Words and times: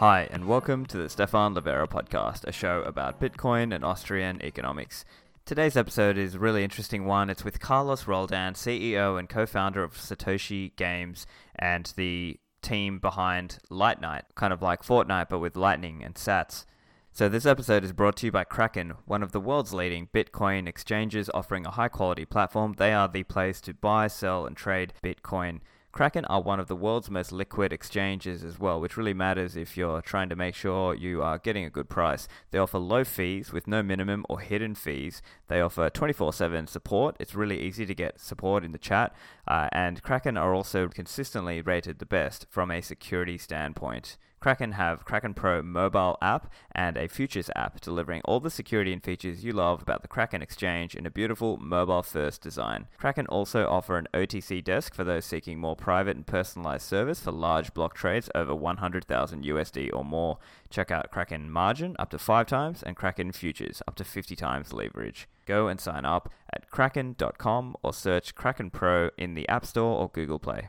Hi, 0.00 0.28
and 0.30 0.46
welcome 0.46 0.84
to 0.88 0.98
the 0.98 1.08
Stephan 1.08 1.54
Livera 1.54 1.88
podcast, 1.88 2.44
a 2.44 2.52
show 2.52 2.82
about 2.82 3.18
Bitcoin 3.18 3.74
and 3.74 3.82
Austrian 3.82 4.42
economics. 4.42 5.06
Today's 5.46 5.74
episode 5.74 6.18
is 6.18 6.34
a 6.34 6.38
really 6.38 6.62
interesting 6.62 7.06
one. 7.06 7.30
It's 7.30 7.46
with 7.46 7.60
Carlos 7.60 8.06
Roldan, 8.06 8.52
CEO 8.52 9.18
and 9.18 9.26
co 9.26 9.46
founder 9.46 9.82
of 9.82 9.94
Satoshi 9.94 10.76
Games 10.76 11.26
and 11.58 11.94
the 11.96 12.38
team 12.60 12.98
behind 12.98 13.56
Lightnite, 13.70 14.24
kind 14.34 14.52
of 14.52 14.60
like 14.60 14.82
Fortnite 14.82 15.30
but 15.30 15.38
with 15.38 15.56
Lightning 15.56 16.04
and 16.04 16.14
Sats. 16.14 16.66
So, 17.10 17.30
this 17.30 17.46
episode 17.46 17.82
is 17.82 17.94
brought 17.94 18.18
to 18.18 18.26
you 18.26 18.32
by 18.32 18.44
Kraken, 18.44 18.96
one 19.06 19.22
of 19.22 19.32
the 19.32 19.40
world's 19.40 19.72
leading 19.72 20.08
Bitcoin 20.08 20.68
exchanges 20.68 21.30
offering 21.32 21.64
a 21.64 21.70
high 21.70 21.88
quality 21.88 22.26
platform. 22.26 22.74
They 22.76 22.92
are 22.92 23.08
the 23.08 23.22
place 23.22 23.62
to 23.62 23.72
buy, 23.72 24.08
sell, 24.08 24.44
and 24.44 24.58
trade 24.58 24.92
Bitcoin. 25.02 25.60
Kraken 25.96 26.26
are 26.26 26.42
one 26.42 26.60
of 26.60 26.68
the 26.68 26.76
world's 26.76 27.08
most 27.08 27.32
liquid 27.32 27.72
exchanges 27.72 28.44
as 28.44 28.58
well, 28.60 28.78
which 28.78 28.98
really 28.98 29.14
matters 29.14 29.56
if 29.56 29.78
you're 29.78 30.02
trying 30.02 30.28
to 30.28 30.36
make 30.36 30.54
sure 30.54 30.94
you 30.94 31.22
are 31.22 31.38
getting 31.38 31.64
a 31.64 31.70
good 31.70 31.88
price. 31.88 32.28
They 32.50 32.58
offer 32.58 32.76
low 32.76 33.02
fees 33.02 33.50
with 33.50 33.66
no 33.66 33.82
minimum 33.82 34.26
or 34.28 34.40
hidden 34.40 34.74
fees. 34.74 35.22
They 35.48 35.58
offer 35.58 35.88
24 35.88 36.34
7 36.34 36.66
support. 36.66 37.16
It's 37.18 37.34
really 37.34 37.62
easy 37.62 37.86
to 37.86 37.94
get 37.94 38.20
support 38.20 38.62
in 38.62 38.72
the 38.72 38.78
chat. 38.78 39.16
Uh, 39.48 39.70
and 39.72 40.02
Kraken 40.02 40.36
are 40.36 40.52
also 40.52 40.86
consistently 40.88 41.62
rated 41.62 41.98
the 41.98 42.04
best 42.04 42.44
from 42.50 42.70
a 42.70 42.82
security 42.82 43.38
standpoint. 43.38 44.18
Kraken 44.46 44.70
have 44.70 45.04
Kraken 45.04 45.34
Pro 45.34 45.60
mobile 45.60 46.16
app 46.22 46.52
and 46.70 46.96
a 46.96 47.08
futures 47.08 47.50
app 47.56 47.80
delivering 47.80 48.22
all 48.24 48.38
the 48.38 48.48
security 48.48 48.92
and 48.92 49.02
features 49.02 49.44
you 49.44 49.50
love 49.50 49.82
about 49.82 50.02
the 50.02 50.06
Kraken 50.06 50.40
exchange 50.40 50.94
in 50.94 51.04
a 51.04 51.10
beautiful 51.10 51.56
mobile 51.56 52.04
first 52.04 52.42
design. 52.42 52.86
Kraken 52.96 53.26
also 53.26 53.66
offer 53.66 53.98
an 53.98 54.06
OTC 54.14 54.62
desk 54.62 54.94
for 54.94 55.02
those 55.02 55.24
seeking 55.24 55.58
more 55.58 55.74
private 55.74 56.14
and 56.14 56.24
personalized 56.24 56.86
service 56.86 57.18
for 57.18 57.32
large 57.32 57.74
block 57.74 57.96
trades 57.96 58.30
over 58.36 58.54
100,000 58.54 59.42
USD 59.42 59.90
or 59.92 60.04
more. 60.04 60.38
Check 60.70 60.92
out 60.92 61.10
Kraken 61.10 61.50
margin 61.50 61.96
up 61.98 62.10
to 62.10 62.18
5 62.20 62.46
times 62.46 62.84
and 62.84 62.94
Kraken 62.94 63.32
futures 63.32 63.82
up 63.88 63.96
to 63.96 64.04
50 64.04 64.36
times 64.36 64.72
leverage. 64.72 65.26
Go 65.46 65.66
and 65.66 65.80
sign 65.80 66.04
up 66.04 66.32
at 66.52 66.70
kraken.com 66.70 67.74
or 67.82 67.92
search 67.92 68.36
Kraken 68.36 68.70
Pro 68.70 69.10
in 69.18 69.34
the 69.34 69.48
App 69.48 69.66
Store 69.66 69.98
or 69.98 70.08
Google 70.08 70.38
Play. 70.38 70.68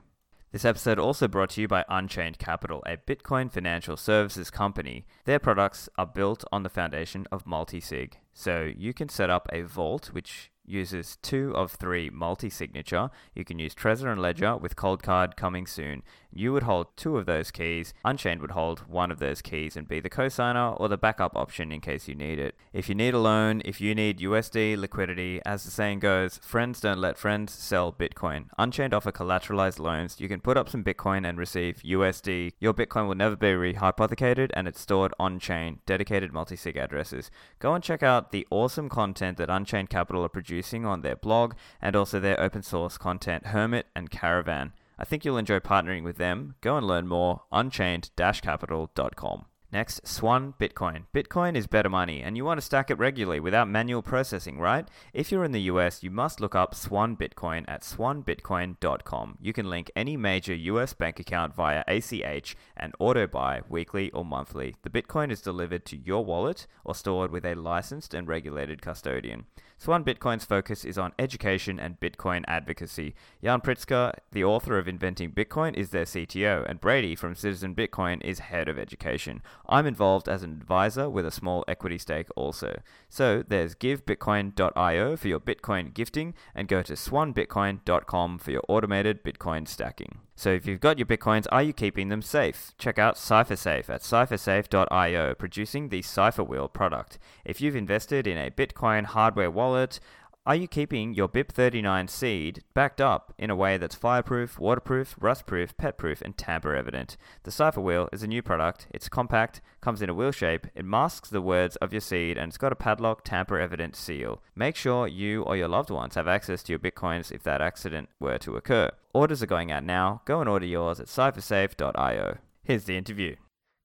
This 0.53 0.63
episode 0.63 0.97
also 0.97 1.27
brought 1.27 1.49
to 1.51 1.61
you 1.61 1.67
by 1.67 1.83
Unchained 1.89 2.39
Capital, 2.39 2.81
a 2.87 2.95
Bitcoin 2.95 3.51
financial 3.51 3.97
services 3.97 4.49
company. 4.49 5.05
Their 5.25 5.39
products 5.39 5.89
are 5.97 6.05
built 6.05 6.45
on 6.53 6.63
the 6.63 6.69
foundation 6.69 7.27
of 7.33 7.45
multi-sig. 7.45 8.17
So 8.33 8.71
you 8.73 8.93
can 8.93 9.09
set 9.09 9.29
up 9.29 9.49
a 9.51 9.63
vault 9.63 10.13
which 10.13 10.49
uses 10.65 11.17
two 11.21 11.51
of 11.53 11.73
three 11.73 12.09
multi-signature. 12.09 13.09
You 13.35 13.43
can 13.43 13.59
use 13.59 13.75
Trezor 13.75 14.09
and 14.09 14.21
Ledger 14.21 14.55
with 14.55 14.77
Coldcard 14.77 15.35
coming 15.35 15.67
soon. 15.67 16.01
You 16.37 16.53
would 16.53 16.63
hold 16.63 16.95
two 16.95 17.17
of 17.17 17.25
those 17.25 17.49
keys. 17.49 17.95
Unchained 18.05 18.41
would 18.41 18.51
hold 18.51 18.81
one 18.81 19.09
of 19.09 19.17
those 19.17 19.41
keys 19.41 19.75
and 19.75 19.87
be 19.87 19.99
the 19.99 20.09
cosigner 20.09 20.79
or 20.79 20.87
the 20.87 20.95
backup 20.95 21.35
option 21.35 21.71
in 21.71 21.81
case 21.81 22.07
you 22.07 22.13
need 22.13 22.37
it. 22.37 22.53
If 22.73 22.89
you 22.89 22.93
need 22.93 23.15
a 23.15 23.19
loan, 23.19 23.63
if 23.65 23.81
you 23.81 23.95
need 23.95 24.19
USD 24.19 24.77
liquidity, 24.77 25.41
as 25.47 25.63
the 25.63 25.71
saying 25.71 25.97
goes, 25.97 26.37
friends 26.43 26.79
don't 26.79 26.99
let 26.99 27.17
friends 27.17 27.53
sell 27.53 27.91
Bitcoin. 27.91 28.49
Unchained 28.59 28.93
offer 28.93 29.11
collateralized 29.11 29.79
loans. 29.79 30.19
You 30.19 30.27
can 30.27 30.39
put 30.39 30.57
up 30.57 30.69
some 30.69 30.83
Bitcoin 30.83 31.27
and 31.27 31.39
receive 31.39 31.81
USD. 31.83 32.53
Your 32.59 32.73
Bitcoin 32.75 33.07
will 33.07 33.15
never 33.15 33.35
be 33.35 33.47
rehypothecated 33.47 34.51
and 34.53 34.67
it's 34.67 34.79
stored 34.79 35.15
on-chain, 35.19 35.79
dedicated 35.87 36.31
multi-sig 36.31 36.77
addresses. 36.77 37.31
Go 37.57 37.73
and 37.73 37.83
check 37.83 38.03
out 38.03 38.31
the 38.31 38.45
awesome 38.51 38.89
content 38.89 39.37
that 39.37 39.49
Unchained 39.49 39.89
Capital 39.89 40.23
are 40.23 40.29
producing 40.29 40.85
on 40.85 41.01
their 41.01 41.15
blog 41.15 41.55
and 41.81 41.95
also 41.95 42.19
their 42.19 42.39
open 42.39 42.61
source 42.61 42.95
content 42.99 43.47
Hermit 43.47 43.87
and 43.95 44.11
Caravan. 44.11 44.73
I 44.97 45.05
think 45.05 45.23
you'll 45.23 45.37
enjoy 45.37 45.59
partnering 45.59 46.03
with 46.03 46.17
them. 46.17 46.55
Go 46.61 46.77
and 46.77 46.85
learn 46.85 47.07
more 47.07 47.43
unchained-capital.com. 47.51 49.45
Next, 49.69 50.07
Swan 50.07 50.53
Bitcoin. 50.57 51.03
Bitcoin 51.13 51.57
is 51.57 51.67
better 51.67 51.89
money, 51.89 52.21
and 52.21 52.37
you 52.37 52.45
want 52.45 52.57
to 52.57 52.65
stack 52.65 52.89
it 52.89 52.97
regularly 52.97 53.41
without 53.41 53.67
manual 53.67 54.01
processing, 54.01 54.59
right? 54.59 54.87
If 55.13 55.29
you're 55.29 55.43
in 55.43 55.51
the 55.51 55.63
US, 55.63 56.03
you 56.03 56.09
must 56.09 56.39
look 56.39 56.55
up 56.55 56.73
Swan 56.73 57.17
Bitcoin 57.17 57.65
at 57.67 57.81
swanbitcoin.com. 57.81 59.37
You 59.41 59.51
can 59.51 59.69
link 59.69 59.91
any 59.93 60.15
major 60.15 60.55
US 60.55 60.93
bank 60.93 61.19
account 61.19 61.53
via 61.53 61.83
ACH 61.85 62.55
and 62.77 62.93
auto 62.97 63.27
buy 63.27 63.61
weekly 63.67 64.09
or 64.11 64.23
monthly. 64.23 64.77
The 64.83 64.89
Bitcoin 64.89 65.31
is 65.31 65.41
delivered 65.41 65.85
to 65.87 65.97
your 65.97 66.23
wallet 66.23 66.65
or 66.85 66.95
stored 66.95 67.31
with 67.31 67.45
a 67.45 67.55
licensed 67.55 68.13
and 68.13 68.25
regulated 68.25 68.81
custodian. 68.81 69.47
Swan 69.79 70.03
Bitcoin's 70.03 70.43
focus 70.43 70.83
is 70.83 70.97
on 70.97 71.13
education 71.19 71.79
and 71.79 71.99
Bitcoin 71.99 72.43
advocacy. 72.47 73.13
Yan 73.41 73.61
Pritzker, 73.61 74.11
the 74.31 74.43
author 74.43 74.79
of 74.79 74.87
Inventing 74.87 75.31
Bitcoin, 75.31 75.75
is 75.75 75.91
their 75.91 76.03
CTO, 76.03 76.67
and 76.67 76.81
Brady 76.81 77.15
from 77.15 77.35
Citizen 77.35 77.75
Bitcoin 77.75 78.23
is 78.25 78.39
head 78.39 78.69
of 78.69 78.79
education. 78.79 79.41
I'm 79.69 79.85
involved 79.85 80.27
as 80.27 80.41
an 80.41 80.51
advisor 80.51 81.11
with 81.11 81.27
a 81.27 81.31
small 81.31 81.63
equity 81.67 81.99
stake 81.99 82.27
also. 82.35 82.81
So 83.07 83.43
there's 83.47 83.75
givebitcoin.io 83.75 85.15
for 85.15 85.27
your 85.27 85.39
Bitcoin 85.39 85.93
gifting, 85.93 86.33
and 86.55 86.67
go 86.67 86.81
to 86.81 86.93
swanbitcoin.com 86.93 88.39
for 88.39 88.51
your 88.51 88.63
automated 88.67 89.23
Bitcoin 89.23 89.67
stacking. 89.67 90.21
So 90.37 90.51
if 90.51 90.67
you've 90.67 90.79
got 90.79 90.99
your 90.99 91.07
bitcoins, 91.07 91.47
are 91.51 91.63
you 91.63 91.73
keeping 91.73 92.09
them 92.09 92.21
safe? 92.21 92.71
Check 92.77 92.99
out 92.99 93.15
Cyphersafe 93.15 93.89
at 93.89 94.01
cyphersafe.io, 94.01 95.33
producing 95.33 95.89
the 95.89 96.03
Cypher 96.03 96.43
Wheel 96.43 96.67
product. 96.67 97.17
If 97.43 97.59
you've 97.59 97.75
invested 97.75 98.27
in 98.27 98.37
a 98.37 98.51
Bitcoin 98.51 99.05
hardware 99.05 99.49
wallet, 99.49 99.99
are 100.47 100.55
you 100.55 100.65
keeping 100.65 101.13
your 101.13 101.27
BIP39 101.27 102.09
seed 102.09 102.63
backed 102.73 103.01
up 103.01 103.33
in 103.37 103.49
a 103.49 103.55
way 103.55 103.77
that's 103.77 103.95
fireproof, 103.95 104.57
waterproof, 104.57 105.17
rustproof, 105.19 105.75
petproof, 105.75 106.21
and 106.21 106.37
tamper 106.37 106.73
evident? 106.73 107.17
The 107.43 107.51
Cypher 107.51 107.81
Wheel 107.81 108.07
is 108.13 108.23
a 108.23 108.27
new 108.27 108.41
product. 108.41 108.87
It's 108.91 109.09
compact, 109.09 109.59
comes 109.81 110.01
in 110.01 110.09
a 110.09 110.13
wheel 110.13 110.31
shape, 110.31 110.67
it 110.73 110.85
masks 110.85 111.29
the 111.29 111.41
words 111.41 111.75
of 111.75 111.91
your 111.91 111.99
seed, 111.99 112.37
and 112.37 112.47
it's 112.47 112.57
got 112.57 112.71
a 112.71 112.77
padlock 112.77 113.25
tamper 113.25 113.59
evident 113.59 113.97
seal. 113.97 114.41
Make 114.55 114.77
sure 114.77 115.05
you 115.05 115.43
or 115.43 115.57
your 115.57 115.67
loved 115.67 115.89
ones 115.89 116.15
have 116.15 116.29
access 116.29 116.63
to 116.63 116.71
your 116.71 116.79
bitcoins 116.79 117.29
if 117.29 117.43
that 117.43 117.61
accident 117.61 118.07
were 118.17 118.37
to 118.37 118.55
occur. 118.55 118.89
Orders 119.13 119.43
are 119.43 119.47
going 119.47 119.69
out 119.69 119.83
now. 119.83 120.21
Go 120.23 120.39
and 120.39 120.47
order 120.47 120.65
yours 120.65 121.01
at 121.01 121.07
cyphersafe.io. 121.07 122.37
Here's 122.63 122.85
the 122.85 122.95
interview. 122.95 123.35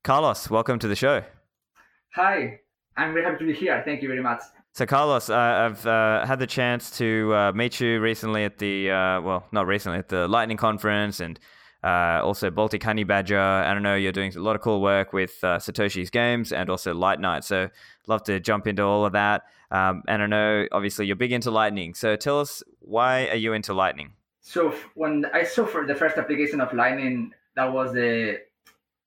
Carlos, 0.04 0.48
welcome 0.48 0.78
to 0.78 0.86
the 0.86 0.94
show. 0.94 1.24
Hi, 2.14 2.60
I'm 2.96 3.14
very 3.14 3.24
happy 3.24 3.38
to 3.38 3.52
be 3.52 3.52
here. 3.52 3.82
Thank 3.84 4.02
you 4.02 4.06
very 4.08 4.22
much. 4.22 4.42
So, 4.74 4.86
Carlos, 4.86 5.28
uh, 5.28 5.36
I've 5.36 5.86
uh, 5.86 6.24
had 6.24 6.38
the 6.38 6.46
chance 6.46 6.96
to 6.96 7.34
uh, 7.34 7.52
meet 7.52 7.78
you 7.78 8.00
recently 8.00 8.44
at 8.44 8.56
the, 8.56 8.90
uh, 8.90 9.20
well, 9.20 9.44
not 9.52 9.66
recently, 9.66 9.98
at 9.98 10.08
the 10.08 10.26
Lightning 10.26 10.56
Conference 10.56 11.20
and 11.20 11.38
uh, 11.84 12.22
also 12.24 12.50
Baltic 12.50 12.82
Honey 12.82 13.04
Badger. 13.04 13.38
I 13.38 13.74
don't 13.74 13.82
know, 13.82 13.96
you're 13.96 14.12
doing 14.12 14.34
a 14.34 14.40
lot 14.40 14.56
of 14.56 14.62
cool 14.62 14.80
work 14.80 15.12
with 15.12 15.32
uh, 15.42 15.58
Satoshi's 15.58 16.08
games 16.08 16.54
and 16.54 16.70
also 16.70 16.94
Lightnite. 16.94 17.44
So, 17.44 17.68
love 18.06 18.22
to 18.24 18.40
jump 18.40 18.66
into 18.66 18.82
all 18.82 19.04
of 19.04 19.12
that. 19.12 19.42
Um, 19.70 20.04
and 20.08 20.22
I 20.22 20.26
know, 20.26 20.66
obviously, 20.72 21.04
you're 21.04 21.16
big 21.16 21.32
into 21.32 21.50
Lightning. 21.50 21.92
So, 21.92 22.16
tell 22.16 22.40
us, 22.40 22.62
why 22.80 23.26
are 23.26 23.36
you 23.36 23.52
into 23.52 23.74
Lightning? 23.74 24.14
So, 24.40 24.74
when 24.94 25.26
I 25.34 25.44
saw 25.44 25.66
for 25.66 25.86
the 25.86 25.94
first 25.94 26.16
application 26.16 26.62
of 26.62 26.72
Lightning, 26.72 27.34
that 27.56 27.70
was 27.70 27.92
the 27.92 28.40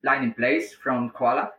Lightning 0.04 0.32
Place 0.32 0.74
from 0.74 1.10
Koala. 1.10 1.50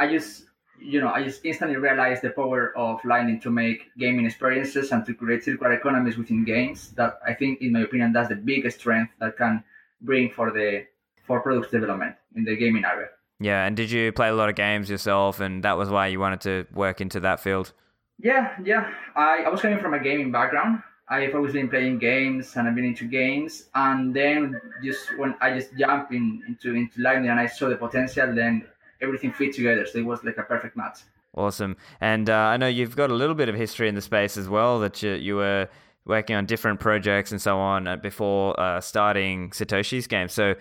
I 0.00 0.08
just 0.08 0.46
you 0.80 1.00
know, 1.00 1.08
I 1.08 1.22
just 1.22 1.44
instantly 1.44 1.76
realized 1.76 2.22
the 2.22 2.30
power 2.30 2.76
of 2.76 3.04
Lightning 3.04 3.40
to 3.40 3.50
make 3.50 3.90
gaming 3.98 4.26
experiences 4.26 4.92
and 4.92 5.04
to 5.06 5.14
create 5.14 5.44
circular 5.44 5.72
economies 5.72 6.16
within 6.16 6.44
games. 6.44 6.90
That 6.92 7.18
I 7.26 7.34
think, 7.34 7.60
in 7.60 7.72
my 7.72 7.80
opinion, 7.80 8.12
that's 8.12 8.28
the 8.28 8.36
biggest 8.36 8.80
strength 8.80 9.12
that 9.20 9.36
can 9.36 9.62
bring 10.00 10.30
for 10.30 10.50
the 10.50 10.86
for 11.24 11.40
product 11.40 11.70
development 11.70 12.16
in 12.34 12.44
the 12.44 12.56
gaming 12.56 12.84
area. 12.84 13.08
Yeah, 13.40 13.66
and 13.66 13.76
did 13.76 13.90
you 13.90 14.12
play 14.12 14.28
a 14.28 14.34
lot 14.34 14.48
of 14.48 14.54
games 14.54 14.88
yourself, 14.88 15.40
and 15.40 15.62
that 15.64 15.76
was 15.76 15.88
why 15.88 16.08
you 16.08 16.20
wanted 16.20 16.40
to 16.42 16.66
work 16.72 17.00
into 17.00 17.20
that 17.20 17.40
field? 17.40 17.72
Yeah, 18.18 18.54
yeah. 18.62 18.92
I, 19.16 19.42
I 19.44 19.48
was 19.48 19.60
coming 19.60 19.80
from 19.80 19.94
a 19.94 20.00
gaming 20.00 20.30
background. 20.30 20.82
I've 21.08 21.34
always 21.34 21.52
been 21.52 21.68
playing 21.68 21.98
games 21.98 22.56
and 22.56 22.66
I've 22.66 22.74
been 22.74 22.84
into 22.84 23.04
games. 23.04 23.68
And 23.74 24.14
then 24.14 24.60
just 24.82 25.18
when 25.18 25.34
I 25.40 25.58
just 25.58 25.76
jumped 25.76 26.12
in, 26.12 26.42
into 26.46 26.74
into 26.74 27.02
Lightning 27.02 27.30
and 27.30 27.38
I 27.38 27.46
saw 27.46 27.68
the 27.68 27.76
potential, 27.76 28.32
then 28.34 28.64
everything 29.02 29.32
fit 29.32 29.54
together. 29.54 29.86
So 29.86 29.98
it 29.98 30.06
was 30.06 30.22
like 30.24 30.38
a 30.38 30.42
perfect 30.42 30.76
match. 30.76 31.00
Awesome. 31.34 31.76
And 32.00 32.28
uh, 32.28 32.34
I 32.34 32.56
know 32.56 32.68
you've 32.68 32.96
got 32.96 33.10
a 33.10 33.14
little 33.14 33.34
bit 33.34 33.48
of 33.48 33.54
history 33.54 33.88
in 33.88 33.94
the 33.94 34.02
space 34.02 34.36
as 34.36 34.48
well, 34.48 34.80
that 34.80 35.02
you, 35.02 35.12
you 35.12 35.36
were 35.36 35.68
working 36.04 36.36
on 36.36 36.46
different 36.46 36.80
projects 36.80 37.32
and 37.32 37.40
so 37.40 37.58
on 37.58 37.86
uh, 37.86 37.96
before 37.96 38.58
uh, 38.60 38.80
starting 38.80 39.50
Satoshi's 39.50 40.06
game. 40.06 40.28
So 40.28 40.54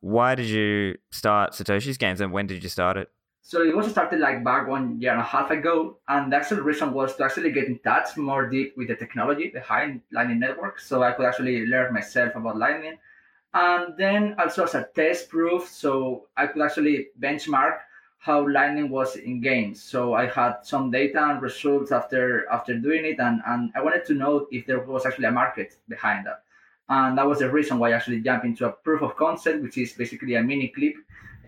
why 0.00 0.34
did 0.34 0.46
you 0.46 0.96
start 1.10 1.52
Satoshi's 1.52 1.98
games 1.98 2.20
and 2.20 2.32
when 2.32 2.46
did 2.46 2.62
you 2.62 2.68
start 2.68 2.96
it? 2.96 3.10
So 3.42 3.62
it 3.62 3.74
was 3.74 3.90
started 3.90 4.20
like 4.20 4.44
back 4.44 4.68
one 4.68 5.00
year 5.00 5.12
and 5.12 5.20
a 5.22 5.24
half 5.24 5.50
ago, 5.50 5.96
and 6.06 6.30
the 6.30 6.36
actual 6.36 6.58
reason 6.58 6.92
was 6.92 7.16
to 7.16 7.24
actually 7.24 7.50
get 7.50 7.64
in 7.64 7.78
touch 7.78 8.14
more 8.18 8.46
deep 8.46 8.74
with 8.76 8.88
the 8.88 8.94
technology 8.94 9.48
behind 9.48 10.02
Lightning 10.12 10.38
Network, 10.38 10.78
so 10.78 11.02
I 11.02 11.12
could 11.12 11.24
actually 11.24 11.64
learn 11.64 11.94
myself 11.94 12.36
about 12.36 12.58
Lightning 12.58 12.98
and 13.54 13.96
then 13.96 14.34
also 14.38 14.64
as 14.64 14.74
a 14.74 14.88
test 14.94 15.28
proof 15.28 15.68
so 15.68 16.26
i 16.36 16.46
could 16.46 16.62
actually 16.62 17.08
benchmark 17.20 17.78
how 18.18 18.46
lightning 18.48 18.90
was 18.90 19.16
in 19.16 19.40
games 19.40 19.82
so 19.82 20.14
i 20.14 20.26
had 20.26 20.56
some 20.62 20.90
data 20.90 21.22
and 21.22 21.40
results 21.40 21.92
after 21.92 22.48
after 22.50 22.78
doing 22.78 23.04
it 23.04 23.18
and, 23.18 23.40
and 23.46 23.72
i 23.74 23.80
wanted 23.80 24.04
to 24.04 24.14
know 24.14 24.46
if 24.50 24.66
there 24.66 24.80
was 24.80 25.06
actually 25.06 25.24
a 25.24 25.30
market 25.30 25.76
behind 25.88 26.26
that 26.26 26.42
and 26.90 27.16
that 27.16 27.26
was 27.26 27.38
the 27.38 27.50
reason 27.50 27.78
why 27.78 27.90
i 27.90 27.92
actually 27.92 28.20
jumped 28.20 28.44
into 28.44 28.66
a 28.66 28.72
proof 28.72 29.02
of 29.02 29.16
concept 29.16 29.62
which 29.62 29.78
is 29.78 29.92
basically 29.92 30.34
a 30.34 30.42
mini 30.42 30.68
clip 30.68 30.94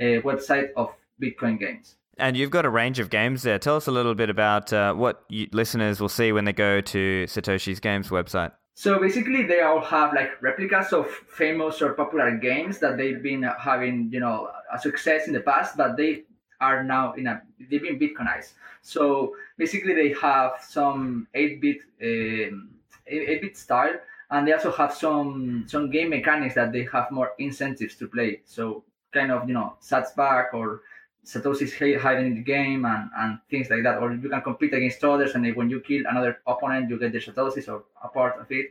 a 0.00 0.20
website 0.22 0.70
of 0.76 0.92
Bitcoin 1.20 1.58
games. 1.58 1.96
And 2.18 2.36
you've 2.36 2.50
got 2.50 2.66
a 2.66 2.70
range 2.70 2.98
of 2.98 3.08
games 3.08 3.42
there. 3.42 3.58
Tell 3.58 3.76
us 3.76 3.86
a 3.86 3.90
little 3.90 4.14
bit 4.14 4.28
about 4.28 4.72
uh, 4.72 4.92
what 4.94 5.24
you, 5.28 5.48
listeners 5.52 6.00
will 6.00 6.08
see 6.08 6.32
when 6.32 6.44
they 6.44 6.52
go 6.52 6.80
to 6.80 7.24
Satoshi's 7.26 7.80
Games 7.80 8.08
website. 8.08 8.52
So 8.80 8.98
basically, 8.98 9.42
they 9.42 9.60
all 9.60 9.82
have 9.82 10.14
like 10.14 10.40
replicas 10.40 10.94
of 10.94 11.06
famous 11.06 11.82
or 11.82 11.92
popular 11.92 12.38
games 12.38 12.78
that 12.78 12.96
they've 12.96 13.22
been 13.22 13.42
having, 13.42 14.08
you 14.10 14.20
know, 14.20 14.48
a 14.72 14.78
success 14.78 15.26
in 15.26 15.34
the 15.34 15.40
past, 15.40 15.76
but 15.76 15.98
they 15.98 16.22
are 16.62 16.82
now 16.82 17.12
in 17.12 17.26
a 17.26 17.42
they've 17.70 17.82
been 17.82 17.98
Bitcoinized. 17.98 18.52
So 18.80 19.36
basically, 19.58 19.92
they 19.92 20.14
have 20.22 20.64
some 20.66 21.28
8-bit 21.34 21.76
um, 22.02 22.70
8-bit 23.06 23.54
style, 23.54 23.96
and 24.30 24.48
they 24.48 24.54
also 24.54 24.72
have 24.72 24.94
some 24.94 25.66
some 25.68 25.90
game 25.90 26.08
mechanics 26.08 26.54
that 26.54 26.72
they 26.72 26.88
have 26.90 27.10
more 27.10 27.32
incentives 27.38 27.96
to 27.96 28.08
play. 28.08 28.40
So 28.46 28.82
kind 29.12 29.30
of 29.30 29.46
you 29.46 29.52
know 29.52 29.74
sats 29.82 30.16
back 30.16 30.54
or 30.54 30.80
Satoshi's 31.24 31.74
hiding 32.00 32.26
in 32.26 32.34
the 32.34 32.42
game 32.42 32.84
and, 32.84 33.10
and 33.16 33.38
things 33.50 33.68
like 33.70 33.82
that. 33.82 33.98
Or 33.98 34.12
you 34.12 34.28
can 34.28 34.42
compete 34.42 34.72
against 34.74 35.02
others, 35.04 35.34
and 35.34 35.54
when 35.54 35.70
you 35.70 35.80
kill 35.80 36.02
another 36.08 36.38
opponent, 36.46 36.90
you 36.90 36.98
get 36.98 37.12
the 37.12 37.18
Satoshis 37.18 37.68
or 37.68 37.84
a 38.02 38.08
part 38.08 38.40
of 38.40 38.46
it. 38.50 38.70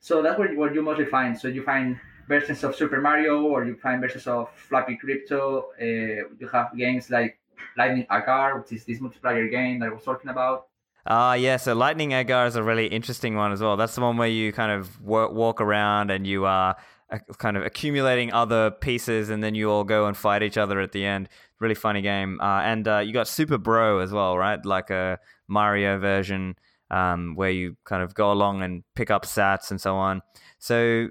So 0.00 0.22
that's 0.22 0.38
what, 0.38 0.56
what 0.56 0.74
you 0.74 0.82
mostly 0.82 1.04
find. 1.04 1.38
So 1.38 1.48
you 1.48 1.62
find 1.62 2.00
versions 2.26 2.64
of 2.64 2.74
Super 2.74 3.00
Mario, 3.00 3.42
or 3.42 3.64
you 3.64 3.76
find 3.76 4.00
versions 4.00 4.26
of 4.26 4.48
Flappy 4.54 4.96
Crypto. 4.96 5.72
Uh, 5.80 6.30
you 6.38 6.48
have 6.52 6.76
games 6.76 7.10
like 7.10 7.38
Lightning 7.76 8.06
Agar, 8.10 8.58
which 8.58 8.72
is 8.72 8.84
this 8.84 8.98
multiplayer 8.98 9.50
game 9.50 9.80
that 9.80 9.86
I 9.86 9.92
was 9.92 10.02
talking 10.02 10.30
about. 10.30 10.68
Ah, 11.06 11.30
uh, 11.30 11.32
yeah. 11.34 11.56
So 11.56 11.74
Lightning 11.74 12.12
Agar 12.12 12.46
is 12.46 12.56
a 12.56 12.62
really 12.62 12.86
interesting 12.86 13.34
one 13.34 13.52
as 13.52 13.60
well. 13.60 13.76
That's 13.76 13.94
the 13.94 14.00
one 14.00 14.16
where 14.16 14.28
you 14.28 14.52
kind 14.52 14.72
of 14.72 15.00
walk, 15.02 15.32
walk 15.32 15.60
around 15.60 16.10
and 16.10 16.26
you 16.26 16.44
are 16.44 16.76
uh, 16.76 16.80
kind 17.38 17.56
of 17.56 17.64
accumulating 17.64 18.32
other 18.32 18.70
pieces, 18.70 19.30
and 19.30 19.42
then 19.42 19.54
you 19.54 19.70
all 19.70 19.84
go 19.84 20.06
and 20.06 20.16
fight 20.16 20.42
each 20.42 20.56
other 20.56 20.80
at 20.80 20.92
the 20.92 21.04
end 21.04 21.28
really 21.60 21.74
funny 21.74 22.02
game. 22.02 22.40
Uh, 22.40 22.60
and 22.62 22.88
uh, 22.88 22.98
you 22.98 23.12
got 23.12 23.28
Super 23.28 23.58
Bro 23.58 24.00
as 24.00 24.12
well, 24.12 24.36
right? 24.36 24.64
Like 24.64 24.90
a 24.90 25.18
Mario 25.46 25.98
version 25.98 26.56
um, 26.90 27.34
where 27.36 27.50
you 27.50 27.76
kind 27.84 28.02
of 28.02 28.14
go 28.14 28.32
along 28.32 28.62
and 28.62 28.82
pick 28.96 29.10
up 29.10 29.24
sats 29.24 29.70
and 29.70 29.80
so 29.80 29.94
on. 29.94 30.22
So 30.58 31.08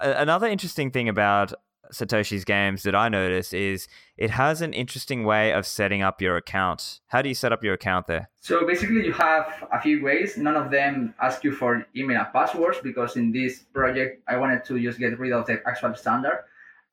another 0.00 0.48
interesting 0.48 0.90
thing 0.90 1.08
about 1.08 1.54
Satoshi's 1.92 2.44
games 2.44 2.82
that 2.82 2.94
I 2.94 3.08
noticed 3.08 3.54
is 3.54 3.88
it 4.16 4.30
has 4.30 4.60
an 4.60 4.72
interesting 4.72 5.24
way 5.24 5.52
of 5.52 5.66
setting 5.66 6.02
up 6.02 6.20
your 6.20 6.36
account. 6.36 7.00
How 7.08 7.22
do 7.22 7.28
you 7.28 7.34
set 7.34 7.52
up 7.52 7.64
your 7.64 7.74
account 7.74 8.06
there? 8.06 8.30
So 8.40 8.66
basically, 8.66 9.04
you 9.06 9.12
have 9.12 9.68
a 9.72 9.80
few 9.80 10.02
ways. 10.02 10.36
None 10.36 10.56
of 10.56 10.70
them 10.70 11.14
ask 11.20 11.44
you 11.44 11.52
for 11.52 11.86
email 11.96 12.18
and 12.18 12.32
passwords 12.32 12.78
because 12.82 13.16
in 13.16 13.32
this 13.32 13.60
project, 13.72 14.22
I 14.28 14.36
wanted 14.36 14.64
to 14.66 14.80
just 14.80 14.98
get 14.98 15.18
rid 15.18 15.32
of 15.32 15.46
the 15.46 15.62
actual 15.66 15.94
standard. 15.94 16.44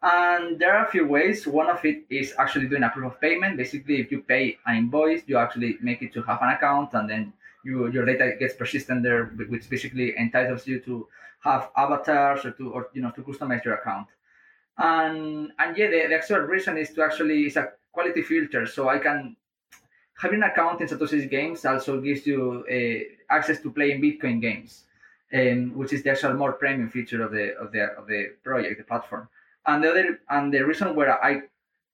And 0.02 0.60
there 0.60 0.76
are 0.76 0.86
a 0.86 0.92
few 0.92 1.08
ways. 1.08 1.48
One 1.48 1.70
of 1.70 1.84
it 1.84 2.06
is 2.10 2.34
actually 2.38 2.68
doing 2.68 2.84
a 2.84 2.90
proof 2.90 3.14
of 3.14 3.22
payment. 3.22 3.58
Basically, 3.58 4.00
if 4.00 4.12
you 4.12 4.22
pay 4.22 4.58
an 4.66 4.78
invoice, 4.78 5.24
you 5.26 5.38
actually 5.38 5.78
make 5.82 6.02
it 6.02 6.14
to 6.14 6.22
have 6.24 6.42
an 6.42 6.50
account, 6.50 6.94
and 6.94 7.10
then 7.10 7.34
you, 7.64 7.92
your 7.92 8.06
data 8.06 8.36
gets 8.40 8.54
persistent 8.54 9.02
there, 9.02 9.26
which 9.50 9.68
basically 9.70 10.16
entitles 10.18 10.68
you 10.68 10.80
to 10.82 11.08
have 11.40 11.70
avatars 11.76 12.46
or 12.46 12.52
to 12.52 12.72
or 12.72 12.90
you 12.94 13.02
know 13.02 13.12
to 13.12 13.22
customize 13.22 13.64
your 13.64 13.76
account. 13.76 14.08
And 14.78 15.52
and 15.58 15.78
yeah, 15.78 15.88
the, 15.88 16.08
the 16.10 16.16
actual 16.16 16.40
reason 16.40 16.78
is 16.78 16.92
to 16.94 17.04
actually 17.04 17.46
is 17.46 17.56
a 17.56 17.72
quality 17.92 18.22
filter. 18.22 18.66
So 18.66 18.90
I 18.90 19.00
can 19.00 19.36
having 20.18 20.44
an 20.44 20.50
account 20.50 20.82
in 20.82 20.88
Satoshi's 20.88 21.30
games 21.30 21.66
also 21.66 22.02
gives 22.02 22.26
you 22.26 22.66
uh, 22.70 23.34
access 23.34 23.62
to 23.62 23.72
playing 23.72 24.02
Bitcoin 24.02 24.42
games, 24.42 24.84
um, 25.34 25.76
which 25.76 25.94
is 25.94 26.04
the 26.04 26.12
actual 26.12 26.34
more 26.34 26.54
premium 26.54 26.90
feature 26.90 27.24
of 27.24 27.32
the 27.32 27.56
of 27.58 27.72
the 27.72 27.84
of 27.98 28.08
the 28.08 28.34
project, 28.44 28.78
the 28.78 28.84
platform. 28.84 29.28
And 29.66 29.84
the 29.84 29.90
other 29.90 30.20
and 30.30 30.54
the 30.54 30.66
reason 30.66 30.96
where 30.96 31.24
I 31.24 31.44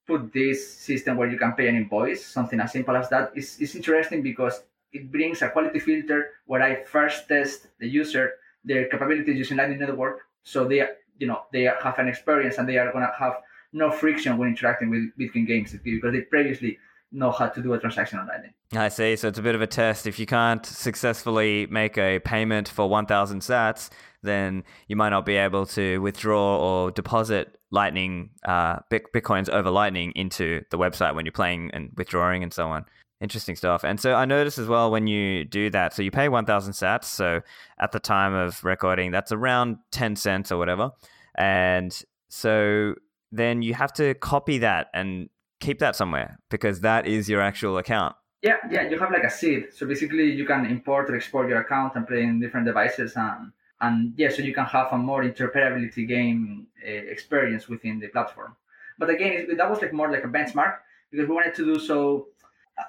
put 0.07 0.33
this 0.33 0.73
system 0.73 1.17
where 1.17 1.29
you 1.29 1.37
can 1.37 1.53
pay 1.53 1.67
an 1.67 1.75
invoice, 1.75 2.25
something 2.25 2.59
as 2.59 2.71
simple 2.71 2.97
as 2.97 3.09
that, 3.09 3.31
is, 3.35 3.59
is 3.59 3.75
interesting 3.75 4.23
because 4.23 4.63
it 4.91 5.11
brings 5.11 5.41
a 5.41 5.49
quality 5.49 5.79
filter 5.79 6.31
where 6.47 6.61
I 6.61 6.83
first 6.83 7.27
test 7.27 7.67
the 7.79 7.87
user 7.87 8.33
their 8.63 8.87
capabilities 8.89 9.37
using 9.37 9.57
Lightning 9.57 9.79
Network, 9.79 10.21
so 10.43 10.67
they 10.67 10.87
you 11.21 11.27
know 11.27 11.43
they 11.53 11.63
have 11.63 11.99
an 11.99 12.07
experience 12.07 12.57
and 12.57 12.67
they 12.67 12.77
are 12.77 12.91
gonna 12.91 13.11
have 13.17 13.35
no 13.71 13.91
friction 13.91 14.37
when 14.37 14.49
interacting 14.49 14.89
with 14.89 15.03
Bitcoin 15.17 15.47
games 15.47 15.73
because 15.83 16.11
they 16.11 16.21
previously 16.21 16.77
know 17.11 17.31
how 17.31 17.47
to 17.47 17.61
do 17.61 17.73
a 17.73 17.79
transaction 17.79 18.19
on 18.19 18.27
Lightning. 18.27 18.53
I 18.73 18.87
see. 18.87 19.15
So 19.15 19.27
it's 19.27 19.37
a 19.37 19.41
bit 19.41 19.55
of 19.55 19.61
a 19.61 19.67
test. 19.67 20.07
If 20.07 20.17
you 20.17 20.25
can't 20.25 20.65
successfully 20.65 21.67
make 21.67 21.97
a 21.97 22.19
payment 22.19 22.69
for 22.69 22.87
1,000 22.87 23.41
sats, 23.41 23.89
then 24.23 24.63
you 24.87 24.95
might 24.95 25.09
not 25.09 25.25
be 25.25 25.35
able 25.35 25.65
to 25.67 25.99
withdraw 25.99 26.57
or 26.57 26.91
deposit 26.91 27.57
Lightning 27.69 28.31
uh, 28.45 28.79
bitcoins 28.91 29.49
over 29.49 29.69
Lightning 29.69 30.11
into 30.15 30.61
the 30.71 30.77
website 30.77 31.15
when 31.15 31.25
you're 31.25 31.31
playing 31.31 31.71
and 31.73 31.91
withdrawing 31.95 32.43
and 32.43 32.53
so 32.53 32.67
on. 32.67 32.85
Interesting 33.21 33.55
stuff. 33.55 33.83
And 33.83 33.99
so 33.99 34.15
I 34.15 34.25
noticed 34.25 34.57
as 34.57 34.67
well 34.67 34.89
when 34.89 35.05
you 35.05 35.45
do 35.45 35.69
that, 35.69 35.93
so 35.93 36.01
you 36.01 36.09
pay 36.09 36.27
1,000 36.27 36.73
sats. 36.73 37.05
So 37.05 37.41
at 37.79 37.91
the 37.91 37.99
time 37.99 38.33
of 38.33 38.63
recording, 38.63 39.11
that's 39.11 39.31
around 39.31 39.77
10 39.91 40.15
cents 40.15 40.51
or 40.51 40.57
whatever. 40.57 40.89
And 41.35 42.03
so 42.29 42.95
then 43.31 43.61
you 43.61 43.75
have 43.75 43.93
to 43.93 44.15
copy 44.15 44.57
that 44.57 44.87
and 44.95 45.29
keep 45.59 45.77
that 45.79 45.95
somewhere 45.95 46.39
because 46.49 46.81
that 46.81 47.05
is 47.05 47.29
your 47.29 47.41
actual 47.41 47.77
account. 47.77 48.15
Yeah, 48.41 48.57
yeah, 48.71 48.89
you 48.89 48.97
have 48.97 49.11
like 49.11 49.23
a 49.23 49.29
seed. 49.29 49.67
So 49.71 49.85
basically, 49.85 50.31
you 50.31 50.45
can 50.45 50.65
import 50.65 51.11
or 51.11 51.15
export 51.15 51.47
your 51.47 51.61
account 51.61 51.95
and 51.95 52.07
play 52.07 52.23
in 52.23 52.39
different 52.39 52.65
devices 52.65 53.13
and 53.15 53.51
and 53.81 54.13
yeah, 54.15 54.29
so 54.29 54.41
you 54.43 54.53
can 54.53 54.65
have 54.65 54.87
a 54.91 54.97
more 54.97 55.23
interoperability 55.23 56.07
game 56.07 56.67
uh, 56.87 56.89
experience 56.89 57.67
within 57.67 57.99
the 57.99 58.07
platform. 58.07 58.55
But 58.99 59.09
again, 59.09 59.47
that 59.57 59.69
was 59.69 59.81
like 59.81 59.91
more 59.91 60.11
like 60.11 60.23
a 60.23 60.27
benchmark 60.27 60.75
because 61.09 61.27
we 61.27 61.35
wanted 61.35 61.55
to 61.55 61.65
do 61.65 61.79
so 61.79 62.27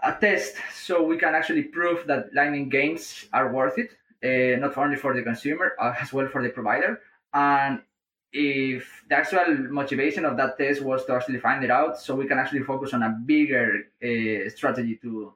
a 0.02 0.16
test 0.20 0.56
so 0.74 1.02
we 1.02 1.16
can 1.16 1.34
actually 1.34 1.64
prove 1.64 2.06
that 2.06 2.32
Lightning 2.34 2.68
games 2.68 3.26
are 3.32 3.52
worth 3.52 3.78
it, 3.78 3.90
uh, 4.24 4.58
not 4.60 4.76
only 4.76 4.96
for 4.96 5.14
the 5.14 5.22
consumer 5.22 5.72
uh, 5.80 5.94
as 6.00 6.12
well 6.12 6.28
for 6.28 6.42
the 6.42 6.50
provider. 6.50 7.00
And 7.34 7.80
if 8.32 9.04
the 9.08 9.16
actual 9.16 9.56
motivation 9.70 10.24
of 10.24 10.36
that 10.38 10.56
test 10.58 10.82
was 10.82 11.04
to 11.06 11.14
actually 11.14 11.38
find 11.38 11.62
it 11.64 11.70
out, 11.70 11.98
so 12.00 12.14
we 12.14 12.26
can 12.26 12.38
actually 12.38 12.62
focus 12.62 12.94
on 12.94 13.02
a 13.02 13.10
bigger 13.10 13.84
uh, 14.02 14.48
strategy 14.50 14.98
to 15.02 15.34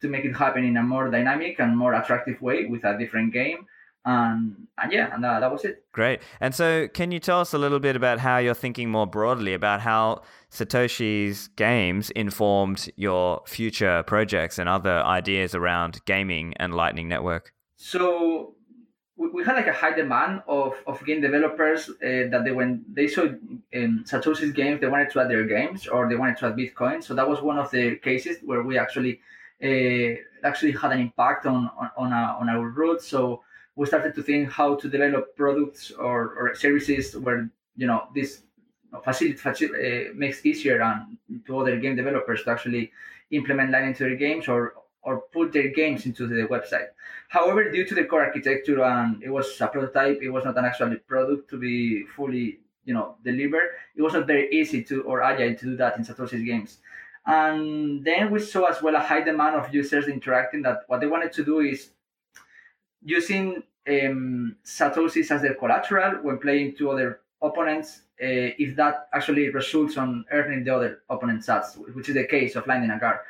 to 0.00 0.08
make 0.08 0.24
it 0.26 0.36
happen 0.36 0.62
in 0.64 0.76
a 0.76 0.82
more 0.82 1.10
dynamic 1.10 1.58
and 1.58 1.76
more 1.76 1.94
attractive 1.94 2.40
way 2.42 2.66
with 2.66 2.84
a 2.84 2.98
different 2.98 3.32
game 3.32 3.66
and, 4.06 4.68
and 4.78 4.92
yeah, 4.92 5.12
and 5.12 5.24
uh, 5.24 5.40
that 5.40 5.50
was 5.50 5.64
it. 5.64 5.84
Great. 5.92 6.20
And 6.40 6.54
so, 6.54 6.86
can 6.88 7.10
you 7.10 7.18
tell 7.18 7.40
us 7.40 7.52
a 7.52 7.58
little 7.58 7.80
bit 7.80 7.96
about 7.96 8.20
how 8.20 8.38
you're 8.38 8.54
thinking 8.54 8.88
more 8.88 9.06
broadly 9.06 9.52
about 9.52 9.80
how 9.80 10.22
Satoshi's 10.50 11.48
games 11.48 12.10
informed 12.10 12.88
your 12.94 13.42
future 13.46 14.04
projects 14.04 14.58
and 14.58 14.68
other 14.68 15.02
ideas 15.02 15.54
around 15.54 16.00
gaming 16.06 16.54
and 16.58 16.72
Lightning 16.72 17.08
Network? 17.08 17.52
So, 17.76 18.54
we 19.16 19.42
had 19.44 19.56
like 19.56 19.66
a 19.66 19.72
high 19.72 19.92
demand 19.92 20.42
of, 20.46 20.74
of 20.86 21.04
game 21.04 21.20
developers 21.20 21.88
uh, 21.88 22.28
that 22.30 22.42
they 22.44 22.52
when 22.52 22.84
they 22.92 23.08
saw 23.08 23.26
in 23.72 24.04
Satoshi's 24.04 24.52
games 24.52 24.80
they 24.80 24.88
wanted 24.88 25.10
to 25.10 25.20
add 25.20 25.30
their 25.30 25.44
games 25.44 25.86
or 25.88 26.08
they 26.08 26.16
wanted 26.16 26.36
to 26.38 26.46
add 26.46 26.56
Bitcoin. 26.56 27.02
So 27.02 27.14
that 27.14 27.28
was 27.28 27.40
one 27.40 27.58
of 27.58 27.70
the 27.70 27.96
cases 27.96 28.36
where 28.44 28.62
we 28.62 28.78
actually 28.78 29.20
uh, 29.64 30.20
actually 30.44 30.72
had 30.72 30.92
an 30.92 31.00
impact 31.00 31.46
on 31.46 31.70
on, 31.78 31.90
on, 31.96 32.12
our, 32.12 32.36
on 32.40 32.48
our 32.48 32.68
route. 32.68 33.02
So 33.02 33.42
we 33.76 33.86
started 33.86 34.14
to 34.14 34.22
think 34.22 34.50
how 34.50 34.74
to 34.74 34.88
develop 34.88 35.36
products 35.36 35.92
or, 35.92 36.34
or 36.34 36.54
services 36.54 37.16
where 37.16 37.48
you 37.76 37.86
know 37.86 38.08
this 38.14 38.42
facility, 39.04 39.66
uh, 39.66 40.14
makes 40.14 40.44
easier 40.44 40.80
and 40.82 41.18
to 41.46 41.58
other 41.58 41.78
game 41.78 41.94
developers 41.94 42.42
to 42.44 42.50
actually 42.50 42.90
implement 43.30 43.70
Lightning 43.70 43.90
into 43.90 44.04
their 44.04 44.16
games 44.16 44.48
or 44.48 44.74
or 45.02 45.20
put 45.32 45.52
their 45.52 45.68
games 45.68 46.04
into 46.04 46.26
the 46.26 46.48
website. 46.48 46.88
However, 47.28 47.70
due 47.70 47.86
to 47.86 47.94
the 47.94 48.04
core 48.04 48.24
architecture 48.24 48.82
and 48.82 49.22
it 49.22 49.30
was 49.30 49.60
a 49.60 49.68
prototype, 49.68 50.20
it 50.20 50.30
was 50.30 50.44
not 50.44 50.58
an 50.58 50.64
actual 50.64 50.96
product 51.06 51.48
to 51.50 51.58
be 51.58 52.04
fully 52.16 52.60
you 52.84 52.94
know 52.94 53.16
delivered. 53.22 53.70
It 53.94 54.02
was 54.02 54.14
not 54.14 54.26
very 54.26 54.50
easy 54.50 54.82
to 54.84 55.02
or 55.02 55.22
agile 55.22 55.54
to 55.54 55.64
do 55.64 55.76
that 55.76 55.96
in 55.98 56.04
Satoshi's 56.04 56.44
games. 56.44 56.78
And 57.26 58.04
then 58.04 58.30
we 58.30 58.38
saw 58.38 58.66
as 58.66 58.80
well 58.80 58.94
a 58.94 59.00
high 59.00 59.20
demand 59.20 59.56
of 59.56 59.74
users 59.74 60.06
interacting 60.06 60.62
that 60.62 60.82
what 60.86 61.00
they 61.00 61.08
wanted 61.08 61.32
to 61.32 61.44
do 61.44 61.58
is 61.58 61.90
using 63.04 63.62
um, 63.88 64.56
Satoshis 64.64 65.30
as 65.30 65.42
their 65.42 65.54
collateral 65.54 66.22
when 66.22 66.38
playing 66.38 66.76
two 66.76 66.90
other 66.90 67.20
opponents, 67.42 68.02
uh, 68.22 68.50
if 68.58 68.76
that 68.76 69.08
actually 69.12 69.48
results 69.50 69.96
on 69.96 70.24
earning 70.32 70.64
the 70.64 70.74
other 70.74 71.02
opponent's 71.10 71.46
sats, 71.46 71.76
which 71.94 72.08
is 72.08 72.14
the 72.14 72.24
case 72.24 72.56
of 72.56 72.66
Lightning 72.66 72.90
Agar. 72.90 73.20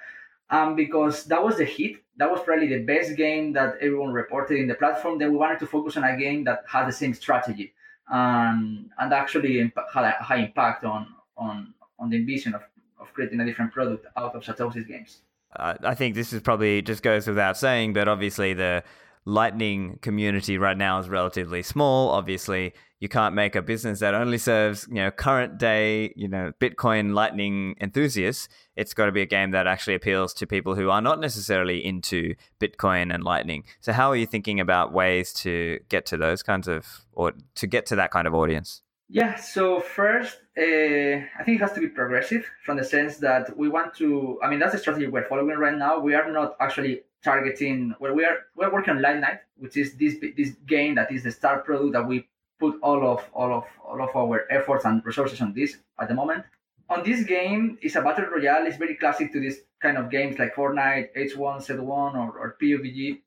Um, 0.49 0.77
because 0.77 1.25
that 1.25 1.43
was 1.43 1.57
the 1.57 1.65
hit, 1.65 1.97
that 2.19 2.31
was 2.31 2.41
probably 2.45 2.69
the 2.69 2.85
best 2.85 3.17
game 3.17 3.53
that 3.55 3.75
everyone 3.81 4.13
reported 4.13 4.59
in 4.59 4.69
the 4.69 4.75
platform. 4.75 5.19
Then 5.19 5.33
we 5.33 5.39
wanted 5.39 5.59
to 5.59 5.67
focus 5.67 5.97
on 5.97 6.05
a 6.05 6.17
game 6.17 6.45
that 6.45 6.63
had 6.69 6.87
the 6.87 6.93
same 6.93 7.15
strategy 7.15 7.75
and 8.09 8.91
and 8.99 9.13
actually 9.13 9.61
imp- 9.61 9.77
had 9.93 10.05
a 10.05 10.23
high 10.23 10.37
impact 10.37 10.85
on 10.85 11.09
on 11.37 11.75
on 11.99 12.11
the 12.11 12.25
vision 12.25 12.55
of, 12.55 12.63
of 13.01 13.13
creating 13.13 13.41
a 13.41 13.45
different 13.45 13.73
product 13.73 14.07
out 14.17 14.35
of 14.35 14.43
Satoshi's 14.45 14.87
games. 14.87 15.23
I 15.59 15.95
think 15.95 16.15
this 16.15 16.35
is 16.35 16.43
probably 16.43 16.83
just 16.83 17.03
goes 17.03 17.27
without 17.27 17.57
saying, 17.57 17.95
but 17.95 18.09
obviously 18.09 18.53
the 18.53 18.85
Lightning 19.29 19.99
community 20.03 20.57
right 20.57 20.77
now 20.77 21.01
is 21.01 21.09
relatively 21.09 21.61
small. 21.61 22.11
Obviously, 22.11 22.73
you 23.01 23.09
can't 23.09 23.35
make 23.35 23.57
a 23.57 23.61
business 23.61 23.99
that 23.99 24.15
only 24.15 24.39
serves 24.39 24.87
you 24.89 24.95
know 24.95 25.11
current 25.11 25.59
day 25.59 26.13
you 26.15 26.29
know 26.29 26.53
Bitcoin 26.61 27.13
Lightning 27.13 27.75
enthusiasts. 27.81 28.49
It's 28.77 28.95
got 28.95 29.07
to 29.07 29.13
be 29.13 29.23
a 29.23 29.27
game 29.27 29.51
that 29.51 29.67
actually 29.67 29.97
appeals 29.97 30.33
to 30.35 30.47
people 30.47 30.77
who 30.77 30.91
are 30.91 31.01
not 31.01 31.19
necessarily 31.19 31.85
into 31.85 32.37
Bitcoin 32.61 33.13
and 33.13 33.25
Lightning. 33.25 33.65
So, 33.81 33.93
how 33.93 34.11
are 34.11 34.17
you 34.17 34.27
thinking 34.27 34.61
about 34.61 34.93
ways 34.93 35.33
to 35.43 35.81
get 35.89 36.07
to 36.07 36.17
those 36.17 36.45
kinds 36.45 36.69
of 36.69 36.87
or 37.13 37.33
to 37.57 37.67
get 37.67 37.85
to 37.87 37.97
that 37.97 38.13
kind 38.13 38.29
of 38.29 38.35
audience? 38.35 38.83
Yeah, 39.09 39.37
so 39.37 39.81
first, 39.81 40.39
uh, 40.59 40.63
I 40.63 41.45
think 41.45 41.57
it 41.57 41.61
has 41.61 41.73
to 41.75 41.81
be 41.81 41.89
progressive 41.89 42.45
from 42.65 42.77
the 42.77 42.85
sense 42.85 43.19
that 43.19 43.57
we 43.57 43.69
want 43.69 43.95
to. 43.97 44.39
I 44.43 44.49
mean, 44.51 44.59
that's 44.59 44.73
the 44.73 44.79
strategy 44.79 45.07
we're 45.07 45.29
following 45.29 45.57
right 45.57 45.77
now. 45.77 46.01
We 46.01 46.15
are 46.15 46.31
not 46.31 46.57
actually 46.61 47.03
targeting. 47.23 47.95
Well, 48.01 48.15
we 48.15 48.25
are 48.25 48.39
we're 48.55 48.73
working 48.73 48.97
on 48.97 49.03
Lightnite, 49.03 49.41
which 49.57 49.77
is 49.77 49.97
this 49.97 50.17
this 50.37 50.51
game 50.67 50.95
that 50.97 51.13
is 51.13 51.23
the 51.25 51.33
star 51.33 51.61
product 51.61 51.93
that 51.93 52.07
we 52.07 52.29
put 52.59 52.79
all 52.83 53.07
of 53.07 53.29
all 53.33 53.53
of 53.53 53.65
all 53.85 54.03
of 54.03 54.15
our 54.17 54.47
efforts 54.51 54.85
and 54.85 55.05
resources 55.05 55.41
on 55.41 55.53
this 55.53 55.77
at 56.01 56.09
the 56.09 56.15
moment. 56.15 56.45
On 56.89 57.03
this 57.03 57.25
game, 57.25 57.79
it's 57.83 57.97
a 57.97 58.03
battle 58.03 58.27
royale. 58.27 58.67
It's 58.67 58.77
very 58.77 58.97
classic 58.97 59.33
to 59.33 59.41
this 59.41 59.59
kind 59.83 59.99
of 59.99 60.09
games 60.09 60.39
like 60.39 60.55
Fortnite, 60.55 61.09
H1Z1, 61.17 62.15
or, 62.15 62.39
or 62.39 62.57
PUBG, 62.63 63.21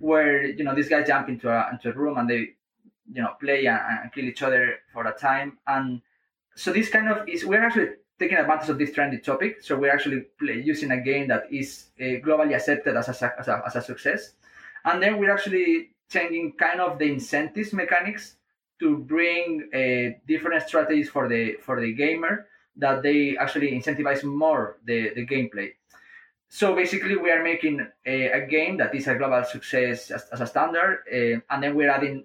where 0.00 0.44
you 0.44 0.64
know 0.64 0.74
these 0.74 0.88
guys 0.88 1.06
jump 1.06 1.28
into 1.28 1.48
a 1.48 1.70
into 1.72 1.90
a 1.90 1.92
room 1.92 2.18
and 2.18 2.28
they 2.28 2.50
you 3.12 3.22
know 3.22 3.32
play 3.40 3.66
and, 3.66 3.80
and 4.02 4.12
kill 4.12 4.24
each 4.24 4.42
other 4.42 4.76
for 4.92 5.06
a 5.06 5.12
time 5.12 5.58
and 5.66 6.02
so 6.54 6.72
this 6.72 6.88
kind 6.88 7.08
of 7.08 7.28
is 7.28 7.44
we're 7.44 7.64
actually 7.64 7.90
taking 8.18 8.38
advantage 8.38 8.68
of 8.68 8.78
this 8.78 8.90
trendy 8.90 9.22
topic. 9.22 9.62
So 9.62 9.76
we're 9.76 9.92
actually 9.92 10.22
play, 10.38 10.62
using 10.64 10.90
a 10.90 11.00
game 11.00 11.28
that 11.28 11.44
is 11.50 11.86
uh, 12.00 12.20
globally 12.24 12.54
accepted 12.54 12.96
as 12.96 13.08
a, 13.08 13.32
as, 13.38 13.48
a, 13.48 13.62
as 13.66 13.76
a 13.76 13.82
success. 13.82 14.32
And 14.84 15.02
then 15.02 15.18
we're 15.18 15.32
actually 15.32 15.90
changing 16.08 16.52
kind 16.52 16.80
of 16.80 16.98
the 16.98 17.12
incentives 17.12 17.72
mechanics 17.72 18.36
to 18.78 18.98
bring 18.98 19.68
uh, 19.74 20.18
different 20.26 20.62
strategies 20.68 21.08
for 21.08 21.28
the 21.28 21.54
for 21.62 21.80
the 21.80 21.92
gamer 21.94 22.46
that 22.76 23.02
they 23.02 23.36
actually 23.38 23.72
incentivize 23.72 24.22
more 24.22 24.78
the, 24.84 25.10
the 25.14 25.26
gameplay. 25.26 25.72
So 26.48 26.74
basically 26.74 27.16
we 27.16 27.30
are 27.30 27.42
making 27.42 27.86
a, 28.04 28.26
a 28.28 28.46
game 28.46 28.76
that 28.76 28.94
is 28.94 29.08
a 29.08 29.14
global 29.14 29.42
success 29.44 30.10
as, 30.10 30.26
as 30.30 30.40
a 30.40 30.46
standard 30.46 31.02
uh, 31.10 31.40
and 31.52 31.62
then 31.62 31.74
we're 31.74 31.90
adding 31.90 32.24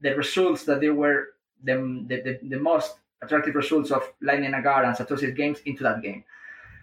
the 0.00 0.16
results 0.16 0.64
that 0.64 0.80
they 0.80 0.88
were 0.88 1.34
the, 1.62 1.74
the, 2.08 2.22
the, 2.22 2.48
the 2.48 2.58
most 2.58 2.94
attractive 3.22 3.54
results 3.54 3.90
of 3.90 4.02
Lightning 4.22 4.54
Agar 4.54 4.84
and 4.84 4.96
Satoshi's 4.96 5.34
games 5.34 5.60
into 5.66 5.82
that 5.82 6.02
game. 6.02 6.24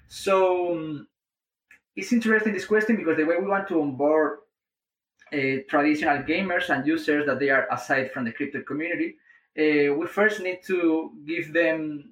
So 0.08 0.74
um, 0.74 1.08
it's 1.96 2.14
interesting 2.14 2.54
this 2.54 2.66
question 2.66 2.96
because 2.96 3.18
the 3.18 3.24
way 3.24 3.38
we 3.38 3.48
want 3.48 3.68
to 3.70 3.82
onboard 3.82 4.40
uh, 5.34 5.64
traditional 5.68 6.20
gamers 6.24 6.70
and 6.70 6.86
users 6.88 7.26
that 7.26 7.40
they 7.40 7.50
are 7.50 7.68
aside 7.72 8.12
from 8.12 8.26
the 8.26 8.32
crypto 8.32 8.62
community, 8.62 9.18
uh, 9.58 9.94
we 9.94 10.06
first 10.08 10.42
need 10.42 10.60
to 10.66 11.12
give 11.26 11.52
them, 11.54 12.12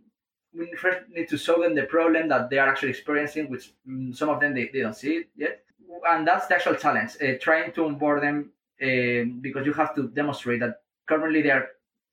we 0.58 0.74
first 0.76 1.08
need 1.10 1.30
to 1.30 1.38
show 1.38 1.62
them 1.62 1.76
the 1.76 1.84
problem 1.84 2.28
that 2.30 2.50
they 2.50 2.58
are 2.58 2.68
actually 2.68 2.90
experiencing, 2.90 3.50
which 3.50 3.74
um, 3.88 4.14
some 4.14 4.30
of 4.30 4.40
them 4.40 4.54
they, 4.54 4.70
they 4.74 4.82
don't 4.82 4.96
see 4.96 5.18
it 5.18 5.30
yet. 5.36 5.62
And 6.08 6.28
that's 6.28 6.48
the 6.48 6.56
actual 6.56 6.76
challenge, 6.76 7.12
uh, 7.22 7.34
trying 7.40 7.72
to 7.74 7.86
onboard 7.86 8.22
them 8.22 8.52
uh, 8.82 9.24
because 9.40 9.66
you 9.66 9.74
have 9.74 9.96
to 9.96 10.10
demonstrate 10.10 10.60
that 10.60 10.82
currently 11.08 11.42
they 11.42 11.52
are 11.52 11.68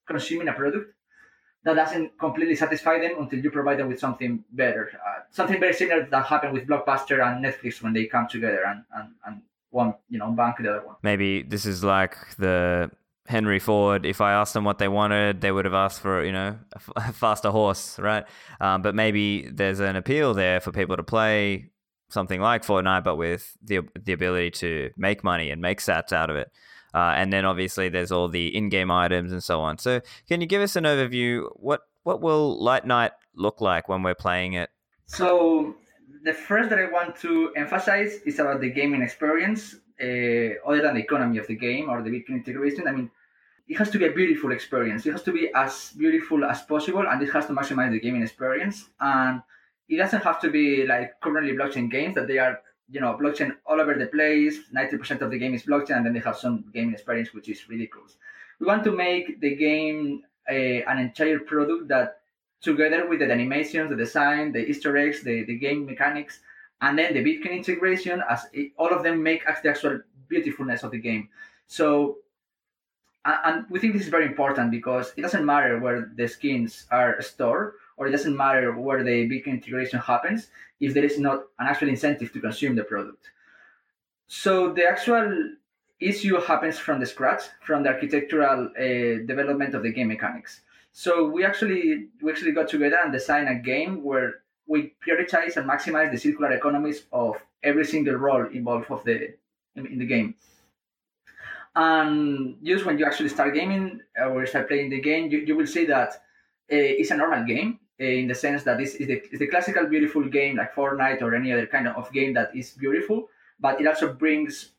consuming 0.06 0.48
a 0.48 0.52
product 0.52 0.94
that 1.64 1.74
doesn't 1.74 2.18
completely 2.18 2.56
satisfy 2.56 2.98
them 2.98 3.12
until 3.20 3.38
you 3.38 3.50
provide 3.50 3.78
them 3.78 3.88
with 3.88 4.00
something 4.00 4.44
better. 4.52 4.90
Uh, 4.94 5.20
something 5.30 5.60
very 5.60 5.72
similar 5.72 6.06
that 6.10 6.26
happened 6.26 6.52
with 6.52 6.66
Blockbuster 6.66 7.24
and 7.24 7.44
Netflix 7.44 7.82
when 7.82 7.92
they 7.92 8.06
come 8.06 8.26
together 8.28 8.64
and, 8.66 8.84
and, 8.96 9.08
and 9.26 9.42
one, 9.70 9.94
you 10.08 10.18
know, 10.18 10.30
bank 10.32 10.56
the 10.60 10.70
other 10.70 10.86
one. 10.86 10.96
Maybe 11.02 11.42
this 11.42 11.64
is 11.64 11.84
like 11.84 12.16
the 12.36 12.90
Henry 13.26 13.58
Ford. 13.58 14.04
If 14.04 14.20
I 14.20 14.32
asked 14.32 14.54
them 14.54 14.64
what 14.64 14.78
they 14.78 14.88
wanted, 14.88 15.40
they 15.40 15.52
would 15.52 15.64
have 15.64 15.74
asked 15.74 16.00
for, 16.00 16.24
you 16.24 16.32
know, 16.32 16.58
a 16.96 17.12
faster 17.12 17.50
horse, 17.50 17.98
right? 17.98 18.24
Um, 18.60 18.82
but 18.82 18.94
maybe 18.94 19.48
there's 19.48 19.80
an 19.80 19.96
appeal 19.96 20.34
there 20.34 20.60
for 20.60 20.72
people 20.72 20.96
to 20.96 21.02
play 21.04 21.70
something 22.10 22.40
like 22.40 22.64
Fortnite, 22.64 23.04
but 23.04 23.16
with 23.16 23.56
the 23.62 23.80
the 24.04 24.12
ability 24.12 24.50
to 24.50 24.90
make 24.96 25.24
money 25.24 25.50
and 25.50 25.62
make 25.62 25.80
sats 25.80 26.12
out 26.12 26.28
of 26.28 26.36
it. 26.36 26.50
Uh, 26.94 27.14
and 27.16 27.32
then 27.32 27.44
obviously 27.44 27.88
there's 27.88 28.12
all 28.12 28.28
the 28.28 28.54
in-game 28.54 28.90
items 28.90 29.32
and 29.32 29.42
so 29.42 29.60
on. 29.60 29.78
So 29.78 30.00
can 30.28 30.40
you 30.40 30.46
give 30.46 30.62
us 30.62 30.76
an 30.76 30.84
overview? 30.84 31.48
What 31.54 31.80
what 32.02 32.20
will 32.20 32.60
Lightnite 32.60 33.12
look 33.34 33.60
like 33.60 33.88
when 33.88 34.02
we're 34.02 34.14
playing 34.14 34.54
it? 34.54 34.70
So 35.06 35.76
the 36.24 36.32
first 36.32 36.70
that 36.70 36.78
I 36.78 36.90
want 36.90 37.16
to 37.16 37.52
emphasize 37.56 38.20
is 38.26 38.38
about 38.38 38.60
the 38.60 38.70
gaming 38.70 39.02
experience, 39.02 39.76
uh, 40.00 40.58
other 40.66 40.82
than 40.82 40.94
the 40.94 41.00
economy 41.00 41.38
of 41.38 41.46
the 41.46 41.56
game 41.56 41.88
or 41.88 42.02
the 42.02 42.10
Bitcoin 42.10 42.36
integration. 42.44 42.88
I 42.88 42.92
mean, 42.92 43.10
it 43.68 43.76
has 43.78 43.90
to 43.90 43.98
be 43.98 44.06
a 44.06 44.12
beautiful 44.12 44.52
experience. 44.52 45.06
It 45.06 45.12
has 45.12 45.22
to 45.24 45.32
be 45.32 45.50
as 45.54 45.92
beautiful 45.96 46.44
as 46.44 46.62
possible, 46.62 47.06
and 47.08 47.22
it 47.22 47.32
has 47.32 47.46
to 47.46 47.52
maximize 47.52 47.90
the 47.92 48.00
gaming 48.00 48.22
experience. 48.22 48.90
And 49.00 49.42
it 49.88 49.96
doesn't 49.96 50.22
have 50.22 50.40
to 50.40 50.50
be 50.50 50.86
like 50.86 51.20
currently 51.20 51.52
blockchain 51.52 51.90
games 51.90 52.14
that 52.16 52.26
they 52.26 52.38
are 52.38 52.60
you 52.92 53.00
know, 53.00 53.16
blockchain 53.20 53.56
all 53.66 53.80
over 53.80 53.94
the 53.94 54.06
place. 54.06 54.58
90% 54.74 55.22
of 55.22 55.30
the 55.30 55.38
game 55.38 55.54
is 55.54 55.64
blockchain, 55.64 55.96
and 55.96 56.06
then 56.06 56.12
they 56.12 56.20
have 56.20 56.36
some 56.36 56.64
gaming 56.74 56.92
experience, 56.92 57.32
which 57.32 57.48
is 57.48 57.68
ridiculous. 57.68 58.16
We 58.60 58.66
want 58.66 58.84
to 58.84 58.92
make 58.92 59.40
the 59.40 59.56
game 59.56 60.22
a, 60.48 60.82
an 60.84 60.98
entire 60.98 61.38
product 61.40 61.88
that, 61.88 62.18
together 62.60 63.08
with 63.08 63.20
the 63.20 63.32
animations, 63.32 63.90
the 63.90 63.96
design, 63.96 64.52
the 64.52 64.68
Easter 64.68 64.96
eggs, 64.96 65.22
the, 65.22 65.44
the 65.44 65.56
game 65.56 65.86
mechanics, 65.86 66.40
and 66.82 66.98
then 66.98 67.14
the 67.14 67.24
Bitcoin 67.24 67.56
integration, 67.56 68.22
as 68.28 68.46
it, 68.52 68.72
all 68.76 68.92
of 68.92 69.02
them 69.02 69.22
make 69.22 69.42
the 69.62 69.70
actual 69.70 70.00
beautifulness 70.28 70.82
of 70.82 70.90
the 70.90 70.98
game. 70.98 71.28
So, 71.66 72.18
and 73.24 73.64
we 73.70 73.78
think 73.78 73.94
this 73.94 74.02
is 74.02 74.08
very 74.08 74.26
important 74.26 74.70
because 74.70 75.12
it 75.16 75.22
doesn't 75.22 75.46
matter 75.46 75.78
where 75.78 76.10
the 76.14 76.28
skins 76.28 76.86
are 76.90 77.22
stored 77.22 77.74
or 78.02 78.08
it 78.08 78.10
doesn't 78.10 78.36
matter 78.36 78.76
where 78.76 79.04
the 79.04 79.26
big 79.28 79.46
integration 79.46 80.00
happens 80.00 80.48
if 80.80 80.92
there 80.92 81.04
is 81.04 81.20
not 81.20 81.44
an 81.60 81.68
actual 81.68 81.88
incentive 81.88 82.32
to 82.32 82.40
consume 82.40 82.74
the 82.74 82.82
product. 82.82 83.30
So 84.26 84.72
the 84.72 84.84
actual 84.84 85.52
issue 86.00 86.36
happens 86.40 86.80
from 86.80 86.98
the 86.98 87.06
scratch, 87.06 87.42
from 87.60 87.84
the 87.84 87.90
architectural 87.90 88.70
uh, 88.76 89.24
development 89.24 89.76
of 89.76 89.84
the 89.84 89.92
game 89.92 90.08
mechanics. 90.08 90.62
So 90.90 91.28
we 91.28 91.44
actually 91.44 92.08
we 92.20 92.32
actually 92.32 92.50
got 92.50 92.68
together 92.68 92.98
and 93.04 93.12
designed 93.12 93.48
a 93.48 93.54
game 93.54 94.02
where 94.02 94.42
we 94.66 94.94
prioritize 95.06 95.56
and 95.56 95.70
maximize 95.70 96.10
the 96.10 96.18
circular 96.18 96.50
economies 96.50 97.04
of 97.12 97.36
every 97.62 97.84
single 97.84 98.16
role 98.16 98.46
involved 98.46 98.90
of 98.90 99.04
the 99.04 99.34
in, 99.76 99.86
in 99.86 99.98
the 100.00 100.06
game. 100.06 100.34
And 101.76 102.56
just 102.64 102.84
when 102.84 102.98
you 102.98 103.06
actually 103.06 103.28
start 103.28 103.54
gaming 103.54 104.00
or 104.18 104.44
start 104.44 104.66
playing 104.66 104.90
the 104.90 105.00
game, 105.00 105.30
you, 105.30 105.38
you 105.38 105.56
will 105.56 105.68
see 105.68 105.86
that 105.86 106.10
uh, 106.72 107.00
it's 107.00 107.10
a 107.10 107.16
normal 107.16 107.44
game. 107.44 107.78
In 107.98 108.26
the 108.26 108.34
sense 108.34 108.64
that 108.64 108.78
this 108.78 108.94
is 108.96 109.06
the, 109.06 109.14
it's 109.30 109.38
the 109.38 109.46
classical 109.46 109.86
beautiful 109.86 110.24
game 110.28 110.56
like 110.56 110.74
Fortnite 110.74 111.22
or 111.22 111.34
any 111.34 111.52
other 111.52 111.66
kind 111.66 111.86
of 111.86 112.10
game 112.12 112.34
that 112.34 112.54
is 112.56 112.72
beautiful, 112.72 113.28
but 113.60 113.80
it 113.80 113.86
also 113.86 114.12
brings 114.12 114.72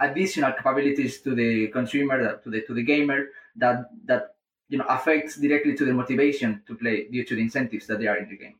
additional 0.00 0.52
capabilities 0.52 1.20
to 1.22 1.34
the 1.34 1.68
consumer, 1.68 2.40
to 2.42 2.50
the 2.50 2.62
to 2.62 2.74
the 2.74 2.82
gamer 2.82 3.26
that 3.56 3.90
that 4.06 4.36
you 4.68 4.78
know 4.78 4.86
affects 4.88 5.36
directly 5.36 5.74
to 5.74 5.84
the 5.84 5.92
motivation 5.92 6.62
to 6.66 6.74
play 6.74 7.08
due 7.08 7.24
to 7.24 7.34
the 7.34 7.42
incentives 7.42 7.86
that 7.86 7.98
they 7.98 8.06
are 8.06 8.16
in 8.16 8.28
the 8.28 8.36
game. 8.36 8.54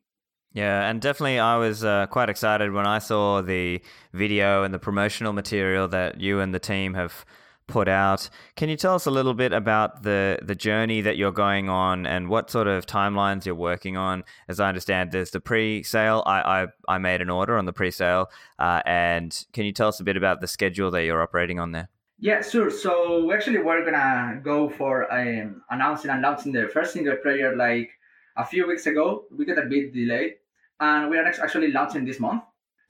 Yeah, 0.53 0.89
and 0.89 1.01
definitely 1.01 1.41
I 1.41 1.57
was 1.57 1.85
uh, 1.85 2.07
quite 2.07 2.29
excited 2.29 2.73
when 2.73 2.87
I 2.87 3.01
saw 3.01 3.43
the 3.43 3.81
video 4.13 4.63
and 4.63 4.73
the 4.73 4.79
promotional 4.79 5.33
material 5.33 5.89
that 5.89 6.21
you 6.21 6.39
and 6.41 6.55
the 6.55 6.61
team 6.61 6.95
have 6.95 7.25
put 7.67 7.89
out. 7.89 8.29
Can 8.57 8.69
you 8.69 8.77
tell 8.77 8.95
us 8.95 9.07
a 9.07 9.11
little 9.11 9.35
bit 9.35 9.53
about 9.53 10.03
the 10.03 10.39
the 10.43 10.55
journey 10.55 11.01
that 11.01 11.17
you're 11.17 11.33
going 11.33 11.69
on 11.69 12.07
and 12.07 12.29
what 12.29 12.51
sort 12.51 12.67
of 12.67 12.87
timelines 12.87 13.47
you're 13.47 13.55
working 13.55 13.97
on? 13.97 14.25
As 14.49 14.61
I 14.61 14.69
understand, 14.69 15.13
there's 15.13 15.31
the 15.31 15.41
pre-sale. 15.41 16.23
I 16.27 16.41
I, 16.63 16.67
I 16.89 16.99
made 16.99 17.21
an 17.21 17.31
order 17.31 17.57
on 17.57 17.65
the 17.65 17.73
pre-sale, 17.73 18.31
uh, 18.59 18.83
and 18.87 19.47
can 19.53 19.65
you 19.65 19.73
tell 19.73 19.89
us 19.89 20.01
a 20.01 20.05
bit 20.05 20.17
about 20.17 20.41
the 20.41 20.47
schedule 20.47 20.91
that 20.91 21.05
you're 21.05 21.23
operating 21.23 21.59
on 21.59 21.73
there? 21.73 21.89
Yeah, 22.19 22.43
sure. 22.43 22.71
So 22.71 23.33
actually 23.33 23.59
we're 23.59 23.85
gonna 23.85 24.41
go 24.43 24.69
for 24.69 25.13
um, 25.13 25.63
announcing 25.71 26.11
and 26.11 26.23
launching 26.23 26.53
the 26.53 26.69
first 26.69 26.93
single 26.93 27.17
player 27.17 27.57
like 27.57 27.91
a 28.37 28.45
few 28.45 28.67
weeks 28.67 28.87
ago. 28.87 29.25
We 29.37 29.45
got 29.45 29.59
a 29.59 29.67
bit 29.67 29.93
delayed, 29.93 30.35
and 30.81 31.11
we 31.11 31.19
are 31.19 31.25
actually 31.25 31.73
launching 31.73 32.05
this 32.05 32.21
month. 32.21 32.43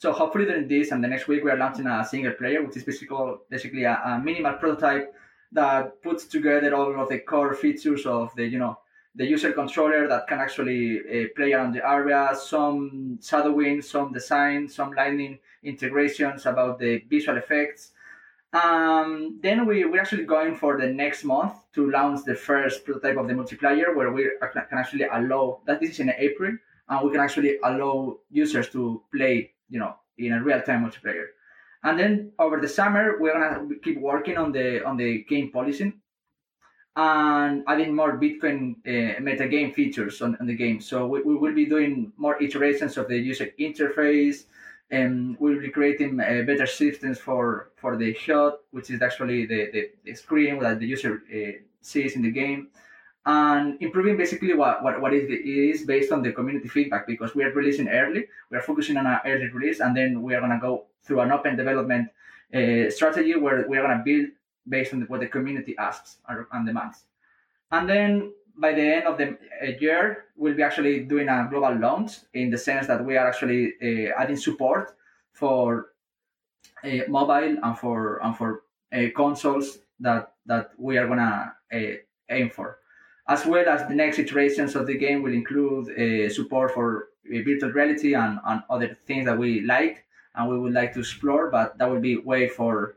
So 0.04 0.12
hopefully 0.12 0.44
during 0.44 0.68
this 0.68 0.90
and 0.90 1.02
the 1.02 1.08
next 1.08 1.28
week, 1.28 1.42
we 1.42 1.50
are 1.50 1.56
launching 1.56 1.87
a 1.87 2.04
single 2.04 2.32
player, 2.32 2.62
which 2.62 2.76
is 2.76 2.84
basically, 2.84 3.37
basically 3.49 3.84
a, 3.84 3.99
a 4.04 4.20
minimal 4.23 4.52
prototype 4.52 5.14
that 5.52 6.02
puts 6.02 6.26
together 6.26 6.75
all 6.75 7.00
of 7.00 7.08
the 7.08 7.20
core 7.20 7.54
features 7.54 8.04
of 8.04 8.30
the, 8.37 8.44
you 8.44 8.58
know, 8.58 8.78
the 9.14 9.25
user 9.25 9.52
controller 9.52 10.06
that 10.06 10.28
can 10.28 10.40
actually 10.40 10.99
uh, 10.99 11.28
play 11.34 11.54
around 11.54 11.73
the 11.73 11.82
area, 11.88 12.37
some 12.38 13.18
shadowing, 13.23 13.80
some 13.80 14.12
design, 14.12 14.68
some 14.68 14.92
lightning 14.92 15.38
integrations 15.62 16.44
about 16.44 16.78
the 16.78 17.02
visual 17.08 17.38
effects. 17.38 17.92
Um, 18.52 19.38
then 19.42 19.64
we, 19.64 19.87
we're 19.87 20.02
actually 20.02 20.26
going 20.26 20.54
for 20.54 20.78
the 20.78 20.87
next 20.87 21.25
month 21.25 21.54
to 21.76 21.90
launch 21.90 22.26
the 22.26 22.34
first 22.34 22.84
prototype 22.84 23.16
of 23.16 23.26
the 23.26 23.32
multiplayer 23.32 23.96
where 23.96 24.12
we 24.12 24.28
can 24.52 24.78
actually 24.78 25.06
allow, 25.11 25.61
that 25.64 25.80
this 25.80 25.92
is 25.92 26.00
in 26.00 26.12
April, 26.18 26.54
and 26.90 27.04
we 27.06 27.11
can 27.11 27.23
actually 27.23 27.56
allow 27.64 28.18
users 28.30 28.68
to 28.68 29.00
play 29.11 29.53
you 29.75 29.81
know, 29.81 29.97
in 30.16 30.33
a 30.33 30.43
real-time 30.43 30.87
multiplayer. 30.87 31.26
And 31.83 31.99
then 31.99 32.33
over 32.38 32.61
the 32.61 32.69
summer, 32.69 33.19
we're 33.19 33.35
gonna 33.35 33.69
keep 33.83 33.99
working 34.00 34.38
on 34.38 34.52
the 34.52 34.87
on 34.87 34.97
the 34.97 35.25
game 35.25 35.50
policing 35.50 35.93
and 36.97 37.64
adding 37.66 37.95
more 37.95 38.16
Bitcoin 38.16 38.76
uh, 38.87 39.21
metagame 39.21 39.75
features 39.75 40.23
on, 40.23 40.37
on 40.40 40.47
the 40.47 40.54
game. 40.54 40.81
So 40.81 41.07
we, 41.09 41.23
we, 41.23 41.35
will 41.35 41.52
be 41.52 41.66
doing 41.66 42.12
more 42.16 42.40
iterations 42.40 42.97
of 42.97 43.09
the 43.09 43.19
user 43.19 43.49
interface, 43.59 44.45
and 44.90 45.37
we'll 45.40 45.61
be 45.61 45.71
creating 45.71 46.21
uh, 46.21 46.43
better 46.47 46.66
systems 46.66 47.19
for 47.19 47.73
for 47.76 47.97
the 47.97 48.16
HUD, 48.25 48.52
which 48.71 48.90
is 48.90 49.02
actually 49.02 49.45
the, 49.47 49.71
the, 49.73 49.90
the 50.04 50.14
screen 50.14 50.61
that 50.61 50.78
the 50.78 50.87
user 50.87 51.23
uh, 51.35 51.59
sees 51.83 52.14
in 52.14 52.23
the 52.23 52.31
game 52.31 52.69
and 53.26 53.81
improving 53.81 54.16
basically 54.16 54.52
what, 54.52 54.83
what, 54.83 55.00
what 55.00 55.14
is, 55.14 55.26
the, 55.28 55.35
is 55.35 55.83
based 55.83 56.12
on 56.12 56.23
the 56.23 56.33
community 56.33 56.69
feedback 56.69 57.07
because 57.07 57.35
we 57.35 57.43
are 57.43 57.50
releasing 57.52 57.88
early 57.88 58.26
we 58.50 58.59
are 58.59 58.62
focusing 58.62 58.97
on 58.97 59.07
an 59.07 59.19
early 59.25 59.49
release 59.49 59.81
and 59.81 59.97
then 59.97 60.23
we 60.23 60.35
are 60.35 60.40
going 60.40 60.52
to 60.52 60.59
go 60.59 60.85
through 61.02 61.21
an 61.21 61.33
open 61.33 61.57
development 61.57 62.09
uh, 62.54 62.90
strategy 62.90 63.35
where 63.35 63.66
we 63.69 63.78
are 63.78 63.87
going 63.87 63.99
to 63.99 64.04
build 64.04 64.28
based 64.69 64.93
on 64.93 65.02
what 65.02 65.21
the 65.21 65.26
community 65.26 65.75
asks 65.78 66.19
and 66.52 66.66
demands. 66.66 67.04
And 67.71 67.88
then 67.88 68.33
by 68.57 68.73
the 68.73 68.83
end 68.83 69.07
of 69.07 69.19
the 69.19 69.37
uh, 69.62 69.73
year 69.81 70.26
we'll 70.37 70.54
be 70.54 70.62
actually 70.62 71.00
doing 71.00 71.28
a 71.28 71.47
global 71.50 71.76
launch 71.78 72.19
in 72.35 72.50
the 72.50 72.59
sense 72.59 72.87
that 72.87 73.04
we 73.04 73.16
are 73.16 73.26
actually 73.26 73.73
uh, 73.83 74.12
adding 74.19 74.37
support 74.37 74.97
for 75.33 75.93
uh, 76.85 77.00
mobile 77.09 77.57
and 77.62 77.78
for 77.78 78.23
and 78.23 78.37
for 78.37 78.62
uh, 78.93 79.07
consoles 79.16 79.78
that 79.99 80.35
that 80.47 80.71
we 80.78 80.99
are 80.99 81.09
gonna 81.09 81.54
uh, 81.73 81.97
aim 82.31 82.50
for 82.50 82.78
as 83.28 83.47
well 83.47 83.69
as 83.69 83.87
the 83.88 83.95
next 83.95 84.19
iterations 84.19 84.75
of 84.75 84.87
the 84.87 84.97
game 84.97 85.23
will 85.23 85.33
include 85.33 85.88
uh, 85.90 86.28
support 86.28 86.73
for 86.73 87.09
uh, 87.26 87.38
virtual 87.45 87.71
reality 87.71 88.14
and, 88.14 88.38
and 88.47 88.62
other 88.69 88.97
things 89.07 89.25
that 89.25 89.38
we 89.38 89.61
like 89.62 90.04
and 90.35 90.49
we 90.49 90.59
would 90.59 90.73
like 90.73 90.93
to 90.93 91.00
explore 91.00 91.50
but 91.50 91.76
that 91.78 91.90
will 91.90 92.00
be 92.00 92.16
way 92.16 92.49
for 92.49 92.97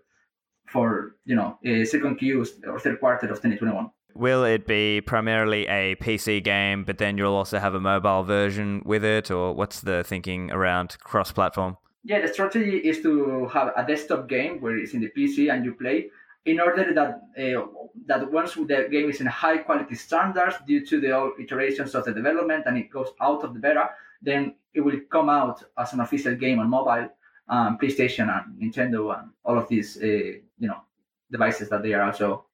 for 0.66 1.16
you 1.26 1.36
know 1.36 1.58
a 1.64 1.86
second 1.86 2.18
Q 2.18 2.46
or 2.68 2.80
third 2.80 3.00
quarter 3.00 3.28
of 3.28 3.38
2021 3.38 3.90
will 4.16 4.44
it 4.44 4.66
be 4.66 5.00
primarily 5.02 5.68
a 5.68 5.96
pc 5.98 6.44
game 6.44 6.84
but 6.84 6.98
then 6.98 7.18
you'll 7.18 7.36
also 7.36 7.60
have 7.60 7.76
a 7.76 7.80
mobile 7.80 8.24
version 8.24 8.82
with 8.86 9.04
it 9.04 9.30
or 9.30 9.54
what's 9.54 9.82
the 9.82 10.04
thinking 10.04 10.52
around 10.52 10.98
cross 11.00 11.32
platform 11.32 11.78
yeah 12.04 12.20
the 12.20 12.28
strategy 12.28 12.78
is 12.78 13.02
to 13.02 13.48
have 13.48 13.72
a 13.78 13.86
desktop 13.86 14.28
game 14.28 14.60
where 14.60 14.76
it's 14.76 14.94
in 14.94 15.02
the 15.02 15.12
pc 15.16 15.54
and 15.54 15.64
you 15.64 15.74
play 15.74 16.10
in 16.48 16.60
order 16.62 16.94
that 16.94 17.12
uh, 17.38 17.66
that 18.06 18.32
once 18.32 18.56
the 18.56 18.88
game 18.90 19.10
is 19.10 19.20
in 19.22 19.28
high 19.28 19.58
quality 19.58 19.96
standards 19.96 20.56
due 20.66 20.86
to 20.86 21.02
the 21.02 21.34
iterations 21.40 21.94
of 21.94 22.06
the 22.06 22.14
development 22.14 22.64
and 22.66 22.78
it 22.78 22.90
goes 22.90 23.10
out 23.22 23.44
of 23.44 23.54
the 23.54 23.60
beta, 23.60 23.90
then 24.22 24.56
it 24.74 24.82
will 24.82 25.00
come 25.12 25.30
out 25.30 25.62
as 25.78 25.94
an 25.94 26.00
official 26.00 26.36
game 26.36 26.60
on 26.60 26.70
mobile, 26.70 27.10
um, 27.50 27.78
PlayStation 27.78 28.28
and 28.34 28.62
Nintendo 28.62 29.20
and 29.20 29.30
all 29.44 29.58
of 29.58 29.68
these 29.68 29.98
uh, 29.98 30.06
you 30.06 30.68
know 30.70 30.80
devices 31.32 31.70
that 31.70 31.84
they 31.84 31.94
are 31.94 32.04
also 32.04 32.46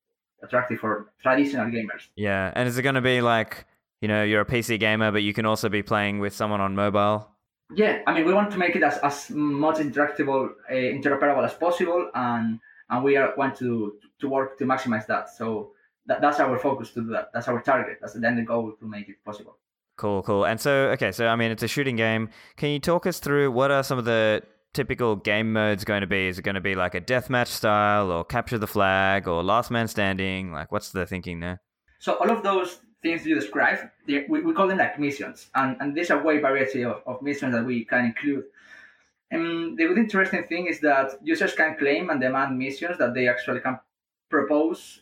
attractive 0.42 0.80
for 0.80 1.14
traditional 1.22 1.68
gamers. 1.68 2.08
Yeah, 2.16 2.52
and 2.56 2.68
is 2.68 2.78
it 2.78 2.82
going 2.82 2.96
to 2.96 3.02
be 3.02 3.22
like 3.22 3.66
you 4.02 4.08
know 4.08 4.24
you're 4.24 4.42
a 4.42 4.46
PC 4.46 4.80
gamer, 4.80 5.12
but 5.12 5.22
you 5.22 5.34
can 5.34 5.46
also 5.46 5.70
be 5.70 5.84
playing 5.84 6.20
with 6.20 6.34
someone 6.34 6.62
on 6.62 6.76
mobile? 6.76 7.30
Yeah, 7.76 8.02
I 8.08 8.14
mean 8.14 8.26
we 8.26 8.34
want 8.34 8.52
to 8.52 8.58
make 8.58 8.76
it 8.76 8.82
as, 8.82 8.98
as 9.00 9.30
much 9.30 9.78
interactable, 9.78 10.50
uh, 10.70 10.74
interoperable 10.74 11.46
as 11.46 11.54
possible, 11.54 12.10
and 12.16 12.60
and 12.94 13.04
we 13.04 13.18
are 13.18 13.34
want 13.36 13.56
to 13.58 13.96
to 14.22 14.30
work 14.30 14.58
to 14.60 14.66
maximize 14.66 15.06
that. 15.08 15.30
So 15.30 15.72
that, 16.06 16.22
that's 16.22 16.40
our 16.40 16.58
focus 16.60 16.92
to 16.92 17.02
do 17.02 17.10
that. 17.12 17.32
That's 17.34 17.48
our 17.48 17.62
target. 17.62 17.98
That's 18.02 18.14
then 18.14 18.36
the 18.36 18.44
goal 18.44 18.74
to 18.80 18.86
make 18.86 19.10
it 19.10 19.16
possible. 19.26 19.58
Cool, 19.96 20.24
cool. 20.24 20.46
And 20.46 20.60
so, 20.60 20.72
okay, 20.96 21.12
so 21.12 21.28
I 21.28 21.36
mean, 21.36 21.52
it's 21.52 21.64
a 21.64 21.68
shooting 21.68 21.96
game. 21.96 22.30
Can 22.58 22.70
you 22.70 22.80
talk 22.80 23.06
us 23.06 23.20
through 23.20 23.52
what 23.52 23.72
are 23.72 23.84
some 23.84 23.98
of 23.98 24.06
the 24.06 24.44
typical 24.74 25.16
game 25.16 25.54
modes 25.54 25.84
going 25.84 26.02
to 26.02 26.08
be? 26.08 26.28
Is 26.28 26.40
it 26.40 26.42
going 26.44 26.56
to 26.56 26.62
be 26.62 26.76
like 26.76 26.96
a 26.96 27.02
deathmatch 27.02 27.48
style, 27.48 28.12
or 28.12 28.24
capture 28.24 28.58
the 28.58 28.68
flag, 28.68 29.28
or 29.28 29.44
last 29.44 29.72
man 29.72 29.88
standing? 29.88 30.52
Like, 30.52 30.72
what's 30.72 30.92
the 30.92 31.06
thinking 31.06 31.40
there? 31.40 31.62
So 32.00 32.16
all 32.16 32.30
of 32.30 32.44
those 32.44 32.80
things 33.02 33.26
you 33.26 33.36
described, 33.36 33.84
we, 34.08 34.26
we 34.28 34.54
call 34.54 34.68
them 34.68 34.78
like 34.78 35.00
missions, 35.00 35.50
and 35.56 35.78
and 35.80 35.96
there's 35.96 36.10
a 36.10 36.18
wide 36.18 36.42
variety 36.42 36.84
of, 36.84 37.02
of 37.06 37.22
missions 37.22 37.54
that 37.54 37.66
we 37.66 37.86
can 37.86 38.06
include. 38.06 38.46
And 39.34 39.78
the 39.78 39.88
good 39.88 39.98
interesting 39.98 40.44
thing 40.44 40.68
is 40.68 40.80
that 40.82 41.18
users 41.24 41.54
can 41.56 41.76
claim 41.76 42.10
and 42.12 42.22
demand 42.22 42.58
missions 42.58 42.98
that 43.00 43.14
they 43.16 43.28
actually 43.28 43.62
can 43.62 43.80
propose, 44.30 45.02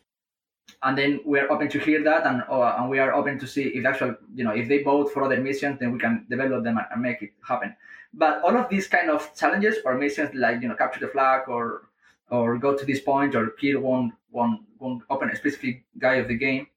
and 0.84 0.98
then 0.98 1.20
we're 1.26 1.52
open 1.52 1.67
to 1.70 1.80
hear 1.80 2.02
that, 2.04 2.26
and 2.26 2.44
uh, 2.50 2.76
and 2.78 2.89
we 2.89 3.00
are 3.00 3.13
open 3.13 3.38
to 3.39 3.48
see 3.48 3.63
if 3.63 3.86
actually 3.86 4.15
you 4.34 4.46
know 4.46 4.52
if 4.52 4.70
they 4.70 4.84
vote 4.84 5.12
for 5.12 5.24
other 5.24 5.41
missions, 5.41 5.80
then 5.80 5.91
we 5.91 6.00
can 6.00 6.26
develop 6.30 6.63
them 6.63 6.80
and 6.80 7.02
make 7.02 7.22
it 7.22 7.34
happen. 7.46 7.76
But 8.13 8.41
all 8.44 8.56
of 8.56 8.70
these 8.70 8.88
kind 8.88 9.10
of 9.10 9.34
challenges 9.36 9.78
or 9.84 9.98
missions, 9.98 10.34
like 10.34 10.62
you 10.62 10.70
know 10.70 10.76
capture 10.76 11.02
the 11.02 11.10
flag 11.10 11.50
or 11.50 11.89
or 12.30 12.58
go 12.58 12.78
to 12.78 12.86
this 12.86 13.02
point 13.02 13.36
or 13.36 13.50
kill 13.52 13.82
one 13.82 14.13
one 14.30 14.63
one 14.78 15.02
open 15.10 15.36
specific 15.36 15.84
guy 15.98 16.15
of 16.15 16.30
the 16.30 16.36
game, 16.36 16.67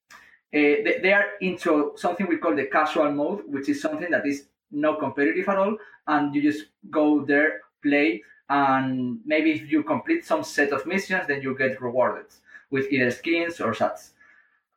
uh, 0.54 0.82
they, 0.84 0.98
they 1.02 1.12
are 1.12 1.26
into 1.40 1.92
something 1.96 2.26
we 2.26 2.38
call 2.38 2.56
the 2.56 2.66
casual 2.66 3.12
mode, 3.12 3.44
which 3.46 3.68
is 3.68 3.80
something 3.80 4.10
that 4.10 4.26
is 4.26 4.46
no 4.74 4.94
competitive 4.96 5.48
at 5.48 5.58
all, 5.58 5.76
and 6.06 6.34
you 6.34 6.42
just 6.42 6.66
go 6.90 7.24
there, 7.24 7.62
play, 7.82 8.22
and 8.48 9.20
maybe 9.24 9.52
if 9.52 9.70
you 9.70 9.82
complete 9.82 10.24
some 10.24 10.44
set 10.44 10.72
of 10.72 10.86
missions, 10.86 11.26
then 11.26 11.42
you 11.42 11.56
get 11.56 11.80
rewarded 11.80 12.26
with 12.70 12.90
either 12.92 13.10
skins 13.10 13.60
or 13.60 13.72
sats. 13.72 14.10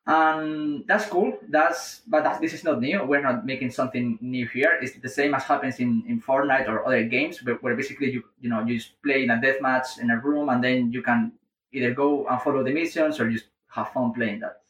And 0.05 0.87
that's 0.87 1.05
cool. 1.07 1.37
That's 1.49 2.01
but 2.07 2.23
that, 2.23 2.39
this 2.39 2.53
is 2.53 2.63
not 2.63 2.79
new. 2.79 3.03
We're 3.03 3.21
not 3.21 3.45
making 3.45 3.71
something 3.71 4.17
new 4.21 4.47
here. 4.47 4.79
It's 4.81 4.97
the 4.97 5.09
same 5.09 5.33
as 5.33 5.43
happens 5.43 5.79
in, 5.79 6.03
in 6.07 6.21
Fortnite 6.21 6.69
or 6.69 6.85
other 6.85 7.03
games, 7.03 7.43
where, 7.43 7.55
where 7.55 7.75
basically 7.75 8.11
you 8.11 8.23
you 8.39 8.49
know 8.49 8.63
you 8.63 8.77
just 8.77 9.01
play 9.01 9.23
in 9.23 9.31
a 9.31 9.35
deathmatch 9.35 9.99
in 9.99 10.09
a 10.09 10.17
room, 10.17 10.47
and 10.47 10.63
then 10.63 10.93
you 10.93 11.01
can 11.01 11.33
either 11.73 11.93
go 11.93 12.25
and 12.27 12.41
follow 12.41 12.63
the 12.63 12.71
missions 12.71 13.19
or 13.19 13.29
just 13.29 13.47
have 13.67 13.91
fun 13.91 14.13
playing 14.13 14.39
that 14.39 14.61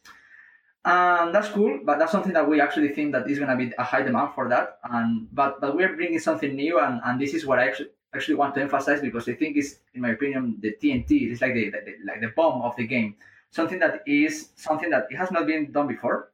and 0.88 1.36
that's 1.36 1.50
cool 1.50 1.82
but 1.84 2.00
that's 2.00 2.14
something 2.14 2.32
that 2.32 2.48
we 2.48 2.62
actually 2.62 2.88
think 2.90 3.12
that 3.12 3.30
is 3.30 3.40
going 3.40 3.50
to 3.50 3.58
be 3.58 3.74
a 3.78 3.84
high 3.84 4.02
demand 4.02 4.34
for 4.34 4.48
that. 4.48 4.80
And 4.84 5.28
but 5.34 5.60
but 5.60 5.76
we're 5.76 5.96
bringing 5.96 6.20
something 6.20 6.56
new 6.56 6.80
and, 6.80 7.02
and 7.06 7.20
this 7.20 7.34
is 7.34 7.46
what 7.46 7.60
i 7.60 7.68
actually 7.68 7.90
actually 8.16 8.36
want 8.36 8.56
to 8.56 8.62
emphasize 8.62 9.02
because 9.02 9.28
i 9.28 9.34
think 9.34 9.58
is 9.58 9.80
in 9.94 10.02
my 10.02 10.12
opinion 10.12 10.56
the 10.62 10.74
tnt 10.82 11.12
is 11.32 11.42
like 11.42 11.54
the, 11.54 11.70
the, 11.70 11.96
like 12.06 12.22
the 12.22 12.32
bomb 12.36 12.62
of 12.62 12.76
the 12.78 12.88
game. 12.88 13.16
Something 13.52 13.80
that 13.80 14.02
is 14.08 14.50
something 14.56 14.90
that 14.90 15.08
it 15.10 15.18
has 15.18 15.32
not 15.32 15.46
been 15.46 15.72
done 15.72 15.88
before. 15.88 16.32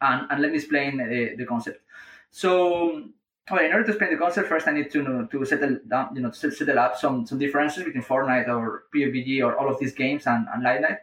And, 0.00 0.26
and 0.30 0.42
let 0.42 0.50
me 0.50 0.56
explain 0.58 0.96
the, 0.96 1.36
the 1.36 1.46
concept. 1.46 1.80
So 2.32 3.04
well, 3.50 3.64
in 3.64 3.72
order 3.72 3.84
to 3.84 3.90
explain 3.90 4.10
the 4.12 4.18
concept, 4.18 4.48
first 4.48 4.66
I 4.66 4.72
need 4.72 4.90
to 4.92 5.28
to 5.30 5.44
settle 5.44 5.78
down, 5.86 6.16
you 6.16 6.22
know, 6.22 6.30
to 6.30 6.50
settle 6.50 6.78
up 6.78 6.96
some 6.96 7.26
some 7.26 7.38
differences 7.38 7.84
between 7.84 8.02
Fortnite 8.02 8.48
or 8.48 8.84
PUBG 8.94 9.44
or 9.44 9.56
all 9.56 9.68
of 9.68 9.78
these 9.78 9.92
games 9.92 10.26
and, 10.26 10.46
and 10.52 10.64
Lightnite 10.64 10.98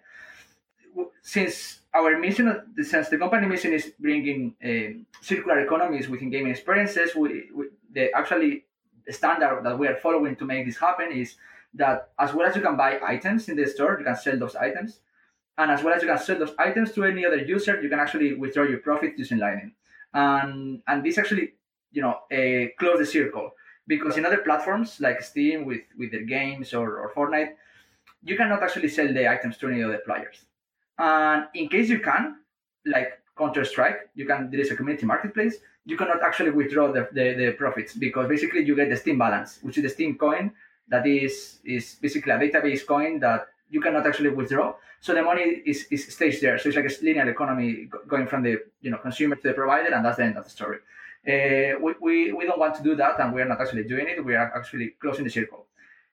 Since 1.21 1.78
our 1.93 2.19
mission, 2.19 2.73
since 2.84 3.10
the 3.10 3.17
company 3.17 3.47
mission 3.47 3.73
is 3.73 3.91
bringing 3.99 4.56
uh, 4.63 5.02
circular 5.21 5.60
economies 5.60 6.08
within 6.08 6.30
gaming 6.30 6.52
experiences, 6.52 7.15
we, 7.15 7.49
we, 7.54 7.65
the 7.91 8.12
actually 8.13 8.65
the 9.06 9.13
standard 9.13 9.62
that 9.63 9.78
we 9.78 9.88
are 9.88 9.95
following 9.95 10.36
to 10.36 10.45
make 10.45 10.65
this 10.65 10.78
happen 10.78 11.12
is 11.12 11.36
that 11.73 12.10
as 12.19 12.34
well 12.34 12.47
as 12.47 12.56
you 12.56 12.62
can 12.62 12.78
buy 12.78 12.99
items 13.04 13.49
in 13.49 13.56
the 13.56 13.65
store, 13.65 13.97
you 13.97 14.06
can 14.06 14.15
sell 14.15 14.38
those 14.38 14.56
items, 14.56 14.99
and 15.58 15.71
as 15.71 15.84
well 15.84 15.93
as 15.93 16.02
you 16.04 16.08
can 16.08 16.19
sell 16.19 16.38
those 16.38 16.54
items 16.60 16.91
to 16.91 17.04
any 17.04 17.25
other 17.25 17.38
user, 17.38 17.82
you 17.82 17.89
can 17.89 17.99
actually 17.99 18.34
withdraw 18.36 18.63
your 18.63 18.80
profit 18.80 19.13
using 19.17 19.39
Lightning, 19.39 19.73
and 20.13 20.82
and 20.88 21.04
this 21.04 21.17
actually 21.17 21.54
you 21.91 22.04
know 22.04 22.19
uh, 22.32 22.69
close 22.78 22.99
the 22.99 23.06
circle. 23.06 23.52
Because 23.88 24.17
in 24.17 24.25
other 24.25 24.38
platforms 24.38 24.99
like 24.99 25.23
Steam 25.23 25.65
with 25.65 25.82
with 25.97 26.12
their 26.12 26.23
games 26.23 26.75
or, 26.75 26.99
or 26.99 27.12
Fortnite, 27.12 27.54
you 28.23 28.38
cannot 28.38 28.62
actually 28.62 28.89
sell 28.89 29.12
the 29.12 29.28
items 29.28 29.58
to 29.58 29.67
any 29.67 29.82
other 29.82 30.02
players 30.06 30.45
and 30.99 31.47
in 31.53 31.69
case 31.69 31.89
you 31.89 31.99
can, 31.99 32.35
like 32.85 33.13
Counter 33.38 33.63
Strike, 33.63 34.09
you 34.15 34.25
can 34.25 34.51
there 34.51 34.59
is 34.59 34.69
a 34.71 34.75
community 34.75 35.05
marketplace. 35.05 35.55
You 35.85 35.97
cannot 35.97 36.21
actually 36.21 36.51
withdraw 36.51 36.91
the, 36.91 37.07
the, 37.13 37.33
the, 37.33 37.51
profits 37.53 37.95
because 37.95 38.27
basically 38.27 38.63
you 38.63 38.75
get 38.75 38.89
the 38.89 38.97
Steam 38.97 39.17
balance, 39.17 39.59
which 39.63 39.77
is 39.77 39.83
the 39.83 39.89
Steam 39.89 40.17
coin 40.17 40.51
that 40.89 41.07
is 41.07 41.59
is 41.63 41.95
basically 42.01 42.31
a 42.33 42.38
database 42.38 42.85
coin 42.85 43.19
that 43.21 43.47
you 43.69 43.79
cannot 43.79 44.05
actually 44.05 44.29
withdraw. 44.29 44.75
So 44.99 45.13
the 45.13 45.23
money 45.23 45.63
is, 45.65 45.88
is 45.89 46.13
stays 46.13 46.41
there. 46.41 46.59
So 46.59 46.67
it's 46.67 46.75
like 46.75 46.91
a 46.91 47.05
linear 47.05 47.29
economy 47.29 47.89
going 48.07 48.27
from 48.27 48.43
the 48.43 48.57
you 48.81 48.91
know 48.91 48.97
consumer 48.97 49.35
to 49.38 49.47
the 49.47 49.53
provider, 49.53 49.93
and 49.95 50.03
that's 50.03 50.17
the 50.17 50.25
end 50.25 50.38
of 50.38 50.43
the 50.43 50.49
story. 50.49 50.79
Uh, 51.27 51.79
we, 51.81 51.93
we, 52.01 52.33
we 52.33 52.45
don't 52.45 52.59
want 52.59 52.75
to 52.75 52.83
do 52.83 52.95
that, 52.95 53.19
and 53.19 53.33
we 53.33 53.41
are 53.41 53.45
not 53.45 53.62
actually 53.62 53.83
doing 53.83 54.07
it. 54.07 54.23
We 54.23 54.35
are 54.35 54.51
actually 54.55 54.95
closing 55.01 55.23
the 55.23 55.29
circle. 55.29 55.65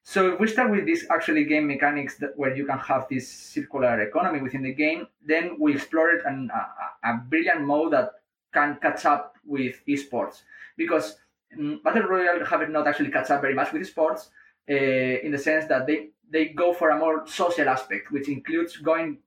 So 0.08 0.32
if 0.32 0.38
we 0.38 0.46
start 0.46 0.70
with 0.70 0.86
this 0.86 1.04
actually 1.10 1.46
game 1.46 1.66
mechanics 1.66 2.16
that, 2.18 2.38
where 2.38 2.54
you 2.56 2.64
can 2.64 2.78
have 2.78 3.08
this 3.10 3.28
circular 3.28 4.00
economy 4.02 4.40
within 4.40 4.62
the 4.62 4.72
game, 4.72 5.08
then 5.26 5.56
we 5.58 5.74
explored 5.74 6.20
an, 6.24 6.48
a, 6.54 7.08
a 7.08 7.16
brilliant 7.28 7.62
mode 7.62 7.92
that 7.92 8.12
can 8.54 8.78
catch 8.80 9.04
up 9.04 9.34
with 9.44 9.74
esports 9.88 10.42
because 10.76 11.16
um, 11.58 11.80
Battle 11.82 12.04
Royale 12.04 12.46
have 12.46 12.70
not 12.70 12.86
actually 12.86 13.10
catch 13.10 13.30
up 13.32 13.40
very 13.40 13.54
much 13.54 13.72
with 13.72 13.82
esports 13.82 14.28
uh, 14.70 15.26
in 15.26 15.32
the 15.32 15.38
sense 15.38 15.66
that 15.66 15.88
they, 15.88 16.10
they 16.30 16.44
go 16.46 16.72
for 16.72 16.90
a 16.90 16.98
more 16.98 17.26
social 17.26 17.68
aspect, 17.68 18.12
which 18.12 18.28
includes 18.28 18.76
going 18.76 19.18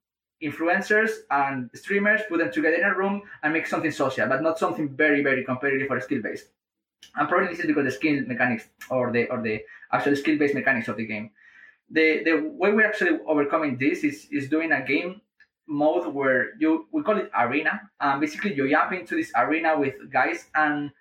influencers 0.42 1.12
and 1.30 1.70
streamers, 1.74 2.22
put 2.30 2.38
them 2.38 2.54
together 2.54 2.78
in 2.78 2.86
a 2.86 2.96
room 2.96 3.22
and 3.44 3.52
make 3.52 3.68
something 3.68 3.92
social, 3.92 4.30
but 4.30 4.42
not 4.42 4.58
something 4.58 4.88
very, 4.88 5.24
very 5.24 5.44
competitive 5.44 5.92
or 5.92 6.00
skill 6.00 6.22
based. 6.22 6.48
And 7.16 7.28
probably 7.28 7.48
this 7.48 7.60
is 7.60 7.66
because 7.66 7.86
the 7.86 7.92
skill 7.92 8.22
mechanics 8.28 8.68
or 8.90 9.12
the 9.12 9.30
or 9.30 9.42
the 9.42 9.62
actual 9.92 10.16
skill 10.16 10.38
based 10.38 10.54
mechanics 10.54 10.88
of 10.88 10.98
the 10.98 11.06
game. 11.06 11.32
The 11.90 12.24
the 12.24 12.34
way 12.34 12.72
we're 12.72 12.86
actually 12.86 13.20
overcoming 13.28 13.78
this 13.78 14.04
is 14.04 14.28
is 14.32 14.50
doing 14.50 14.72
a 14.72 14.86
game 14.86 15.22
mode 15.68 16.14
where 16.14 16.56
you 16.60 16.88
we 16.92 17.04
call 17.04 17.18
it 17.18 17.32
arena. 17.38 17.82
And 18.00 18.22
basically 18.22 18.54
you 18.54 18.70
jump 18.70 18.94
into 18.94 19.16
this 19.16 19.32
arena 19.36 19.80
with 19.80 19.96
guys 20.12 20.46
and 20.56 20.92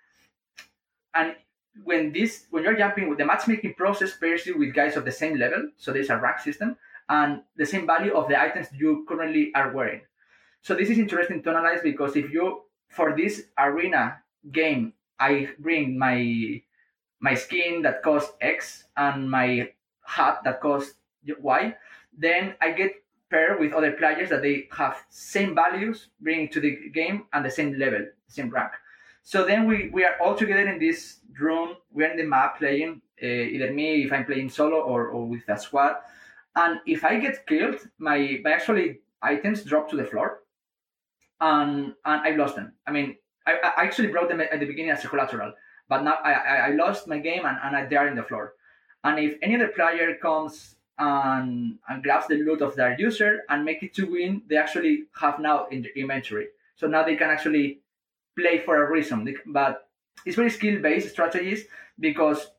and 1.15 1.37
when 1.85 2.13
this 2.13 2.47
when 2.51 2.65
you're 2.65 2.77
jumping 2.77 3.09
with 3.09 3.19
the 3.19 3.27
matchmaking 3.27 3.75
process 3.75 4.17
pairs 4.17 4.47
you 4.47 4.59
with 4.59 4.75
guys 4.75 4.97
of 4.97 5.05
the 5.05 5.13
same 5.13 5.39
level. 5.39 5.71
So 5.77 5.93
there's 5.93 6.11
a 6.11 6.17
rank 6.17 6.41
system 6.41 6.77
and 7.09 7.43
the 7.57 7.67
same 7.67 7.87
value 7.87 8.15
of 8.15 8.29
the 8.29 8.41
items 8.41 8.69
you 8.73 9.05
currently 9.09 9.53
are 9.55 9.73
wearing. 9.73 10.03
So 10.63 10.75
this 10.75 10.91
is 10.91 10.99
interesting 10.99 11.43
to 11.43 11.51
analyze 11.51 11.81
because 11.83 12.17
if 12.17 12.31
you 12.33 12.63
for 12.89 13.17
this 13.17 13.45
arena 13.59 14.19
game 14.51 14.95
i 15.21 15.49
bring 15.59 15.99
my 15.99 16.61
my 17.21 17.35
skin 17.35 17.83
that 17.83 18.03
costs 18.03 18.33
x 18.41 18.85
and 18.97 19.31
my 19.31 19.69
hat 20.05 20.41
that 20.45 20.61
costs 20.61 20.95
y 21.41 21.75
then 22.17 22.55
i 22.61 22.71
get 22.71 22.93
paired 23.31 23.61
with 23.61 23.73
other 23.73 23.93
players 23.93 24.31
that 24.31 24.43
they 24.43 24.69
have 24.73 24.97
same 25.11 25.55
values 25.55 26.09
bringing 26.21 26.49
to 26.49 26.61
the 26.61 26.89
game 26.95 27.25
and 27.33 27.45
the 27.45 27.51
same 27.51 27.79
level 27.79 28.07
same 28.29 28.49
rank 28.51 28.73
so 29.29 29.45
then 29.45 29.67
we, 29.67 29.91
we 29.93 30.05
are 30.05 30.17
all 30.23 30.35
together 30.35 30.67
in 30.67 30.79
this 30.79 31.19
room. 31.39 31.77
We're 31.93 32.11
in 32.11 32.17
the 32.17 32.25
map 32.25 32.59
playing, 32.59 33.03
uh, 33.23 33.27
either 33.27 33.71
me 33.75 34.05
if 34.05 34.11
I'm 34.11 34.25
playing 34.25 34.49
solo 34.49 34.81
or, 34.81 35.09
or 35.09 35.27
with 35.27 35.47
a 35.49 35.59
squad. 35.59 35.97
And 36.57 36.81
if 36.87 37.05
I 37.05 37.19
get 37.21 37.47
killed, 37.47 37.77
my, 37.99 38.41
my 38.43 38.53
actually 38.53 39.01
items 39.21 39.65
drop 39.65 39.91
to 39.91 39.97
the 39.97 40.07
floor, 40.07 40.41
and 41.43 41.93
and 42.07 42.23
I've 42.23 42.39
lost 42.39 42.57
them. 42.57 42.73
I 42.87 42.91
mean, 42.91 43.17
I, 43.49 43.73
I 43.77 43.85
actually 43.85 44.09
brought 44.09 44.29
them 44.29 44.41
at 44.41 44.61
the 44.61 44.67
beginning 44.67 44.91
as 44.91 45.05
a 45.05 45.09
collateral, 45.09 45.53
but 45.89 46.03
now 46.03 46.19
I, 46.23 46.33
I, 46.33 46.71
lost 46.73 47.09
my 47.09 47.19
game 47.19 47.47
and, 47.47 47.57
and 47.63 47.91
they 47.91 47.97
are 47.97 48.09
in 48.09 48.17
the 48.17 48.23
floor. 48.23 48.55
And 49.05 49.19
if 49.19 49.39
any 49.41 49.55
other 49.55 49.69
player 49.69 50.17
comes 50.21 50.77
and, 50.99 51.79
and 51.89 52.03
grabs 52.03 52.27
the 52.27 52.35
loot 52.35 52.61
of 52.61 52.77
their 52.77 52.99
user 52.99 53.45
and 53.49 53.65
make 53.65 53.83
it 53.83 53.95
to 53.95 54.05
win, 54.11 54.43
they 54.49 54.57
actually 54.57 55.05
have 55.19 55.39
now 55.39 55.67
in 55.69 55.83
the 55.83 55.99
inventory. 55.99 56.49
So 56.77 56.87
now 56.87 57.05
they 57.05 57.17
can 57.17 57.31
actually 57.31 57.81
play 58.37 58.59
for 58.59 58.85
a 58.85 58.91
reason. 58.91 59.35
But 59.47 59.89
it's 60.27 60.37
very 60.37 60.51
skill 60.51 60.81
based 60.83 61.11
strategies 61.11 61.65
because 61.99 62.51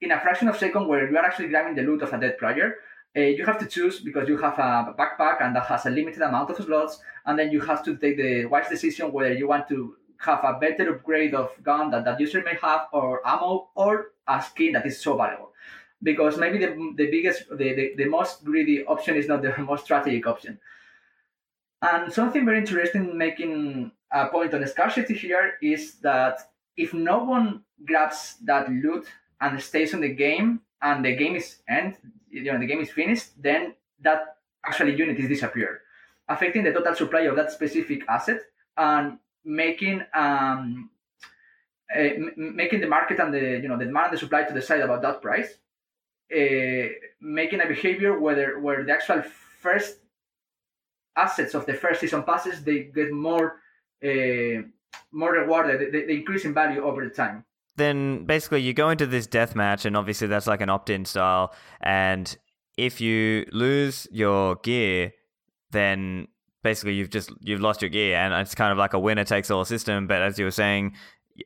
in 0.00 0.10
a 0.10 0.20
fraction 0.20 0.48
of 0.48 0.56
a 0.56 0.58
second 0.58 0.88
where 0.88 1.08
you 1.08 1.16
are 1.16 1.24
actually 1.24 1.48
grabbing 1.48 1.76
the 1.76 1.82
loot 1.82 2.02
of 2.02 2.12
a 2.12 2.18
dead 2.18 2.38
player, 2.38 2.76
uh, 3.16 3.20
you 3.20 3.44
have 3.44 3.58
to 3.58 3.66
choose 3.66 4.00
because 4.00 4.28
you 4.28 4.36
have 4.36 4.58
a 4.58 4.94
backpack 4.98 5.40
and 5.40 5.54
that 5.54 5.66
has 5.66 5.86
a 5.86 5.90
limited 5.90 6.22
amount 6.22 6.50
of 6.50 6.56
slots, 6.56 6.98
and 7.26 7.38
then 7.38 7.52
you 7.52 7.60
have 7.60 7.84
to 7.84 7.96
take 7.96 8.16
the 8.16 8.44
wise 8.46 8.68
decision 8.68 9.12
whether 9.12 9.32
you 9.32 9.46
want 9.46 9.68
to 9.68 9.96
have 10.18 10.44
a 10.44 10.58
better 10.58 10.94
upgrade 10.94 11.34
of 11.34 11.50
gun 11.62 11.90
that 11.90 12.04
that 12.04 12.20
user 12.20 12.42
may 12.42 12.56
have, 12.60 12.88
or 12.92 13.26
ammo, 13.26 13.68
or 13.74 14.12
a 14.26 14.42
skin 14.42 14.72
that 14.72 14.86
is 14.86 15.00
so 15.00 15.16
valuable. 15.16 15.52
Because 16.02 16.36
maybe 16.36 16.58
the, 16.58 16.92
the 16.96 17.10
biggest, 17.10 17.48
the, 17.50 17.74
the, 17.74 17.94
the 17.96 18.04
most 18.06 18.44
greedy 18.44 18.84
option 18.84 19.16
is 19.16 19.28
not 19.28 19.42
the 19.42 19.56
most 19.58 19.84
strategic 19.84 20.26
option. 20.26 20.58
And 21.82 22.12
something 22.12 22.44
very 22.44 22.58
interesting 22.58 23.16
making 23.16 23.92
a 24.10 24.28
point 24.28 24.54
on 24.54 24.66
scarcity 24.66 25.14
here 25.14 25.54
is 25.60 25.96
that 26.00 26.38
if 26.76 26.94
no 26.94 27.24
one 27.24 27.62
grabs 27.84 28.36
that 28.44 28.70
loot 28.70 29.06
and 29.40 29.60
stays 29.60 29.92
on 29.92 30.00
the 30.00 30.08
game 30.08 30.60
and 30.82 31.04
the 31.04 31.14
game 31.14 31.36
is 31.36 31.56
end, 31.68 31.96
you 32.30 32.44
know, 32.44 32.58
the 32.58 32.66
game 32.66 32.80
is 32.80 32.90
finished, 32.90 33.30
then 33.40 33.74
that 34.00 34.36
actually 34.64 34.96
unit 34.96 35.18
is 35.18 35.28
disappear, 35.28 35.82
affecting 36.28 36.64
the 36.64 36.72
total 36.72 36.94
supply 36.94 37.20
of 37.22 37.36
that 37.36 37.50
specific 37.50 38.02
asset 38.08 38.40
and 38.76 39.18
making 39.44 40.02
um, 40.14 40.90
uh, 41.94 42.08
making 42.36 42.80
the 42.80 42.86
market 42.86 43.20
and 43.20 43.32
the 43.32 43.60
you 43.62 43.68
know 43.68 43.78
the 43.78 43.84
demand 43.84 44.06
and 44.06 44.14
the 44.14 44.18
supply 44.18 44.44
to 44.44 44.54
decide 44.54 44.80
about 44.80 45.02
that 45.02 45.20
price, 45.22 45.58
uh, 46.34 46.88
making 47.20 47.60
a 47.60 47.66
behavior 47.66 48.18
where 48.18 48.58
where 48.60 48.84
the 48.84 48.92
actual 48.92 49.22
first 49.22 49.98
assets 51.16 51.54
of 51.54 51.64
the 51.66 51.74
first 51.74 52.00
season 52.00 52.22
passes 52.24 52.64
they 52.64 52.84
get 52.94 53.12
more 53.12 53.60
uh, 54.04 54.62
more 55.12 55.32
rewarded. 55.32 55.92
They, 55.92 56.04
they 56.06 56.14
increase 56.14 56.44
in 56.44 56.54
value 56.54 56.82
over 56.82 57.04
the 57.04 57.14
time. 57.14 57.44
Then 57.76 58.24
basically, 58.24 58.62
you 58.62 58.72
go 58.72 58.90
into 58.90 59.06
this 59.06 59.26
death 59.26 59.54
match, 59.54 59.84
and 59.84 59.96
obviously 59.96 60.28
that's 60.28 60.46
like 60.46 60.60
an 60.60 60.68
opt-in 60.68 61.04
style. 61.04 61.52
And 61.80 62.36
if 62.76 63.00
you 63.00 63.46
lose 63.52 64.06
your 64.10 64.56
gear, 64.56 65.12
then 65.70 66.28
basically 66.64 66.94
you've 66.94 67.10
just 67.10 67.30
you've 67.40 67.60
lost 67.60 67.80
your 67.80 67.90
gear, 67.90 68.16
and 68.16 68.34
it's 68.34 68.56
kind 68.56 68.72
of 68.72 68.78
like 68.78 68.94
a 68.94 68.98
winner 68.98 69.22
takes 69.22 69.52
all 69.52 69.64
system. 69.64 70.08
But 70.08 70.22
as 70.22 70.36
you 70.36 70.46
were 70.46 70.50
saying, 70.50 70.96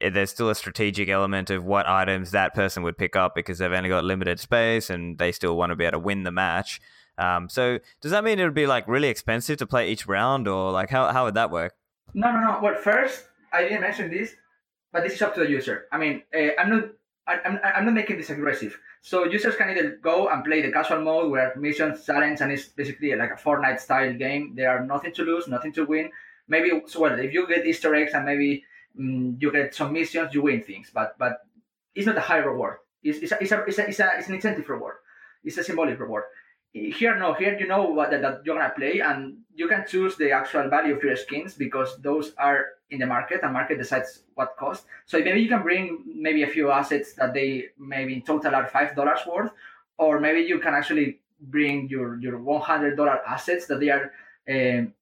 there's 0.01 0.31
still 0.31 0.49
a 0.49 0.55
strategic 0.55 1.11
element 1.11 1.51
of 1.51 1.65
what 1.65 1.87
items 1.87 2.31
that 2.31 2.55
person 2.55 2.83
would 2.85 2.97
pick 2.97 3.17
up 3.17 3.35
because 3.35 3.59
they've 3.59 3.71
only 3.71 3.91
got 3.91 4.05
limited 4.05 4.41
space, 4.41 4.89
and 4.89 5.19
they 5.19 5.33
still 5.33 5.59
want 5.59 5.71
to 5.71 5.77
be 5.77 5.85
able 5.85 5.93
to 5.93 5.99
win 5.99 6.23
the 6.23 6.33
match. 6.33 6.81
Um, 7.19 7.49
so 7.51 7.81
does 8.01 8.13
that 8.13 8.25
mean 8.25 8.39
it 8.39 8.45
would 8.45 8.55
be 8.55 8.67
like 8.67 8.87
really 8.89 9.09
expensive 9.09 9.59
to 9.59 9.67
play 9.67 9.91
each 9.91 10.07
round, 10.07 10.49
or 10.49 10.71
like 10.73 10.89
how 10.89 11.13
how 11.13 11.27
would 11.27 11.35
that 11.35 11.51
work? 11.51 11.75
No, 12.15 12.33
no, 12.33 12.41
no. 12.41 12.61
Well, 12.63 12.77
first, 12.77 13.25
I 13.53 13.65
didn't 13.65 13.83
mention 13.83 14.11
this, 14.11 14.35
but 14.93 15.03
this 15.03 15.15
is 15.15 15.23
up 15.23 15.35
to 15.35 15.41
the 15.41 15.51
user. 15.51 15.87
I 15.93 15.99
mean, 15.99 16.23
uh, 16.35 16.51
I'm 16.59 16.71
not. 16.71 16.85
I, 17.29 17.41
I'm, 17.45 17.61
I'm 17.63 17.85
not 17.85 17.95
making 17.95 18.17
this 18.17 18.31
aggressive. 18.31 18.79
So 19.03 19.25
users 19.25 19.57
can 19.57 19.71
either 19.71 19.99
go 20.03 20.29
and 20.29 20.45
play 20.45 20.63
the 20.63 20.73
casual 20.73 21.03
mode 21.03 21.31
where 21.31 21.55
missions, 21.57 22.05
challenge, 22.05 22.41
and 22.41 22.51
it's 22.51 22.69
basically 22.69 23.15
like 23.15 23.31
a 23.31 23.35
Fortnite 23.35 23.81
style 23.81 24.13
game. 24.15 24.55
There 24.57 24.71
are 24.71 24.85
nothing 24.85 25.13
to 25.15 25.23
lose, 25.23 25.47
nothing 25.47 25.73
to 25.75 25.85
win. 25.85 26.11
Maybe 26.49 26.83
so 26.87 27.01
well 27.01 27.19
if 27.19 27.33
you 27.33 27.47
get 27.47 27.67
Easter 27.67 27.95
eggs 27.95 28.15
and 28.15 28.25
maybe 28.25 28.65
um, 28.99 29.37
you 29.39 29.53
get 29.53 29.75
some 29.75 29.93
missions, 29.93 30.35
you 30.35 30.43
win 30.43 30.63
things. 30.63 30.91
But 30.93 31.17
but 31.19 31.43
it's 31.95 32.07
not 32.07 32.17
a 32.17 32.21
high 32.21 32.39
reward. 32.39 32.79
It's, 33.03 33.19
it's, 33.19 33.33
a, 33.33 33.39
it's, 33.41 33.53
a, 33.53 33.65
it's, 33.65 33.79
a, 33.79 33.89
it's, 33.89 34.01
a, 34.01 34.11
it's 34.19 34.29
an 34.29 34.35
incentive 34.35 34.69
reward. 34.69 34.97
It's 35.45 35.59
a 35.59 35.65
symbolic 35.65 36.01
reward 36.01 36.25
here 36.73 37.17
no 37.19 37.33
here 37.35 37.59
you 37.59 37.67
know 37.67 37.85
what 37.85 38.11
that, 38.11 38.23
that, 38.23 38.41
you're 38.45 38.57
gonna 38.57 38.73
play 38.77 39.01
and 39.01 39.39
you 39.55 39.69
can 39.69 39.85
choose 39.87 40.17
the 40.17 40.31
actual 40.31 40.69
value 40.69 40.95
of 40.95 41.03
your 41.03 41.17
skins 41.17 41.55
because 41.55 41.97
those 42.03 42.33
are 42.37 42.67
in 42.91 43.01
the 43.01 43.07
market 43.07 43.41
and 43.43 43.53
market 43.53 43.79
decides 43.79 44.23
what 44.35 44.57
cost. 44.57 44.87
So 45.07 45.19
maybe 45.19 45.41
you 45.41 45.49
can 45.49 45.63
bring 45.63 46.03
maybe 46.07 46.43
a 46.43 46.47
few 46.47 46.71
assets 46.71 47.13
that 47.15 47.35
they 47.35 47.67
maybe 47.79 48.15
in 48.15 48.23
total 48.23 48.55
are 48.55 48.67
five 48.67 48.95
dollars 48.95 49.21
worth 49.27 49.51
or 49.99 50.21
maybe 50.21 50.41
you 50.41 50.59
can 50.59 50.75
actually 50.75 51.21
bring 51.41 51.89
your 51.89 52.19
your 52.19 52.39
100 52.39 52.97
dollar 52.97 53.21
assets 53.27 53.67
that 53.67 53.81
they 53.81 53.91
are 53.91 54.13
um, 54.49 54.93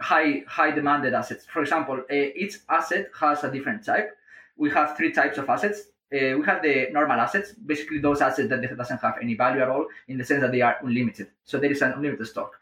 high 0.00 0.42
high 0.46 0.70
demanded 0.70 1.14
assets. 1.14 1.46
For 1.46 1.62
example 1.62 2.02
uh, 2.10 2.14
each 2.14 2.58
asset 2.68 3.10
has 3.18 3.44
a 3.44 3.50
different 3.50 3.84
type. 3.84 4.16
We 4.56 4.70
have 4.70 4.96
three 4.96 5.12
types 5.12 5.38
of 5.38 5.48
assets. 5.48 5.82
Uh, 6.12 6.38
we 6.38 6.44
have 6.46 6.62
the 6.62 6.88
normal 6.90 7.20
assets, 7.20 7.52
basically 7.52 7.98
those 7.98 8.22
assets 8.22 8.48
that 8.48 8.76
doesn't 8.76 9.00
have 9.02 9.16
any 9.20 9.34
value 9.34 9.60
at 9.60 9.68
all 9.68 9.86
in 10.08 10.16
the 10.16 10.24
sense 10.24 10.40
that 10.40 10.50
they 10.52 10.62
are 10.62 10.78
unlimited. 10.82 11.28
So 11.44 11.58
there 11.58 11.70
is 11.70 11.82
an 11.82 11.92
unlimited 11.92 12.26
stock. 12.26 12.58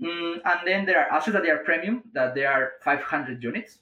Mm, 0.00 0.40
and 0.44 0.60
then 0.66 0.84
there 0.84 1.00
are 1.00 1.10
assets 1.12 1.32
that 1.32 1.42
they 1.42 1.50
are 1.50 1.64
premium, 1.64 2.02
that 2.12 2.34
they 2.34 2.44
are 2.44 2.72
500 2.82 3.42
units. 3.42 3.78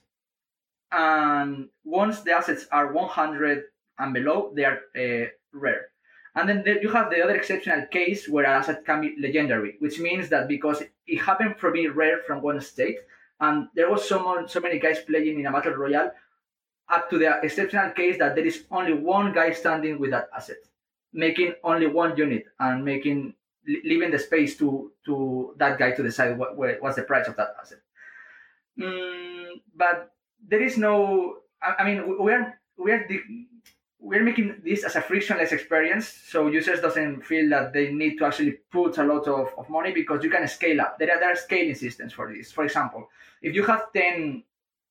And 0.91 1.69
once 1.83 2.21
the 2.21 2.31
assets 2.31 2.67
are 2.71 2.93
100 2.93 3.63
and 3.99 4.13
below, 4.13 4.53
they 4.55 4.63
are 4.63 4.79
uh, 4.95 5.27
rare. 5.51 5.87
And 6.35 6.49
then 6.49 6.63
you 6.81 6.89
have 6.89 7.09
the 7.09 7.23
other 7.23 7.35
exceptional 7.35 7.85
case 7.87 8.27
where 8.27 8.45
an 8.45 8.51
asset 8.51 8.85
can 8.85 9.01
be 9.01 9.15
legendary, 9.19 9.75
which 9.79 9.99
means 9.99 10.27
that 10.29 10.47
because 10.47 10.83
it 11.07 11.21
happened 11.21 11.55
from 11.57 11.73
being 11.73 11.91
rare 11.93 12.19
from 12.27 12.41
one 12.41 12.59
state, 12.59 12.97
and 13.39 13.67
there 13.75 13.89
was 13.89 14.07
someone, 14.07 14.47
so 14.47 14.59
many 14.59 14.79
guys 14.79 14.99
playing 14.99 15.39
in 15.39 15.45
a 15.45 15.51
battle 15.51 15.73
royale 15.73 16.11
up 16.89 17.09
to 17.09 17.17
the 17.17 17.39
exceptional 17.41 17.91
case 17.91 18.17
that 18.19 18.35
there 18.35 18.45
is 18.45 18.65
only 18.69 18.93
one 18.93 19.33
guy 19.33 19.51
standing 19.51 19.97
with 19.97 20.11
that 20.11 20.29
asset, 20.35 20.57
making 21.13 21.53
only 21.63 21.87
one 21.87 22.15
unit 22.17 22.45
and 22.59 22.83
making 22.83 23.33
leaving 23.83 24.11
the 24.11 24.19
space 24.19 24.57
to 24.57 24.91
to 25.05 25.53
that 25.57 25.77
guy 25.79 25.91
to 25.91 26.03
decide 26.03 26.37
what 26.37 26.57
what's 26.57 26.95
the 26.95 27.03
price 27.03 27.27
of 27.27 27.35
that 27.35 27.55
asset. 27.61 27.79
Mm, 28.79 29.61
but 29.75 30.11
there 30.47 30.61
is 30.61 30.77
no. 30.77 31.37
I, 31.61 31.75
I 31.79 31.85
mean, 31.85 32.23
we 32.23 32.33
are 32.33 32.59
we 32.77 32.91
are 32.91 33.07
we're 33.99 34.23
making 34.23 34.61
this 34.63 34.83
as 34.83 34.95
a 34.95 35.01
frictionless 35.01 35.51
experience 35.51 36.07
so 36.07 36.47
users 36.47 36.79
doesn't 36.79 37.25
feel 37.25 37.49
that 37.49 37.73
they 37.73 37.91
need 37.91 38.17
to 38.17 38.25
actually 38.25 38.51
put 38.71 38.99
a 38.99 39.03
lot 39.03 39.27
of, 39.27 39.49
of 39.57 39.67
money 39.67 39.91
because 39.93 40.23
you 40.23 40.29
can 40.29 40.47
scale 40.47 40.79
up 40.79 40.99
there 40.99 41.09
are, 41.11 41.19
there 41.19 41.31
are 41.31 41.35
scaling 41.35 41.73
systems 41.73 42.13
for 42.13 42.31
this 42.31 42.51
for 42.51 42.65
example 42.65 43.09
if 43.41 43.55
you 43.55 43.63
have 43.63 43.91
10 43.93 44.43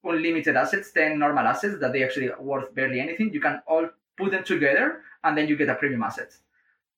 unlimited 0.05 0.57
assets, 0.57 0.93
10 0.93 1.19
normal 1.19 1.47
assets 1.47 1.79
that 1.81 1.93
they 1.93 2.05
actually 2.05 2.31
worth 2.39 2.75
barely 2.75 3.01
anything. 3.01 3.33
You 3.33 3.41
can 3.41 3.61
all 3.67 3.89
put 4.17 4.31
them 4.31 4.45
together 4.45 5.01
and 5.23 5.37
then 5.37 5.49
you 5.49 5.57
get 5.57 5.69
a 5.69 5.75
premium 5.75 6.03
asset, 6.03 6.37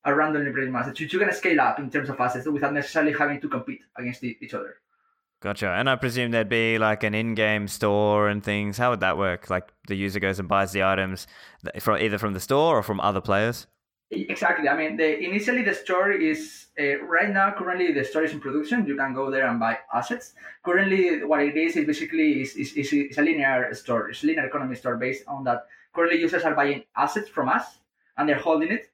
a 0.06 0.14
randomly 0.14 0.52
premium 0.52 0.76
asset, 0.76 0.98
which 0.98 1.12
you 1.12 1.18
can 1.18 1.32
scale 1.32 1.60
up 1.60 1.78
in 1.78 1.90
terms 1.90 2.08
of 2.08 2.18
assets 2.18 2.46
without 2.46 2.72
necessarily 2.72 3.12
having 3.12 3.40
to 3.40 3.48
compete 3.48 3.80
against 3.98 4.24
each 4.24 4.54
other. 4.54 4.76
Gotcha. 5.42 5.68
And 5.68 5.90
I 5.90 5.96
presume 5.96 6.30
there'd 6.30 6.48
be 6.48 6.78
like 6.78 7.02
an 7.02 7.14
in-game 7.14 7.68
store 7.68 8.28
and 8.28 8.42
things. 8.42 8.78
How 8.78 8.90
would 8.90 9.00
that 9.00 9.18
work? 9.18 9.50
Like 9.50 9.72
the 9.86 9.94
user 9.94 10.18
goes 10.20 10.38
and 10.38 10.48
buys 10.48 10.72
the 10.72 10.82
items 10.82 11.26
from 11.80 12.00
either 12.00 12.18
from 12.18 12.32
the 12.32 12.40
store 12.40 12.78
or 12.78 12.82
from 12.82 13.00
other 13.00 13.20
players? 13.20 13.66
Exactly. 14.10 14.68
I 14.68 14.76
mean, 14.76 14.96
the, 14.96 15.18
initially 15.18 15.62
the 15.62 15.74
store 15.74 16.12
is 16.12 16.66
uh, 16.80 17.02
right 17.02 17.28
now. 17.28 17.50
Currently, 17.50 17.92
the 17.92 18.04
store 18.04 18.22
is 18.22 18.32
in 18.32 18.40
production. 18.40 18.86
You 18.86 18.96
can 18.96 19.12
go 19.12 19.30
there 19.30 19.48
and 19.48 19.58
buy 19.58 19.78
assets. 19.92 20.34
Currently, 20.64 21.24
what 21.24 21.42
it 21.42 21.56
is 21.56 21.76
is 21.76 21.84
basically 21.84 22.40
is, 22.42 22.54
is, 22.54 22.72
is, 22.74 22.92
is 22.92 23.18
a 23.18 23.22
linear 23.22 23.74
store. 23.74 24.10
It's 24.10 24.22
a 24.22 24.26
linear 24.26 24.46
economy 24.46 24.76
store 24.76 24.96
based 24.96 25.24
on 25.26 25.42
that. 25.44 25.66
currently 25.92 26.20
users 26.20 26.44
are 26.44 26.54
buying 26.54 26.84
assets 26.96 27.28
from 27.28 27.48
us 27.48 27.78
and 28.16 28.28
they're 28.28 28.38
holding 28.38 28.70
it. 28.70 28.92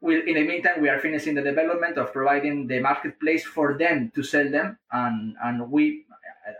We, 0.00 0.28
in 0.28 0.34
the 0.34 0.46
meantime, 0.46 0.80
we 0.80 0.88
are 0.88 1.00
finishing 1.00 1.34
the 1.34 1.42
development 1.42 1.98
of 1.98 2.12
providing 2.12 2.68
the 2.68 2.78
marketplace 2.78 3.44
for 3.44 3.76
them 3.76 4.12
to 4.14 4.22
sell 4.22 4.48
them, 4.48 4.78
and 4.92 5.34
and 5.42 5.70
we 5.70 6.04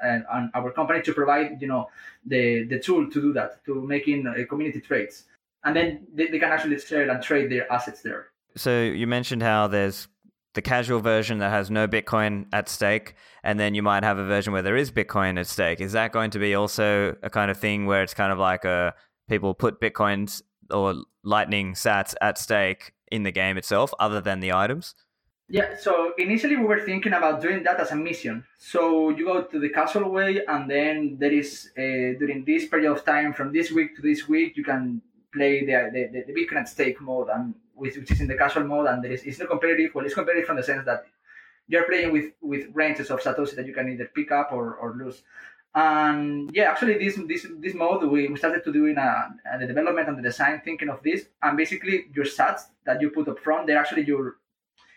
and, 0.02 0.24
and 0.32 0.50
our 0.54 0.70
company 0.72 1.02
to 1.02 1.12
provide 1.12 1.60
you 1.60 1.68
know 1.68 1.88
the 2.26 2.64
the 2.64 2.78
tool 2.78 3.10
to 3.10 3.20
do 3.20 3.32
that 3.32 3.64
to 3.66 3.86
making 3.86 4.26
uh, 4.26 4.34
community 4.48 4.80
trades, 4.80 5.24
and 5.64 5.76
then 5.76 6.06
they, 6.12 6.26
they 6.28 6.38
can 6.38 6.50
actually 6.50 6.78
sell 6.78 7.08
and 7.10 7.22
trade 7.22 7.50
their 7.50 7.70
assets 7.72 8.02
there. 8.02 8.28
So 8.56 8.82
you 8.82 9.06
mentioned 9.06 9.42
how 9.42 9.68
there's 9.68 10.08
the 10.54 10.62
casual 10.62 11.00
version 11.00 11.38
that 11.38 11.50
has 11.50 11.70
no 11.70 11.86
Bitcoin 11.86 12.46
at 12.52 12.68
stake, 12.68 13.14
and 13.44 13.60
then 13.60 13.74
you 13.74 13.82
might 13.82 14.02
have 14.02 14.18
a 14.18 14.24
version 14.24 14.52
where 14.52 14.62
there 14.62 14.76
is 14.76 14.90
Bitcoin 14.90 15.38
at 15.38 15.46
stake. 15.46 15.80
Is 15.80 15.92
that 15.92 16.12
going 16.12 16.30
to 16.32 16.38
be 16.38 16.54
also 16.54 17.14
a 17.22 17.30
kind 17.30 17.50
of 17.50 17.56
thing 17.56 17.86
where 17.86 18.02
it's 18.02 18.14
kind 18.14 18.32
of 18.32 18.38
like 18.38 18.64
a 18.64 18.94
people 19.28 19.54
put 19.54 19.80
Bitcoins 19.80 20.42
or 20.70 20.94
Lightning 21.22 21.74
Sats 21.74 22.14
at 22.20 22.38
stake 22.38 22.92
in 23.10 23.22
the 23.22 23.32
game 23.32 23.56
itself, 23.56 23.92
other 23.98 24.20
than 24.20 24.40
the 24.40 24.52
items? 24.52 24.94
Yeah, 25.50 25.76
so 25.78 26.12
initially 26.18 26.56
we 26.56 26.64
were 26.64 26.80
thinking 26.80 27.14
about 27.14 27.40
doing 27.40 27.62
that 27.62 27.80
as 27.80 27.90
a 27.90 27.96
mission. 27.96 28.44
So 28.58 29.08
you 29.08 29.24
go 29.24 29.42
to 29.42 29.58
the 29.58 29.70
casual 29.70 30.10
way, 30.10 30.44
and 30.46 30.70
then 30.70 31.16
there 31.18 31.32
is 31.32 31.70
uh, 31.78 32.18
during 32.20 32.44
this 32.44 32.66
period 32.66 32.92
of 32.92 33.04
time, 33.04 33.32
from 33.32 33.52
this 33.52 33.72
week 33.72 33.96
to 33.96 34.02
this 34.02 34.28
week, 34.28 34.58
you 34.58 34.64
can 34.64 35.00
play 35.32 35.64
the 35.64 35.90
the, 35.92 36.24
the 36.26 36.34
Bitcoin 36.34 36.60
at 36.60 36.68
stake 36.68 37.00
mode, 37.00 37.28
and 37.30 37.54
which, 37.74 37.96
which 37.96 38.10
is 38.10 38.20
in 38.20 38.28
the 38.28 38.36
casual 38.36 38.64
mode, 38.64 38.88
and 38.88 39.02
there 39.02 39.12
is 39.12 39.22
it's 39.24 39.38
not 39.38 39.48
competitive. 39.48 39.94
Well, 39.94 40.04
it's 40.04 40.14
competitive 40.14 40.46
from 40.46 40.56
the 40.56 40.62
sense 40.62 40.84
that 40.84 41.06
you're 41.66 41.84
playing 41.84 42.12
with 42.12 42.32
with 42.42 42.66
ranges 42.74 43.10
of 43.10 43.20
satoshi 43.20 43.56
that 43.56 43.66
you 43.66 43.72
can 43.72 43.88
either 43.88 44.10
pick 44.14 44.30
up 44.30 44.52
or, 44.52 44.74
or 44.74 44.94
lose. 44.96 45.22
And 45.74 46.50
yeah, 46.54 46.70
actually, 46.70 46.98
this 46.98 47.16
this 47.28 47.46
this 47.60 47.74
mode 47.74 48.02
we 48.04 48.28
we 48.28 48.36
started 48.36 48.64
to 48.64 48.72
do 48.72 48.86
in 48.86 48.96
a, 48.98 49.28
a, 49.52 49.58
the 49.58 49.66
development 49.66 50.08
and 50.08 50.18
the 50.18 50.22
design, 50.22 50.60
thinking 50.64 50.88
of 50.88 51.02
this, 51.02 51.26
and 51.42 51.56
basically 51.56 52.06
your 52.14 52.24
sats 52.24 52.62
that 52.86 53.00
you 53.00 53.10
put 53.10 53.28
up 53.28 53.38
front, 53.38 53.66
they're 53.66 53.78
actually 53.78 54.04
your 54.04 54.38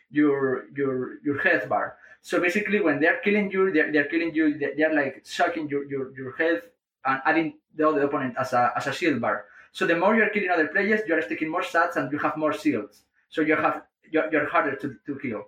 your 0.10 0.66
your 0.76 1.20
your 1.24 1.40
health 1.40 1.68
bar. 1.68 1.98
So 2.22 2.40
basically, 2.40 2.80
when 2.80 3.00
they're 3.00 3.20
killing 3.20 3.52
you, 3.52 3.72
they're, 3.72 3.92
they're 3.92 4.06
killing 4.06 4.34
you. 4.34 4.58
They're, 4.58 4.76
they're 4.78 4.94
like 4.94 5.22
sucking 5.24 5.68
your, 5.70 5.84
your 5.86 6.16
your 6.16 6.36
health 6.38 6.64
and 7.06 7.22
adding 7.26 7.58
the 7.76 7.88
other 7.88 8.04
opponent 8.04 8.36
as 8.40 8.54
a 8.54 8.72
as 8.76 8.88
a 8.88 8.94
shield 8.94 9.20
bar. 9.20 9.46
So 9.74 9.86
the 9.86 9.96
more 9.96 10.16
you're 10.16 10.30
killing 10.30 10.50
other 10.50 10.68
players, 10.68 11.02
you're 11.08 11.22
taking 11.22 11.50
more 11.50 11.64
stats 11.64 11.96
and 11.96 12.12
you 12.12 12.20
have 12.20 12.38
more 12.38 12.54
shields. 12.54 13.04
So 13.30 13.42
you 13.42 13.56
have 13.56 13.84
you're, 14.10 14.32
you're 14.32 14.50
harder 14.50 14.76
to, 14.78 14.96
to 15.06 15.20
kill 15.20 15.46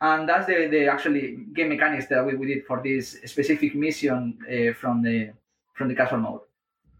and 0.00 0.28
that's 0.28 0.46
the, 0.46 0.68
the 0.70 0.86
actually 0.86 1.38
game 1.54 1.68
mechanics 1.68 2.06
that 2.08 2.24
we, 2.24 2.34
we 2.34 2.46
did 2.46 2.64
for 2.66 2.82
this 2.82 3.16
specific 3.24 3.74
mission 3.74 4.38
uh, 4.48 4.72
from 4.74 5.02
the 5.02 5.32
from 5.74 5.88
the 5.88 5.94
casual 5.94 6.18
mode. 6.18 6.40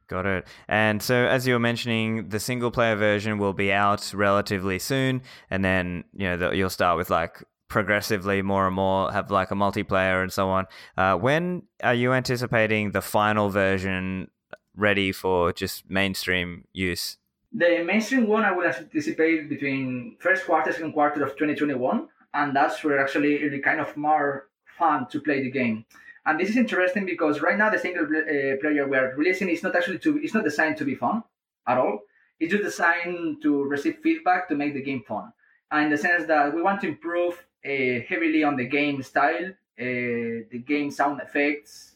Got 0.06 0.26
it. 0.26 0.46
And 0.68 1.02
so, 1.02 1.14
as 1.14 1.46
you 1.46 1.54
were 1.54 1.60
mentioning, 1.60 2.28
the 2.28 2.38
single 2.38 2.70
player 2.70 2.96
version 2.96 3.38
will 3.38 3.54
be 3.54 3.72
out 3.72 4.12
relatively 4.14 4.78
soon, 4.78 5.22
and 5.50 5.64
then 5.64 6.04
you 6.12 6.24
know 6.24 6.36
the, 6.36 6.50
you'll 6.50 6.70
start 6.70 6.98
with 6.98 7.10
like 7.10 7.42
progressively 7.68 8.42
more 8.42 8.66
and 8.66 8.76
more 8.76 9.10
have 9.10 9.30
like 9.30 9.50
a 9.50 9.54
multiplayer 9.54 10.22
and 10.22 10.32
so 10.32 10.48
on. 10.48 10.66
Uh, 10.96 11.16
when 11.16 11.62
are 11.82 11.94
you 11.94 12.12
anticipating 12.12 12.92
the 12.92 13.00
final 13.00 13.48
version 13.48 14.30
ready 14.76 15.10
for 15.10 15.52
just 15.52 15.88
mainstream 15.90 16.64
use? 16.72 17.16
The 17.52 17.82
mainstream 17.84 18.26
one 18.26 18.44
I 18.44 18.52
would 18.52 18.66
anticipate 18.66 19.48
between 19.48 20.16
first 20.20 20.44
quarter, 20.44 20.72
second 20.72 20.92
quarter 20.92 21.22
of 21.24 21.30
2021 21.30 22.08
and 22.34 22.54
that's 22.54 22.82
where 22.84 23.00
actually 23.00 23.34
it's 23.36 23.64
kind 23.64 23.80
of 23.80 23.96
more 23.96 24.48
fun 24.78 25.06
to 25.08 25.20
play 25.20 25.42
the 25.42 25.50
game. 25.50 25.86
And 26.26 26.40
this 26.40 26.50
is 26.50 26.56
interesting 26.56 27.06
because 27.06 27.40
right 27.40 27.56
now 27.56 27.70
the 27.70 27.78
single 27.78 28.04
uh, 28.04 28.56
player 28.60 28.88
we 28.88 28.96
are 28.96 29.14
releasing 29.16 29.48
is 29.48 29.62
not 29.62 29.76
actually 29.76 29.98
to 30.00 30.18
it's 30.18 30.34
not 30.34 30.44
designed 30.44 30.76
to 30.78 30.84
be 30.84 30.94
fun 30.94 31.22
at 31.66 31.78
all. 31.78 32.00
It's 32.40 32.50
just 32.50 32.64
designed 32.64 33.42
to 33.42 33.64
receive 33.64 33.98
feedback 34.02 34.48
to 34.48 34.56
make 34.56 34.74
the 34.74 34.82
game 34.82 35.02
fun. 35.06 35.32
And 35.70 35.84
in 35.84 35.90
the 35.90 35.98
sense 35.98 36.26
that 36.26 36.54
we 36.54 36.62
want 36.62 36.80
to 36.80 36.88
improve 36.88 37.34
uh, 37.64 38.00
heavily 38.08 38.42
on 38.42 38.56
the 38.56 38.66
game 38.66 39.02
style, 39.02 39.48
uh, 39.48 40.44
the 40.50 40.62
game 40.66 40.90
sound 40.90 41.20
effects, 41.20 41.94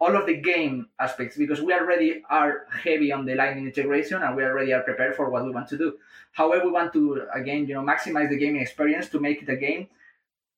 all 0.00 0.16
of 0.16 0.26
the 0.26 0.36
game 0.36 0.88
aspects 0.98 1.36
because 1.36 1.60
we 1.60 1.72
already 1.72 2.22
are 2.30 2.66
heavy 2.70 3.12
on 3.12 3.24
the 3.24 3.34
lightning 3.34 3.66
integration 3.66 4.22
and 4.22 4.36
we 4.36 4.44
already 4.44 4.72
are 4.72 4.82
prepared 4.82 5.14
for 5.14 5.30
what 5.30 5.44
we 5.44 5.50
want 5.50 5.68
to 5.68 5.78
do 5.78 5.94
however 6.34 6.66
we 6.66 6.70
want 6.70 6.92
to 6.92 7.26
again 7.34 7.66
you 7.66 7.74
know 7.74 7.82
maximize 7.82 8.28
the 8.28 8.38
gaming 8.38 8.60
experience 8.60 9.08
to 9.08 9.18
make 9.18 9.42
it 9.42 9.48
a 9.48 9.56
game 9.56 9.88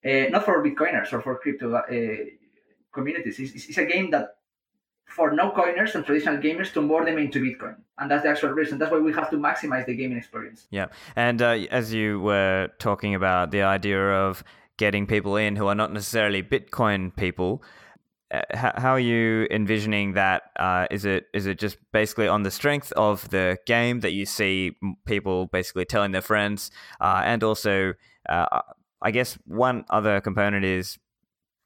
uh, 0.04 0.28
not 0.30 0.44
for 0.44 0.62
bitcoiners 0.62 1.12
or 1.12 1.20
for 1.20 1.36
crypto 1.38 1.74
uh, 1.74 1.84
communities. 2.92 3.38
It's, 3.38 3.68
it's, 3.68 3.78
a 3.78 3.84
game 3.84 4.10
that 4.10 4.36
for 5.04 5.32
no 5.32 5.50
coiners 5.50 5.94
and 5.94 6.04
traditional 6.04 6.38
gamers 6.38 6.72
to 6.74 6.80
more 6.80 7.04
them 7.04 7.18
into 7.18 7.40
bitcoin. 7.40 7.76
And 7.98 8.10
that's 8.10 8.22
the 8.24 8.30
actual 8.30 8.50
reason. 8.50 8.78
That's 8.78 8.92
why 8.92 8.98
we 8.98 9.12
have 9.12 9.30
to 9.30 9.36
maximize 9.36 9.86
the 9.86 9.94
gaming 9.94 10.18
experience. 10.18 10.66
Yeah. 10.70 10.86
And 11.14 11.40
uh, 11.40 11.58
as 11.70 11.92
you 11.92 12.20
were 12.20 12.70
talking 12.78 13.14
about 13.14 13.50
the 13.50 13.62
idea 13.62 14.00
of 14.00 14.44
getting 14.76 15.06
people 15.06 15.36
in 15.36 15.56
who 15.56 15.66
are 15.68 15.74
not 15.74 15.92
necessarily 15.92 16.42
bitcoin 16.42 17.14
people 17.16 17.62
how 18.52 18.92
are 18.92 19.00
you 19.00 19.46
envisioning 19.50 20.14
that? 20.14 20.44
Uh, 20.58 20.86
is 20.90 21.04
it 21.04 21.26
is 21.32 21.46
it 21.46 21.58
just 21.58 21.78
basically 21.92 22.28
on 22.28 22.42
the 22.42 22.50
strength 22.50 22.92
of 22.92 23.28
the 23.30 23.58
game 23.66 24.00
that 24.00 24.12
you 24.12 24.26
see 24.26 24.76
people 25.04 25.46
basically 25.46 25.84
telling 25.84 26.12
their 26.12 26.22
friends, 26.22 26.70
uh, 27.00 27.22
and 27.24 27.44
also 27.44 27.94
uh, 28.28 28.62
I 29.00 29.10
guess 29.10 29.38
one 29.46 29.84
other 29.90 30.20
component 30.20 30.64
is 30.64 30.98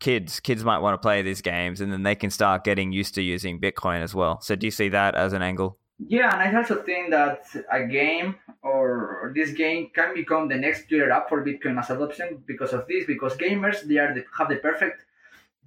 kids. 0.00 0.40
Kids 0.40 0.64
might 0.64 0.78
want 0.78 0.94
to 0.94 0.98
play 0.98 1.22
these 1.22 1.40
games, 1.40 1.80
and 1.80 1.92
then 1.92 2.02
they 2.02 2.14
can 2.14 2.30
start 2.30 2.64
getting 2.64 2.92
used 2.92 3.14
to 3.14 3.22
using 3.22 3.60
Bitcoin 3.60 4.02
as 4.02 4.14
well. 4.14 4.40
So 4.40 4.54
do 4.54 4.66
you 4.66 4.70
see 4.70 4.90
that 4.90 5.14
as 5.14 5.32
an 5.32 5.42
angle? 5.42 5.78
Yeah, 6.08 6.32
and 6.32 6.56
I 6.56 6.58
also 6.58 6.82
think 6.82 7.10
that 7.10 7.44
a 7.70 7.86
game 7.86 8.36
or 8.62 9.32
this 9.34 9.52
game 9.52 9.90
can 9.94 10.14
become 10.14 10.48
the 10.48 10.56
next 10.56 10.88
Twitter 10.88 11.10
app 11.10 11.28
for 11.28 11.44
Bitcoin 11.44 11.74
mass 11.74 11.90
adoption 11.90 12.42
because 12.46 12.72
of 12.72 12.86
this. 12.88 13.04
Because 13.06 13.36
gamers 13.36 13.82
they 13.82 13.98
are 13.98 14.14
the, 14.14 14.24
have 14.36 14.48
the 14.48 14.56
perfect 14.56 15.04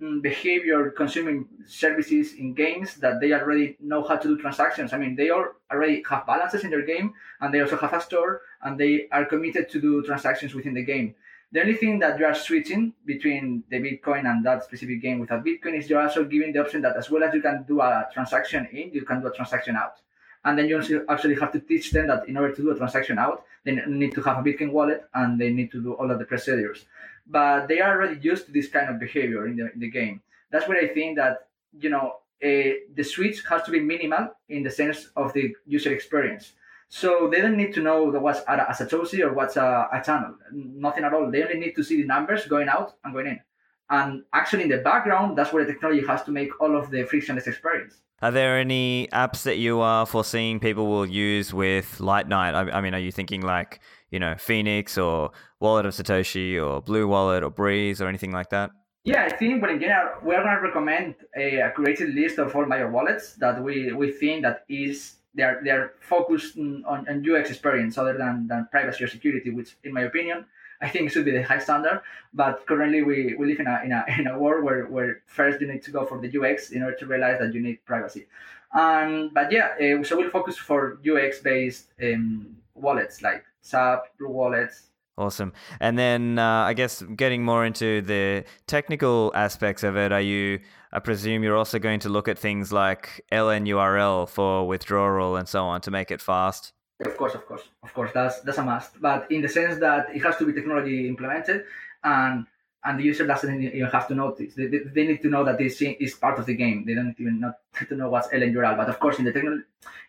Mm, 0.02 0.24
behavior 0.24 0.90
consuming 0.90 1.48
services 1.68 2.34
in 2.34 2.56
games 2.56 2.96
that 2.96 3.22
they 3.22 3.32
already 3.32 3.78
know 3.80 4.02
how 4.02 4.16
to 4.16 4.28
do 4.28 4.42
transactions. 4.42 4.92
I 4.92 4.98
mean, 4.98 5.16
they 5.16 5.30
all 5.30 5.46
already 5.72 6.04
have 6.10 6.26
balances 6.26 6.64
in 6.64 6.72
their 6.72 6.82
game 6.82 7.14
and 7.40 7.54
they 7.54 7.62
also 7.62 7.78
have 7.78 7.94
a 7.94 8.02
store 8.02 8.42
and 8.64 8.76
they 8.76 9.08
are 9.12 9.24
committed 9.26 9.70
to 9.70 9.80
do 9.80 10.02
transactions 10.02 10.56
within 10.56 10.74
the 10.74 10.84
game. 10.84 11.14
The 11.52 11.62
only 11.62 11.76
thing 11.76 12.00
that 12.00 12.18
you 12.18 12.26
are 12.26 12.34
switching 12.34 12.94
between 13.06 13.64
the 13.70 13.78
Bitcoin 13.78 14.26
and 14.26 14.44
that 14.44 14.64
specific 14.64 15.00
game 15.00 15.20
with 15.20 15.30
a 15.30 15.38
Bitcoin 15.38 15.78
is 15.78 15.88
you're 15.88 16.02
also 16.02 16.26
giving 16.26 16.54
the 16.54 16.62
option 16.62 16.82
that 16.82 16.98
as 16.98 17.12
well 17.12 17.24
as 17.24 17.32
you 17.32 17.44
can 17.44 17.64
do 17.68 17.80
a 17.80 18.10
transaction 18.12 18.68
in, 18.72 18.92
you 18.92 19.04
can 19.04 19.22
do 19.22 19.28
a 19.28 19.32
transaction 19.32 19.76
out. 19.76 19.98
And 20.44 20.58
then 20.58 20.68
you 20.68 21.06
actually 21.08 21.36
have 21.36 21.52
to 21.52 21.60
teach 21.60 21.92
them 21.92 22.08
that 22.08 22.28
in 22.28 22.36
order 22.36 22.56
to 22.56 22.62
do 22.64 22.72
a 22.72 22.76
transaction 22.76 23.20
out, 23.20 23.46
they 23.64 23.76
need 23.86 24.16
to 24.16 24.22
have 24.24 24.40
a 24.40 24.42
Bitcoin 24.42 24.72
wallet 24.72 25.06
and 25.14 25.40
they 25.40 25.54
need 25.54 25.72
to 25.72 25.84
do 25.84 25.94
all 25.94 26.10
of 26.10 26.18
the 26.18 26.26
procedures 26.26 26.88
but 27.28 27.68
they 27.68 27.80
are 27.82 27.96
already 27.96 28.20
used 28.22 28.46
to 28.46 28.52
this 28.52 28.68
kind 28.68 28.90
of 28.90 29.00
behavior 29.00 29.48
in 29.48 29.56
the, 29.56 29.72
in 29.74 29.80
the 29.80 29.90
game. 29.90 30.22
That's 30.52 30.68
where 30.68 30.78
I 30.84 30.94
think 30.94 31.18
that 31.18 31.48
you 31.80 31.90
know 31.90 32.18
uh, 32.44 32.74
the 32.94 33.04
switch 33.04 33.44
has 33.50 33.64
to 33.64 33.72
be 33.72 33.80
minimal 33.80 34.30
in 34.50 34.64
the 34.64 34.72
sense 34.72 35.10
of 35.16 35.34
the 35.34 35.56
user 35.66 35.94
experience. 35.94 36.54
So 36.90 37.28
they 37.28 37.42
don't 37.42 37.58
need 37.58 37.74
to 37.74 37.82
know 37.82 38.04
what's 38.04 38.42
a, 38.48 38.54
a 38.70 38.74
Satoshi 38.74 39.22
or 39.22 39.34
what's 39.34 39.58
a, 39.58 39.88
a 39.92 40.02
channel. 40.06 40.36
Nothing 40.52 41.06
at 41.06 41.14
all. 41.14 41.32
They 41.32 41.44
only 41.44 41.58
need 41.58 41.76
to 41.76 41.84
see 41.84 42.02
the 42.02 42.08
numbers 42.08 42.46
going 42.46 42.70
out 42.70 42.94
and 43.04 43.14
going 43.14 43.28
in. 43.28 43.40
And 43.90 44.24
actually, 44.34 44.64
in 44.64 44.70
the 44.70 44.78
background, 44.78 45.38
that's 45.38 45.54
where 45.54 45.66
the 45.66 45.74
technology 45.74 46.06
has 46.08 46.24
to 46.24 46.32
make 46.32 46.50
all 46.62 46.76
of 46.76 46.90
the 46.90 47.04
frictionless 47.04 47.48
experience. 47.48 48.02
Are 48.22 48.32
there 48.32 48.58
any 48.58 49.10
apps 49.12 49.44
that 49.44 49.58
you 49.58 49.82
are 49.82 50.06
foreseeing 50.06 50.60
people 50.60 50.88
will 50.88 51.06
use 51.06 51.54
with 51.54 52.00
Lightning? 52.00 52.34
I, 52.34 52.78
I 52.78 52.82
mean, 52.82 52.94
are 52.94 53.00
you 53.00 53.12
thinking 53.12 53.42
like 53.42 53.82
you 54.14 54.20
know, 54.20 54.36
Phoenix 54.38 54.96
or 54.96 55.32
Wallet 55.60 55.88
of 55.88 55.94
Satoshi 55.96 56.64
or 56.64 56.82
Blue 56.82 57.08
Wallet 57.08 57.44
or 57.44 57.50
Breeze 57.50 58.00
or 58.00 58.08
anything 58.08 58.32
like 58.32 58.52
that? 58.52 58.70
Yeah, 59.04 59.24
I 59.24 59.36
think, 59.36 59.60
but 59.60 59.72
in 59.72 59.80
general, 59.80 60.20
we're 60.22 60.44
going 60.44 60.56
to 60.56 60.62
recommend 60.62 61.16
a, 61.36 61.58
a 61.62 61.72
curated 61.72 62.14
list 62.14 62.38
of 62.38 62.56
all 62.56 62.66
major 62.68 62.90
wallets 62.90 63.34
that 63.34 63.62
we, 63.62 63.92
we 63.92 64.12
think 64.12 64.44
that 64.44 64.66
is 64.70 65.16
they're 65.34 65.60
they're 65.64 65.94
focused 66.00 66.58
on, 66.60 66.86
on 66.88 67.26
UX 67.28 67.50
experience 67.50 67.98
other 67.98 68.16
than, 68.16 68.48
than 68.48 68.68
privacy 68.70 69.04
or 69.04 69.08
security, 69.08 69.50
which, 69.50 69.76
in 69.84 69.92
my 69.92 70.02
opinion, 70.02 70.46
I 70.84 70.90
think 70.90 71.08
it 71.08 71.14
should 71.14 71.26
be 71.26 71.32
the 71.32 71.44
high 71.44 71.60
standard. 71.60 72.02
But 72.34 72.66
currently, 72.68 73.04
we, 73.04 73.36
we 73.36 73.48
live 73.48 73.60
in 73.60 73.68
a, 73.68 73.82
in 73.86 73.92
a 73.92 74.06
in 74.20 74.28
a 74.28 74.38
world 74.38 74.64
where, 74.64 74.86
where 74.86 75.22
first 75.26 75.62
you 75.62 75.68
need 75.72 75.84
to 75.84 75.92
go 75.92 76.06
for 76.06 76.20
the 76.20 76.30
UX 76.40 76.72
in 76.72 76.84
order 76.84 76.98
to 76.98 77.06
realize 77.06 77.40
that 77.40 77.54
you 77.54 77.62
need 77.62 77.84
privacy. 77.86 78.28
Um, 78.74 79.30
but 79.34 79.52
yeah, 79.52 79.76
uh, 79.80 80.04
so 80.04 80.18
we'll 80.18 80.32
focus 80.32 80.58
for 80.58 81.00
UX 81.08 81.40
based 81.40 81.94
um, 82.02 82.58
wallets 82.76 83.22
like 83.22 83.44
Zap, 83.64 84.06
Blue 84.18 84.30
Wallets. 84.30 84.88
Awesome. 85.16 85.54
And 85.80 85.98
then 85.98 86.40
uh, 86.40 86.64
I 86.64 86.74
guess 86.74 87.04
getting 87.16 87.44
more 87.44 87.66
into 87.66 88.02
the 88.02 88.46
technical 88.66 89.32
aspects 89.36 89.84
of 89.84 89.96
it, 89.96 90.12
are 90.12 90.22
you? 90.22 90.60
I 90.92 91.00
presume 91.00 91.44
you're 91.44 91.58
also 91.58 91.78
going 91.80 92.00
to 92.02 92.10
look 92.10 92.28
at 92.28 92.38
things 92.38 92.72
like 92.72 93.24
LNURL 93.32 94.28
for 94.28 94.68
withdrawal 94.68 95.36
and 95.36 95.48
so 95.48 95.66
on 95.66 95.82
to 95.82 95.92
make 95.92 96.10
it 96.10 96.22
fast. 96.22 96.74
Of 97.06 97.18
course, 97.18 97.36
of 97.36 97.46
course, 97.46 97.64
of 97.82 97.94
course. 97.94 98.12
That's 98.14 98.42
that's 98.42 98.58
a 98.58 98.64
must. 98.64 99.02
But 99.02 99.32
in 99.32 99.42
the 99.42 99.50
sense 99.50 99.80
that 99.80 100.16
it 100.16 100.22
has 100.24 100.38
to 100.38 100.46
be 100.46 100.54
technology 100.54 101.08
implemented, 101.08 101.66
and 102.04 102.46
and 102.86 103.00
the 103.00 103.04
user 103.04 103.26
doesn't 103.26 103.62
even 103.62 103.86
have 103.88 104.08
to 104.08 104.16
notice. 104.16 104.54
They, 104.56 104.68
they, 104.68 104.80
they 104.80 105.08
need 105.08 105.22
to 105.22 105.30
know 105.30 105.44
that 105.46 105.58
this 105.58 105.82
is 105.82 106.16
part 106.16 106.38
of 106.40 106.46
the 106.46 106.56
game. 106.56 106.84
They 106.86 106.96
don't 106.96 107.16
even 107.20 107.40
not 107.40 107.56
to 107.90 107.96
know 107.96 108.10
what's 108.10 108.28
LNURL. 108.28 108.78
But 108.78 108.90
of 108.90 109.00
course, 109.00 109.20
in 109.20 109.26
the 109.26 109.32
technical 109.32 109.62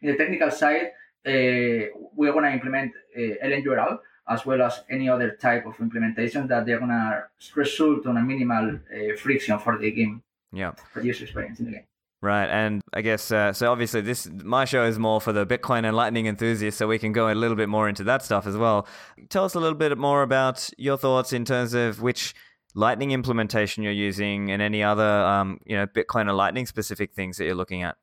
in 0.03 0.11
the 0.11 0.17
technical 0.17 0.51
side, 0.51 0.93
uh, 1.27 1.93
we're 2.15 2.33
going 2.33 2.45
to 2.45 2.53
implement 2.53 2.93
uh, 3.17 3.47
LNURL 3.47 3.99
as 4.27 4.47
well 4.47 4.63
as 4.63 4.83
any 4.89 5.09
other 5.09 5.33
type 5.33 5.67
of 5.67 5.79
implementation 5.81 6.47
that 6.49 6.65
they're 6.65 6.79
going 6.79 6.91
to 6.91 7.25
result 7.55 8.07
on 8.07 8.17
a 8.17 8.23
minimal 8.23 8.75
uh, 8.75 9.17
friction 9.17 9.59
for 9.59 9.79
the 9.79 9.91
game. 9.91 10.23
Yeah. 10.53 10.73
For 10.93 11.01
the 11.01 11.07
user 11.07 11.25
experience 11.25 11.61
in 11.61 11.67
the 11.67 11.73
game. 11.73 11.85
Right, 12.25 12.49
and 12.49 12.81
I 12.95 13.03
guess 13.03 13.31
uh, 13.31 13.53
so. 13.53 13.71
Obviously, 13.71 14.01
this 14.01 14.27
my 14.33 14.65
show 14.65 14.87
is 14.87 14.99
more 14.99 15.21
for 15.21 15.31
the 15.31 15.45
Bitcoin 15.45 15.85
and 15.85 15.95
Lightning 15.95 16.25
enthusiasts, 16.25 16.79
so 16.79 16.87
we 16.89 16.99
can 16.99 17.13
go 17.13 17.31
a 17.31 17.35
little 17.35 17.55
bit 17.55 17.69
more 17.69 17.87
into 17.87 18.03
that 18.05 18.23
stuff 18.23 18.47
as 18.47 18.57
well. 18.57 18.89
Tell 19.29 19.45
us 19.45 19.55
a 19.55 19.61
little 19.61 19.77
bit 19.77 19.99
more 19.99 20.23
about 20.23 20.71
your 20.79 20.97
thoughts 20.97 21.35
in 21.35 21.45
terms 21.45 21.75
of 21.75 22.01
which 22.01 22.35
Lightning 22.75 23.11
implementation 23.11 23.83
you're 23.83 23.93
using, 23.93 24.51
and 24.51 24.63
any 24.63 24.83
other, 24.83 25.05
um, 25.05 25.61
you 25.67 25.77
know, 25.77 25.87
Bitcoin 25.87 26.27
or 26.27 26.33
Lightning 26.33 26.65
specific 26.65 27.13
things 27.13 27.37
that 27.37 27.45
you're 27.45 27.55
looking 27.55 27.83
at. 27.83 27.99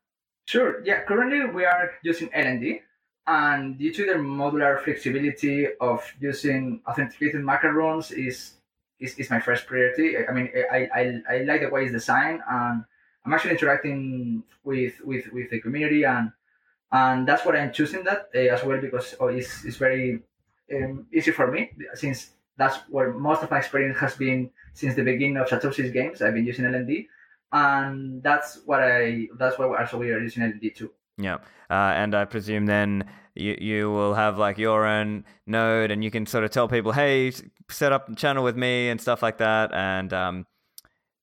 Sure. 0.46 0.84
Yeah. 0.86 1.02
Currently, 1.02 1.52
we 1.52 1.66
are 1.66 1.90
using 2.04 2.30
LND, 2.30 2.82
and 3.26 3.80
due 3.80 3.92
to 3.92 4.06
the 4.06 4.20
modular 4.20 4.84
flexibility 4.84 5.66
of 5.82 6.04
using 6.20 6.82
authenticated 6.88 7.44
macaroons, 7.44 8.12
is 8.12 8.54
is, 9.00 9.16
is 9.16 9.32
my 9.32 9.40
first 9.40 9.66
priority. 9.66 10.16
I 10.16 10.32
mean, 10.32 10.52
I, 10.72 10.88
I, 10.94 11.22
I 11.28 11.38
like 11.40 11.62
the 11.62 11.70
way 11.70 11.86
it's 11.86 11.92
designed 11.92 12.42
and 12.48 12.84
I'm 13.26 13.34
actually 13.34 13.52
interacting 13.52 14.44
with 14.64 14.94
with 15.04 15.32
with 15.32 15.50
the 15.50 15.60
community 15.60 16.04
and 16.04 16.32
and 16.92 17.28
that's 17.28 17.46
what 17.46 17.56
I'm 17.56 17.72
choosing 17.72 18.04
that 18.04 18.30
uh, 18.36 18.40
as 18.40 18.64
well 18.64 18.80
because 18.82 19.16
oh, 19.20 19.28
it's 19.28 19.64
it's 19.64 19.78
very 19.78 20.20
um, 20.74 21.08
easy 21.14 21.32
for 21.32 21.52
me 21.52 21.72
since 21.94 22.32
that's 22.58 22.78
where 22.90 23.14
most 23.14 23.44
of 23.44 23.52
my 23.52 23.60
experience 23.60 23.98
has 24.00 24.16
been 24.16 24.50
since 24.74 24.96
the 24.96 25.04
beginning 25.04 25.38
of 25.38 25.48
Satoshi's 25.48 25.92
games. 25.92 26.22
I've 26.22 26.34
been 26.34 26.46
using 26.46 26.66
LND, 26.66 27.08
and 27.52 28.22
that's 28.24 28.62
what 28.66 28.82
I 28.82 29.28
that's 29.38 29.58
why 29.58 29.66
also 29.80 29.98
we 29.98 30.12
are 30.12 30.20
using 30.20 30.44
LND 30.44 30.76
too. 30.76 30.92
Yeah, 31.18 31.36
uh, 31.70 31.94
and 31.96 32.16
I 32.16 32.26
presume 32.26 32.66
then 32.66 33.06
you 33.36 33.58
you 33.60 33.92
will 33.92 34.14
have 34.14 34.38
like 34.38 34.58
your 34.58 34.86
own 34.86 35.26
node, 35.46 35.92
and 35.92 36.04
you 36.04 36.12
can 36.12 36.26
sort 36.26 36.44
of 36.44 36.52
tell 36.52 36.68
people, 36.68 36.92
hey, 36.92 37.32
set 37.70 37.92
up 37.92 38.10
a 38.10 38.16
channel 38.16 38.44
with 38.44 38.58
me 38.58 38.90
and 38.90 39.00
stuff 39.00 39.22
like 39.22 39.38
that, 39.38 39.74
and 39.74 40.14
um, 40.14 40.46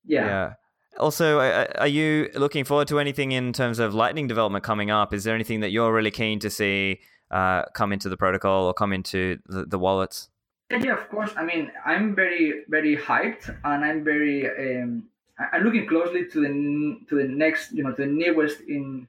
yeah. 0.05 0.25
yeah. 0.25 0.53
Also, 0.99 1.39
are 1.39 1.87
you 1.87 2.29
looking 2.35 2.65
forward 2.65 2.87
to 2.89 2.99
anything 2.99 3.31
in 3.31 3.53
terms 3.53 3.79
of 3.79 3.93
Lightning 3.93 4.27
development 4.27 4.63
coming 4.63 4.91
up? 4.91 5.13
Is 5.13 5.23
there 5.23 5.35
anything 5.35 5.61
that 5.61 5.71
you're 5.71 5.93
really 5.93 6.11
keen 6.11 6.39
to 6.39 6.49
see 6.49 6.99
uh, 7.31 7.63
come 7.73 7.93
into 7.93 8.09
the 8.09 8.17
protocol 8.17 8.65
or 8.65 8.73
come 8.73 8.91
into 8.93 9.39
the, 9.45 9.65
the 9.65 9.79
wallets? 9.79 10.29
Yeah, 10.69 10.93
of 10.93 11.09
course. 11.09 11.31
I 11.35 11.43
mean, 11.43 11.71
I'm 11.85 12.15
very, 12.15 12.63
very 12.67 12.95
hyped, 12.95 13.49
and 13.63 13.83
I'm 13.83 14.03
very, 14.03 14.45
um, 14.47 15.09
I'm 15.51 15.63
looking 15.63 15.87
closely 15.87 16.25
to 16.27 16.41
the 16.41 16.99
to 17.09 17.15
the 17.15 17.27
next, 17.27 17.71
you 17.71 17.83
know, 17.83 17.91
to 17.91 18.01
the 18.03 18.07
newest 18.07 18.61
in, 18.61 19.07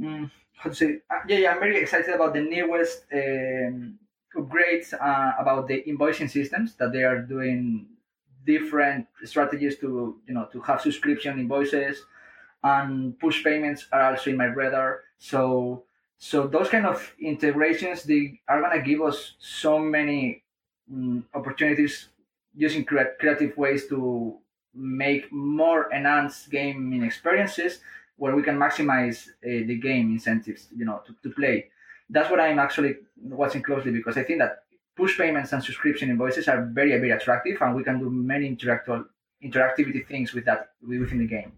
um, 0.00 0.30
how 0.56 0.70
to 0.70 0.76
say? 0.76 0.98
Uh, 1.10 1.20
yeah, 1.26 1.38
yeah. 1.38 1.52
I'm 1.52 1.58
very 1.58 1.78
excited 1.78 2.14
about 2.14 2.34
the 2.34 2.42
newest 2.42 3.06
um, 3.12 3.98
upgrades 4.36 4.94
uh, 4.94 5.32
about 5.38 5.66
the 5.66 5.82
invoicing 5.82 6.30
systems 6.30 6.74
that 6.76 6.92
they 6.92 7.02
are 7.02 7.20
doing 7.20 7.86
different 8.46 9.06
strategies 9.24 9.78
to 9.78 10.16
you 10.26 10.34
know 10.34 10.48
to 10.52 10.60
have 10.62 10.80
subscription 10.80 11.38
invoices 11.38 12.04
and 12.64 13.18
push 13.18 13.42
payments 13.44 13.88
are 13.92 14.12
also 14.12 14.30
in 14.30 14.36
my 14.36 14.46
radar. 14.46 15.02
So 15.18 15.84
so 16.18 16.46
those 16.46 16.68
kind 16.68 16.86
of 16.86 17.14
integrations 17.20 18.04
they 18.04 18.40
are 18.48 18.60
going 18.60 18.78
to 18.78 18.82
give 18.88 19.02
us 19.02 19.34
so 19.38 19.78
many 19.78 20.44
um, 20.92 21.26
opportunities 21.34 22.08
using 22.54 22.84
cre- 22.84 23.16
creative 23.18 23.56
ways 23.56 23.88
to 23.88 24.38
make 24.74 25.30
more 25.32 25.92
enhanced 25.92 26.50
gaming 26.50 27.02
experiences 27.02 27.80
where 28.16 28.36
we 28.36 28.42
can 28.42 28.56
maximize 28.58 29.28
uh, 29.28 29.66
the 29.66 29.78
game 29.78 30.12
incentives 30.12 30.68
you 30.76 30.84
know 30.84 31.02
to, 31.06 31.14
to 31.22 31.34
play. 31.34 31.68
That's 32.10 32.30
what 32.30 32.40
i'm 32.40 32.58
actually 32.58 32.96
watching 33.22 33.62
closely 33.62 33.90
because 33.90 34.18
i 34.18 34.22
think 34.22 34.38
that 34.40 34.61
push 34.96 35.16
payments 35.16 35.52
and 35.52 35.62
subscription 35.62 36.10
invoices 36.10 36.48
are 36.48 36.64
very, 36.72 36.90
very 36.90 37.10
attractive, 37.10 37.60
and 37.60 37.74
we 37.74 37.84
can 37.84 37.98
do 37.98 38.10
many 38.10 38.54
interactive 38.54 39.06
interactivity 39.42 40.06
things 40.06 40.32
with 40.32 40.44
that 40.44 40.70
within 40.86 41.18
the 41.18 41.26
game. 41.26 41.52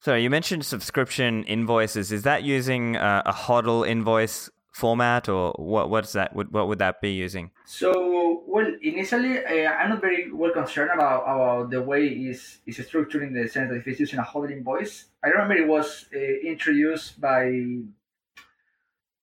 So 0.00 0.14
you 0.14 0.30
mentioned 0.30 0.64
subscription 0.64 1.44
invoices. 1.44 2.12
Is 2.12 2.22
that 2.22 2.44
using 2.44 2.96
a, 2.96 3.22
a 3.26 3.32
HODL 3.32 3.86
invoice 3.88 4.48
format, 4.72 5.28
or 5.28 5.52
what? 5.58 5.90
What's 5.90 6.12
that? 6.12 6.34
What, 6.34 6.52
what 6.52 6.68
would 6.68 6.78
that 6.78 7.00
be 7.00 7.12
using? 7.12 7.50
So, 7.66 8.44
well, 8.46 8.66
initially, 8.80 9.44
uh, 9.44 9.72
I'm 9.72 9.90
not 9.90 10.00
very 10.00 10.30
well 10.32 10.52
concerned 10.52 10.90
about, 10.94 11.22
about 11.22 11.70
the 11.70 11.82
way 11.82 12.06
is 12.06 12.58
is 12.66 12.84
structured 12.86 13.24
in 13.24 13.32
the 13.34 13.48
sense 13.48 13.70
that 13.70 13.76
if 13.76 13.88
it's 13.88 14.00
using 14.00 14.20
a 14.20 14.22
HODL 14.22 14.52
invoice. 14.52 15.06
I 15.24 15.28
remember 15.28 15.54
it 15.54 15.66
was 15.66 16.06
uh, 16.14 16.18
introduced 16.18 17.20
by 17.20 17.80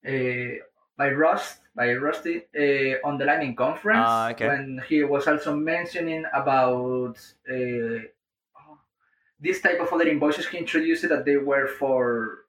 uh, 0.06 0.60
by 0.98 1.10
Rust 1.10 1.60
by 1.76 1.92
Rusty 1.92 2.42
uh, 2.58 3.06
on 3.06 3.18
the 3.18 3.26
Lightning 3.26 3.54
conference 3.54 4.08
uh, 4.08 4.28
okay. 4.32 4.48
when 4.48 4.82
he 4.88 5.04
was 5.04 5.28
also 5.28 5.54
mentioning 5.54 6.24
about 6.32 7.18
uh, 7.48 8.00
this 9.38 9.60
type 9.60 9.78
of 9.80 9.92
other 9.92 10.08
invoices 10.08 10.48
he 10.48 10.56
introduced 10.56 11.06
that 11.08 11.24
they 11.26 11.36
were 11.36 11.68
for 11.68 12.46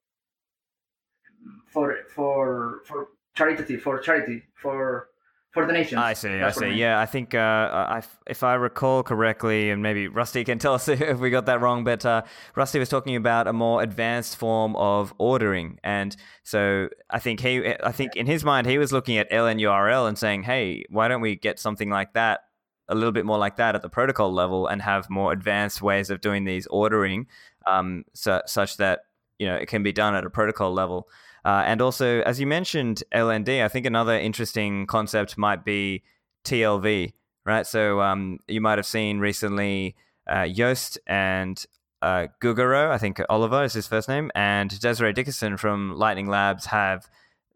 for 1.68 1.98
for 2.16 2.82
for 2.86 3.10
charity 3.36 3.76
for 3.76 4.00
charity 4.00 4.44
for 4.56 5.10
for 5.52 5.66
the 5.66 5.74
nation. 5.74 5.98
I 5.98 6.14
see. 6.14 6.30
That's 6.38 6.58
I 6.58 6.70
see. 6.70 6.76
Yeah, 6.76 7.00
I 7.00 7.06
think 7.06 7.34
uh, 7.34 7.40
I, 7.40 8.04
if 8.28 8.44
I 8.44 8.56
recall 8.56 9.04
correctly, 9.04 9.72
and 9.72 9.82
maybe 9.82 10.08
Rusty 10.08 10.44
can 10.44 10.60
tell 10.60 10.74
us 10.74 10.88
if 10.88 11.20
we 11.20 11.30
got 11.30 11.46
that 11.48 11.62
wrong, 11.62 11.84
but 11.84 12.06
uh, 12.06 12.24
Rusty 12.56 12.80
was 12.80 12.90
talking 12.90 13.16
about 13.16 13.48
a 13.48 13.54
more 13.54 13.82
advanced 13.82 14.38
form 14.38 14.76
of 14.76 15.14
ordering, 15.18 15.80
and 15.84 16.16
so 16.44 16.90
I 17.10 17.20
think 17.20 17.40
he, 17.40 17.74
I 17.84 17.92
think 17.92 18.16
in 18.16 18.26
his 18.26 18.44
mind, 18.44 18.68
he 18.68 18.78
was 18.78 18.92
looking 18.92 19.18
at 19.18 19.30
LNURL 19.32 20.08
and 20.08 20.18
saying, 20.18 20.44
"Hey, 20.44 20.86
why 20.90 21.08
don't 21.08 21.22
we 21.22 21.36
get 21.36 21.60
something 21.60 21.90
like 21.90 22.14
that?" 22.14 22.42
A 22.90 22.96
little 22.96 23.12
bit 23.12 23.26
more 23.26 23.38
like 23.38 23.58
that 23.58 23.76
at 23.76 23.82
the 23.82 23.90
protocol 23.90 24.32
level, 24.32 24.68
and 24.68 24.82
have 24.82 25.10
more 25.10 25.32
advanced 25.32 25.82
ways 25.82 26.10
of 26.10 26.22
doing 26.22 26.46
these 26.46 26.68
ordering, 26.68 27.28
um, 27.66 28.04
so, 28.14 28.42
such 28.46 28.78
that 28.78 29.02
you 29.40 29.48
know 29.48 29.56
it 29.56 29.68
can 29.68 29.84
be 29.84 29.92
done 29.92 30.16
at 30.16 30.26
a 30.26 30.30
protocol 30.30 30.74
level. 30.74 31.08
Uh, 31.48 31.64
and 31.66 31.82
also, 31.82 32.20
as 32.24 32.42
you 32.42 32.46
mentioned, 32.46 33.06
LND, 33.16 33.64
I 33.64 33.70
think 33.70 33.86
another 33.86 34.20
interesting 34.20 34.86
concept 34.86 35.38
might 35.38 35.64
be 35.64 36.04
TLV, 36.44 37.14
right? 37.46 37.66
So 37.66 38.02
um, 38.02 38.40
you 38.50 38.60
might 38.60 38.78
have 38.78 38.86
seen 38.86 39.20
recently 39.20 39.96
uh, 40.28 40.50
Joost 40.50 41.00
and 41.08 41.66
uh, 42.02 42.28
Guggero, 42.42 42.92
I 42.92 42.98
think 42.98 43.22
Oliver 43.30 43.64
is 43.64 43.72
his 43.72 43.88
first 43.88 44.10
name, 44.10 44.30
and 44.36 44.78
Desiree 44.78 45.14
Dickerson 45.14 45.56
from 45.56 45.96
Lightning 45.96 46.28
Labs 46.28 46.66
have 46.66 47.08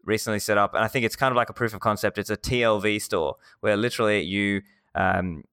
recently 0.06 0.38
set 0.38 0.56
up, 0.56 0.72
and 0.72 0.82
I 0.82 0.88
think 0.88 1.04
it's 1.04 1.14
kind 1.14 1.30
of 1.30 1.36
like 1.36 1.50
a 1.50 1.52
proof 1.52 1.74
of 1.74 1.80
concept. 1.80 2.16
It's 2.16 2.30
a 2.30 2.36
TLV 2.38 3.02
store 3.02 3.36
where 3.60 3.76
literally 3.76 4.22
you 4.22 4.62
um, 4.94 5.44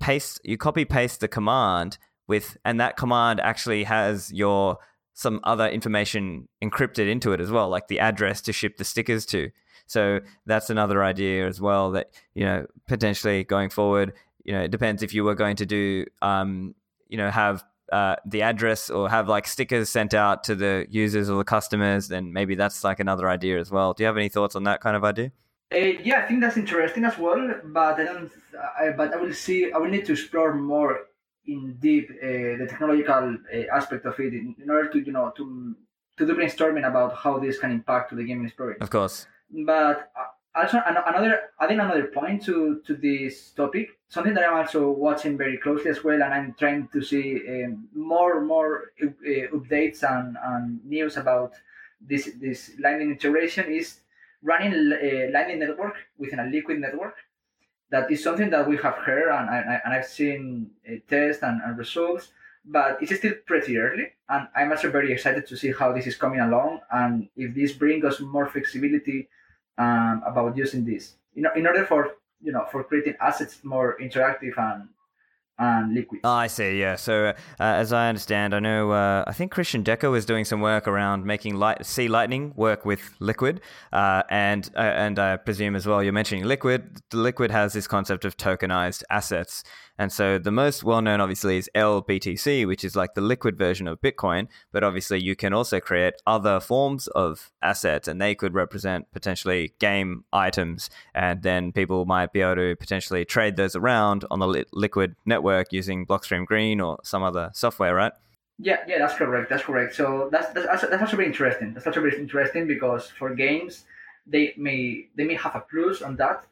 paste, 0.00 0.40
you 0.44 0.56
copy 0.56 0.86
paste 0.86 1.20
the 1.20 1.28
command 1.28 1.98
with, 2.26 2.56
and 2.64 2.80
that 2.80 2.96
command 2.96 3.38
actually 3.38 3.84
has 3.84 4.32
your 4.32 4.78
some 5.14 5.40
other 5.44 5.68
information 5.68 6.48
encrypted 6.62 7.10
into 7.10 7.32
it 7.32 7.40
as 7.40 7.50
well, 7.50 7.68
like 7.68 7.88
the 7.88 8.00
address 8.00 8.40
to 8.42 8.52
ship 8.52 8.76
the 8.76 8.84
stickers 8.84 9.26
to. 9.26 9.50
So 9.86 10.20
that's 10.46 10.70
another 10.70 11.04
idea 11.04 11.46
as 11.46 11.60
well 11.60 11.90
that 11.92 12.10
you 12.34 12.44
know 12.44 12.66
potentially 12.88 13.44
going 13.44 13.70
forward. 13.70 14.14
You 14.44 14.54
know, 14.54 14.62
it 14.62 14.70
depends 14.70 15.02
if 15.02 15.14
you 15.14 15.24
were 15.24 15.34
going 15.34 15.56
to 15.56 15.66
do, 15.66 16.06
um, 16.20 16.74
you 17.08 17.16
know, 17.16 17.30
have 17.30 17.62
uh, 17.92 18.16
the 18.24 18.42
address 18.42 18.90
or 18.90 19.08
have 19.10 19.28
like 19.28 19.46
stickers 19.46 19.90
sent 19.90 20.14
out 20.14 20.44
to 20.44 20.54
the 20.54 20.86
users 20.88 21.28
or 21.28 21.36
the 21.36 21.44
customers, 21.44 22.08
then 22.08 22.32
maybe 22.32 22.54
that's 22.54 22.82
like 22.82 23.00
another 23.00 23.28
idea 23.28 23.60
as 23.60 23.70
well. 23.70 23.92
Do 23.92 24.02
you 24.02 24.06
have 24.06 24.16
any 24.16 24.30
thoughts 24.30 24.56
on 24.56 24.64
that 24.64 24.80
kind 24.80 24.96
of 24.96 25.04
idea? 25.04 25.30
Uh, 25.72 26.00
yeah, 26.02 26.18
I 26.18 26.22
think 26.22 26.40
that's 26.40 26.56
interesting 26.56 27.04
as 27.04 27.18
well. 27.18 27.54
But 27.64 28.00
I 28.00 28.04
don't. 28.04 28.32
I, 28.78 28.90
but 28.90 29.12
I 29.12 29.16
will 29.16 29.34
see. 29.34 29.72
I 29.72 29.78
will 29.78 29.88
need 29.88 30.06
to 30.06 30.12
explore 30.12 30.54
more 30.54 31.00
in 31.46 31.76
deep 31.80 32.08
uh, 32.22 32.56
the 32.60 32.66
technological 32.68 33.36
uh, 33.54 33.76
aspect 33.76 34.06
of 34.06 34.18
it 34.20 34.32
in, 34.32 34.54
in, 34.62 34.70
order 34.70 34.88
to 34.88 35.00
you 35.00 35.12
know 35.12 35.32
to 35.36 35.74
to 36.16 36.26
do 36.26 36.34
brainstorming 36.34 36.86
about 36.86 37.16
how 37.16 37.38
this 37.38 37.58
can 37.58 37.72
impact 37.72 38.10
to 38.10 38.16
the 38.16 38.24
gaming 38.24 38.46
experience. 38.46 38.80
Of 38.80 38.90
course. 38.90 39.26
But 39.50 40.10
uh, 40.16 40.26
also 40.54 40.80
another 40.86 41.50
adding 41.60 41.80
another 41.80 42.06
point 42.06 42.44
to 42.44 42.80
to 42.86 42.94
this 42.94 43.50
topic, 43.50 43.88
something 44.08 44.34
that 44.34 44.48
I'm 44.48 44.56
also 44.58 44.90
watching 44.90 45.36
very 45.36 45.58
closely 45.58 45.90
as 45.90 46.04
well, 46.04 46.22
and 46.22 46.32
I'm 46.34 46.54
trying 46.58 46.88
to 46.92 47.02
see 47.02 47.42
um, 47.48 47.88
more 47.94 48.40
more 48.44 48.92
uh, 49.02 49.06
updates 49.56 50.02
and, 50.02 50.36
and 50.44 50.84
news 50.84 51.16
about 51.16 51.54
this 52.00 52.30
this 52.40 52.72
Lightning 52.78 53.10
integration 53.10 53.72
is 53.72 54.00
running 54.42 54.72
a 54.72 55.28
uh, 55.28 55.30
Lightning 55.32 55.60
network 55.60 55.94
within 56.18 56.40
a 56.40 56.46
Liquid 56.46 56.78
network 56.78 57.16
that 57.92 58.10
is 58.10 58.24
something 58.24 58.48
that 58.50 58.66
we 58.66 58.76
have 58.78 58.94
heard 58.94 59.28
and, 59.30 59.48
and, 59.50 59.80
and 59.84 59.94
I've 59.94 60.06
seen 60.06 60.70
uh, 60.88 60.94
tests 61.08 61.42
and, 61.42 61.60
and, 61.62 61.76
results, 61.76 62.32
but 62.64 62.96
it's 63.02 63.14
still 63.14 63.34
pretty 63.46 63.76
early. 63.76 64.06
And 64.30 64.48
I'm 64.56 64.72
also 64.72 64.90
very 64.90 65.12
excited 65.12 65.46
to 65.46 65.56
see 65.58 65.72
how 65.72 65.92
this 65.92 66.06
is 66.06 66.16
coming 66.16 66.40
along 66.40 66.80
and 66.90 67.28
if 67.36 67.54
this 67.54 67.72
brings 67.72 68.02
us 68.04 68.18
more 68.18 68.48
flexibility 68.48 69.28
um, 69.76 70.22
about 70.26 70.56
using 70.56 70.86
this. 70.86 71.16
You 71.34 71.42
know, 71.42 71.52
in 71.54 71.66
order 71.66 71.84
for 71.84 72.12
you 72.42 72.50
know 72.50 72.66
for 72.72 72.82
creating 72.82 73.14
assets 73.20 73.60
more 73.62 73.96
interactive 74.00 74.56
and 74.58 74.88
and 75.62 75.94
Liquid. 75.94 76.20
Oh, 76.24 76.30
I 76.30 76.46
see. 76.46 76.78
Yeah. 76.78 76.96
So 76.96 77.28
uh, 77.28 77.34
as 77.58 77.92
I 77.92 78.08
understand, 78.08 78.54
I 78.54 78.58
know. 78.58 78.90
Uh, 78.90 79.24
I 79.26 79.32
think 79.32 79.52
Christian 79.52 79.82
Decker 79.82 80.14
is 80.16 80.26
doing 80.26 80.44
some 80.44 80.60
work 80.60 80.88
around 80.88 81.24
making 81.24 81.54
light 81.56 81.84
C 81.86 82.08
Lightning 82.08 82.52
work 82.56 82.84
with 82.84 83.14
Liquid, 83.20 83.60
uh, 83.92 84.22
and 84.28 84.68
uh, 84.76 84.80
and 84.80 85.18
I 85.18 85.36
presume 85.36 85.76
as 85.76 85.86
well. 85.86 86.02
You're 86.02 86.12
mentioning 86.12 86.44
Liquid. 86.44 87.00
The 87.10 87.18
liquid 87.18 87.50
has 87.50 87.72
this 87.72 87.86
concept 87.86 88.24
of 88.24 88.36
tokenized 88.36 89.02
assets, 89.10 89.64
and 90.02 90.10
so 90.10 90.36
the 90.36 90.50
most 90.50 90.82
well 90.82 91.00
known, 91.00 91.20
obviously, 91.20 91.58
is 91.58 91.70
LBTC, 91.76 92.66
which 92.66 92.82
is 92.82 92.96
like 92.96 93.14
the 93.14 93.20
liquid 93.20 93.56
version 93.56 93.86
of 93.86 94.00
Bitcoin. 94.00 94.48
But 94.72 94.82
obviously, 94.82 95.20
you 95.20 95.36
can 95.36 95.52
also 95.52 95.78
create 95.78 96.14
other 96.26 96.58
forms 96.58 97.06
of 97.06 97.52
assets, 97.62 98.08
and 98.08 98.20
they 98.20 98.34
could 98.34 98.52
represent 98.52 99.06
potentially 99.12 99.74
game 99.78 100.24
items, 100.32 100.90
and 101.14 101.44
then 101.44 101.70
people 101.70 102.04
might 102.04 102.32
be 102.32 102.40
able 102.40 102.56
to 102.56 102.74
potentially 102.74 103.24
trade 103.24 103.54
those 103.54 103.76
around 103.76 104.24
on 104.28 104.40
the 104.40 104.48
li- 104.48 104.64
Liquid 104.72 105.14
network 105.24 105.72
using 105.72 106.04
Blockstream 106.04 106.46
Green 106.46 106.80
or 106.80 106.98
some 107.04 107.22
other 107.22 107.52
software, 107.54 107.94
right? 107.94 108.12
Yeah, 108.58 108.78
yeah, 108.88 108.98
that's 108.98 109.14
correct. 109.14 109.50
That's 109.50 109.62
correct. 109.62 109.94
So 109.94 110.28
that's 110.32 110.48
that's, 110.48 110.82
that's 110.82 111.00
actually 111.00 111.26
interesting. 111.26 111.74
That's 111.74 111.86
actually 111.86 112.10
very 112.10 112.20
interesting 112.20 112.66
because 112.66 113.08
for 113.08 113.36
games, 113.36 113.84
they 114.26 114.52
may 114.56 115.06
they 115.14 115.22
may 115.22 115.36
have 115.36 115.54
a 115.54 115.60
plus 115.60 116.02
on 116.02 116.16
that, 116.16 116.44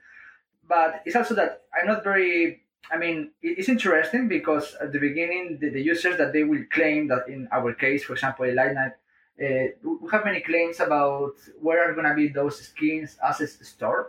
but 0.69 1.03
it's 1.05 1.17
also 1.17 1.35
that 1.35 1.63
I'm 1.75 1.89
not 1.89 2.05
very 2.05 2.63
I 2.91 2.97
mean, 2.97 3.31
it's 3.43 3.69
interesting 3.69 4.29
because 4.29 4.77
at 4.81 4.93
the 4.93 4.99
beginning, 4.99 5.59
the, 5.61 5.71
the, 5.71 5.83
users 5.83 6.17
that 6.19 6.33
they 6.33 6.43
will 6.43 6.65
claim 6.73 7.09
that 7.09 7.29
in 7.29 7.49
our 7.53 7.73
case, 7.75 8.05
for 8.05 8.15
example, 8.15 8.53
Lightning, 8.53 8.79
uh, 8.79 9.67
we 9.83 10.11
have 10.11 10.25
many 10.25 10.41
claims 10.41 10.81
about 10.81 11.35
where 11.61 11.89
are 11.89 11.95
going 11.95 12.07
to 12.07 12.15
be 12.15 12.29
those 12.29 12.61
skins 12.61 13.17
assets 13.23 13.59
stored. 13.67 14.07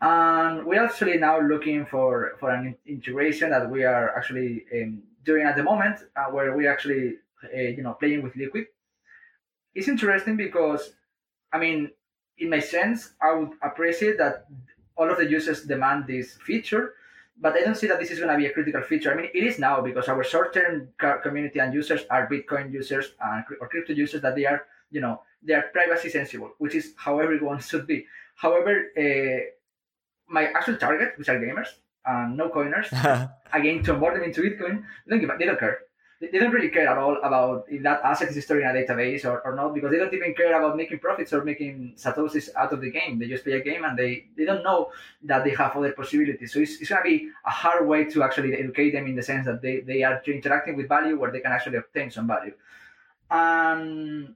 And 0.00 0.66
we're 0.66 0.84
actually 0.84 1.16
now 1.16 1.40
looking 1.40 1.86
for, 1.86 2.36
for 2.38 2.50
an 2.50 2.76
integration 2.86 3.50
that 3.50 3.70
we 3.70 3.84
are 3.84 4.16
actually 4.16 4.64
um, 4.74 5.02
doing 5.24 5.46
at 5.46 5.56
the 5.56 5.62
moment, 5.62 6.00
uh, 6.14 6.26
where 6.30 6.54
we're 6.56 6.70
actually, 6.70 7.14
uh, 7.42 7.58
you 7.58 7.82
know, 7.82 7.94
playing 7.94 8.22
with 8.22 8.36
Liquid. 8.36 8.66
It's 9.74 9.88
interesting 9.88 10.36
because, 10.36 10.92
I 11.52 11.58
mean, 11.58 11.90
in 12.38 12.50
my 12.50 12.60
sense, 12.60 13.14
I 13.20 13.32
would 13.32 13.52
appreciate 13.62 14.18
that 14.18 14.46
all 14.96 15.10
of 15.10 15.16
the 15.16 15.28
users 15.28 15.64
demand 15.64 16.06
this 16.06 16.34
feature 16.34 16.94
but 17.40 17.54
I 17.54 17.60
don't 17.60 17.76
see 17.76 17.86
that 17.88 17.98
this 17.98 18.10
is 18.10 18.18
going 18.18 18.30
to 18.30 18.36
be 18.36 18.46
a 18.46 18.52
critical 18.52 18.82
feature. 18.82 19.12
I 19.12 19.16
mean, 19.16 19.30
it 19.34 19.44
is 19.44 19.58
now 19.58 19.80
because 19.80 20.08
our 20.08 20.22
short-term 20.22 20.88
community 21.22 21.58
and 21.58 21.74
users 21.74 22.02
are 22.10 22.28
Bitcoin 22.28 22.72
users 22.72 23.14
and, 23.20 23.44
or 23.60 23.68
crypto 23.68 23.92
users 23.92 24.22
that 24.22 24.36
they 24.36 24.46
are, 24.46 24.66
you 24.90 25.00
know, 25.00 25.20
they 25.42 25.54
are 25.54 25.62
privacy 25.72 26.08
sensible, 26.08 26.52
which 26.58 26.74
is 26.74 26.94
how 26.96 27.18
everyone 27.18 27.60
should 27.70 27.86
be. 27.86 28.06
However, 28.36 28.86
uh, 28.96 29.44
my 30.28 30.46
actual 30.46 30.76
target, 30.76 31.14
which 31.16 31.28
are 31.28 31.38
gamers 31.38 31.68
and 32.06 32.36
no 32.36 32.48
coiners, 32.48 32.88
again, 33.52 33.82
to 33.82 33.92
onboard 33.92 34.16
them 34.16 34.24
into 34.24 34.42
Bitcoin, 34.42 34.84
they 35.06 35.10
don't 35.10 35.20
give, 35.20 35.38
they 35.38 35.46
don't 35.46 35.58
care 35.58 35.78
they 36.30 36.38
don't 36.38 36.52
really 36.52 36.68
care 36.68 36.88
at 36.88 36.98
all 36.98 37.16
about 37.22 37.66
if 37.68 37.82
that 37.82 38.00
asset 38.04 38.28
is 38.28 38.44
stored 38.44 38.62
in 38.62 38.68
a 38.68 38.72
database 38.72 39.24
or, 39.24 39.40
or 39.40 39.54
not 39.54 39.74
because 39.74 39.90
they 39.90 39.98
don't 39.98 40.12
even 40.12 40.34
care 40.34 40.56
about 40.58 40.76
making 40.76 40.98
profits 40.98 41.32
or 41.32 41.44
making 41.44 41.94
satoshis 41.96 42.48
out 42.56 42.72
of 42.72 42.80
the 42.80 42.90
game. 42.90 43.18
They 43.18 43.28
just 43.28 43.44
play 43.44 43.54
a 43.54 43.62
game 43.62 43.84
and 43.84 43.98
they, 43.98 44.26
they 44.36 44.44
don't 44.44 44.62
know 44.62 44.90
that 45.24 45.44
they 45.44 45.50
have 45.50 45.76
other 45.76 45.92
possibilities. 45.92 46.52
So 46.52 46.60
it's, 46.60 46.80
it's 46.80 46.90
going 46.90 47.02
to 47.02 47.08
be 47.08 47.30
a 47.46 47.50
hard 47.50 47.86
way 47.86 48.04
to 48.04 48.22
actually 48.22 48.54
educate 48.54 48.90
them 48.90 49.06
in 49.06 49.16
the 49.16 49.22
sense 49.22 49.46
that 49.46 49.62
they, 49.62 49.80
they 49.80 50.02
are 50.02 50.22
interacting 50.26 50.76
with 50.76 50.88
value 50.88 51.18
where 51.18 51.30
they 51.30 51.40
can 51.40 51.52
actually 51.52 51.78
obtain 51.78 52.10
some 52.10 52.26
value. 52.26 52.54
And 53.30 54.34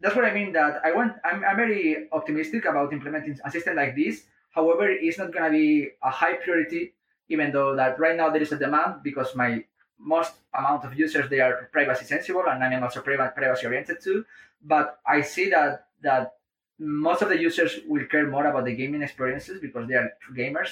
that's 0.00 0.16
what 0.16 0.24
I 0.24 0.34
mean 0.34 0.52
that 0.52 0.80
I 0.84 0.92
want, 0.92 1.14
I'm, 1.24 1.44
I'm 1.44 1.56
very 1.56 2.08
optimistic 2.12 2.64
about 2.64 2.92
implementing 2.92 3.38
a 3.44 3.50
system 3.50 3.76
like 3.76 3.96
this. 3.96 4.24
However, 4.50 4.90
it's 4.90 5.18
not 5.18 5.32
going 5.32 5.50
to 5.50 5.50
be 5.50 5.90
a 6.02 6.10
high 6.10 6.34
priority, 6.34 6.92
even 7.28 7.52
though 7.52 7.74
that 7.76 7.98
right 7.98 8.16
now 8.16 8.30
there 8.30 8.42
is 8.42 8.52
a 8.52 8.58
demand 8.58 9.02
because 9.02 9.34
my 9.34 9.64
most 10.02 10.32
amount 10.54 10.84
of 10.84 10.98
users 10.98 11.30
they 11.30 11.40
are 11.40 11.68
privacy 11.72 12.04
sensible 12.04 12.44
and 12.48 12.62
I'm 12.62 12.82
also 12.82 13.00
privacy 13.00 13.66
oriented 13.66 14.02
too. 14.02 14.24
But 14.64 14.98
I 15.06 15.22
see 15.22 15.50
that 15.50 15.86
that 16.02 16.34
most 16.78 17.22
of 17.22 17.28
the 17.28 17.40
users 17.40 17.80
will 17.86 18.04
care 18.06 18.26
more 18.26 18.46
about 18.46 18.64
the 18.64 18.74
gaming 18.74 19.02
experiences 19.02 19.60
because 19.60 19.88
they 19.88 19.94
are 19.94 20.12
gamers 20.34 20.70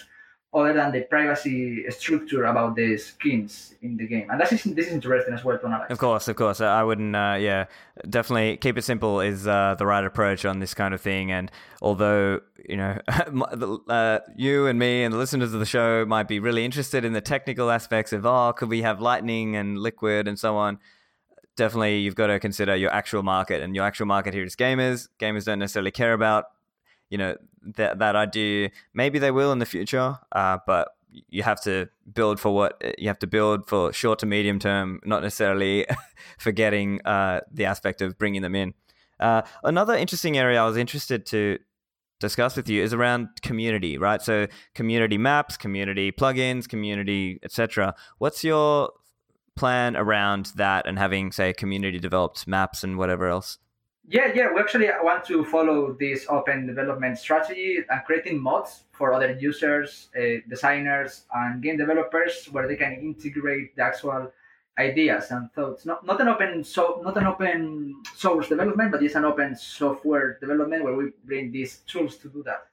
other 0.52 0.72
than 0.72 0.90
the 0.90 1.02
privacy 1.02 1.84
structure 1.90 2.44
about 2.44 2.74
the 2.74 2.96
skins 2.96 3.74
in 3.82 3.96
the 3.96 4.06
game. 4.06 4.28
And 4.30 4.40
that 4.40 4.52
is 4.52 4.64
this 4.64 4.88
is 4.88 4.92
interesting 4.92 5.34
as 5.34 5.44
well 5.44 5.58
to 5.58 5.66
analyze. 5.66 5.90
Of 5.90 5.98
course, 5.98 6.26
of 6.26 6.36
course. 6.36 6.60
I 6.60 6.82
wouldn't. 6.82 7.14
Uh, 7.14 7.36
yeah, 7.38 7.66
definitely 8.08 8.56
keep 8.56 8.76
it 8.76 8.82
simple 8.82 9.20
is 9.20 9.46
uh, 9.46 9.76
the 9.78 9.86
right 9.86 10.04
approach 10.04 10.44
on 10.44 10.58
this 10.58 10.74
kind 10.74 10.92
of 10.92 11.00
thing. 11.00 11.30
And 11.30 11.50
although 11.80 12.40
you 12.68 12.76
know, 12.76 12.98
uh, 13.88 14.18
you 14.36 14.66
and 14.66 14.78
me 14.78 15.04
and 15.04 15.12
the 15.12 15.18
listeners 15.18 15.52
of 15.52 15.60
the 15.60 15.66
show 15.66 16.04
might 16.04 16.28
be 16.28 16.40
really 16.40 16.64
interested 16.64 17.04
in 17.04 17.12
the 17.12 17.20
technical 17.20 17.70
aspects 17.70 18.12
of 18.12 18.26
oh, 18.26 18.52
could 18.52 18.68
we 18.68 18.82
have 18.82 19.00
lightning 19.00 19.56
and 19.56 19.78
liquid 19.78 20.26
and 20.26 20.38
so 20.38 20.56
on. 20.56 20.78
Definitely, 21.56 21.98
you've 21.98 22.14
got 22.14 22.28
to 22.28 22.40
consider 22.40 22.74
your 22.74 22.90
actual 22.92 23.22
market, 23.22 23.60
and 23.62 23.74
your 23.74 23.84
actual 23.84 24.06
market 24.06 24.34
here 24.34 24.44
is 24.44 24.56
gamers. 24.56 25.08
Gamers 25.18 25.44
don't 25.44 25.58
necessarily 25.58 25.90
care 25.90 26.12
about 26.12 26.46
you 27.10 27.18
know 27.18 27.36
that 27.62 27.98
that 27.98 28.16
idea 28.16 28.70
maybe 28.94 29.18
they 29.18 29.30
will 29.30 29.52
in 29.52 29.58
the 29.58 29.66
future 29.66 30.18
uh, 30.32 30.58
but 30.66 30.94
you 31.28 31.42
have 31.42 31.60
to 31.60 31.88
build 32.12 32.38
for 32.40 32.54
what 32.54 32.82
you 32.98 33.08
have 33.08 33.18
to 33.18 33.26
build 33.26 33.68
for 33.68 33.92
short 33.92 34.18
to 34.20 34.26
medium 34.26 34.58
term 34.58 35.00
not 35.04 35.22
necessarily 35.22 35.86
forgetting 36.38 37.00
uh, 37.04 37.40
the 37.52 37.64
aspect 37.64 38.00
of 38.00 38.18
bringing 38.18 38.42
them 38.42 38.54
in. 38.54 38.74
Uh, 39.18 39.42
another 39.64 39.94
interesting 39.94 40.38
area 40.38 40.62
i 40.62 40.66
was 40.66 40.76
interested 40.76 41.26
to 41.26 41.58
discuss 42.20 42.56
with 42.56 42.68
you 42.68 42.82
is 42.82 42.94
around 42.94 43.28
community 43.42 43.98
right? 43.98 44.22
So 44.22 44.46
community 44.74 45.18
maps 45.18 45.56
community 45.56 46.12
plugins 46.12 46.68
community 46.68 47.38
etc 47.42 47.94
what's 48.18 48.44
your 48.44 48.92
plan 49.56 49.96
around 49.96 50.52
that 50.56 50.86
and 50.86 50.98
having 50.98 51.32
say 51.32 51.52
community 51.52 51.98
developed 51.98 52.46
maps 52.46 52.84
and 52.84 52.96
whatever 52.96 53.26
else 53.26 53.58
yeah, 54.10 54.32
yeah, 54.34 54.52
we 54.52 54.60
actually 54.60 54.88
want 55.02 55.24
to 55.26 55.44
follow 55.44 55.92
this 55.92 56.26
open 56.28 56.66
development 56.66 57.16
strategy 57.16 57.78
and 57.88 58.04
creating 58.04 58.42
mods 58.42 58.82
for 58.90 59.12
other 59.12 59.38
users, 59.38 60.08
uh, 60.18 60.42
designers, 60.48 61.26
and 61.32 61.62
game 61.62 61.76
developers 61.76 62.46
where 62.50 62.66
they 62.66 62.74
can 62.74 62.92
integrate 62.94 63.76
the 63.76 63.82
actual 63.82 64.32
ideas 64.76 65.30
and 65.30 65.52
thoughts. 65.52 65.86
Not, 65.86 66.04
not 66.04 66.20
an 66.20 66.26
open 66.26 66.64
so 66.64 67.00
not 67.04 67.16
an 67.18 67.26
open 67.26 68.02
source 68.16 68.48
development, 68.48 68.90
but 68.90 69.00
it's 69.00 69.14
an 69.14 69.24
open 69.24 69.54
software 69.54 70.38
development 70.40 70.82
where 70.82 70.94
we 70.94 71.12
bring 71.24 71.52
these 71.52 71.78
tools 71.86 72.16
to 72.16 72.28
do 72.28 72.42
that. 72.42 72.66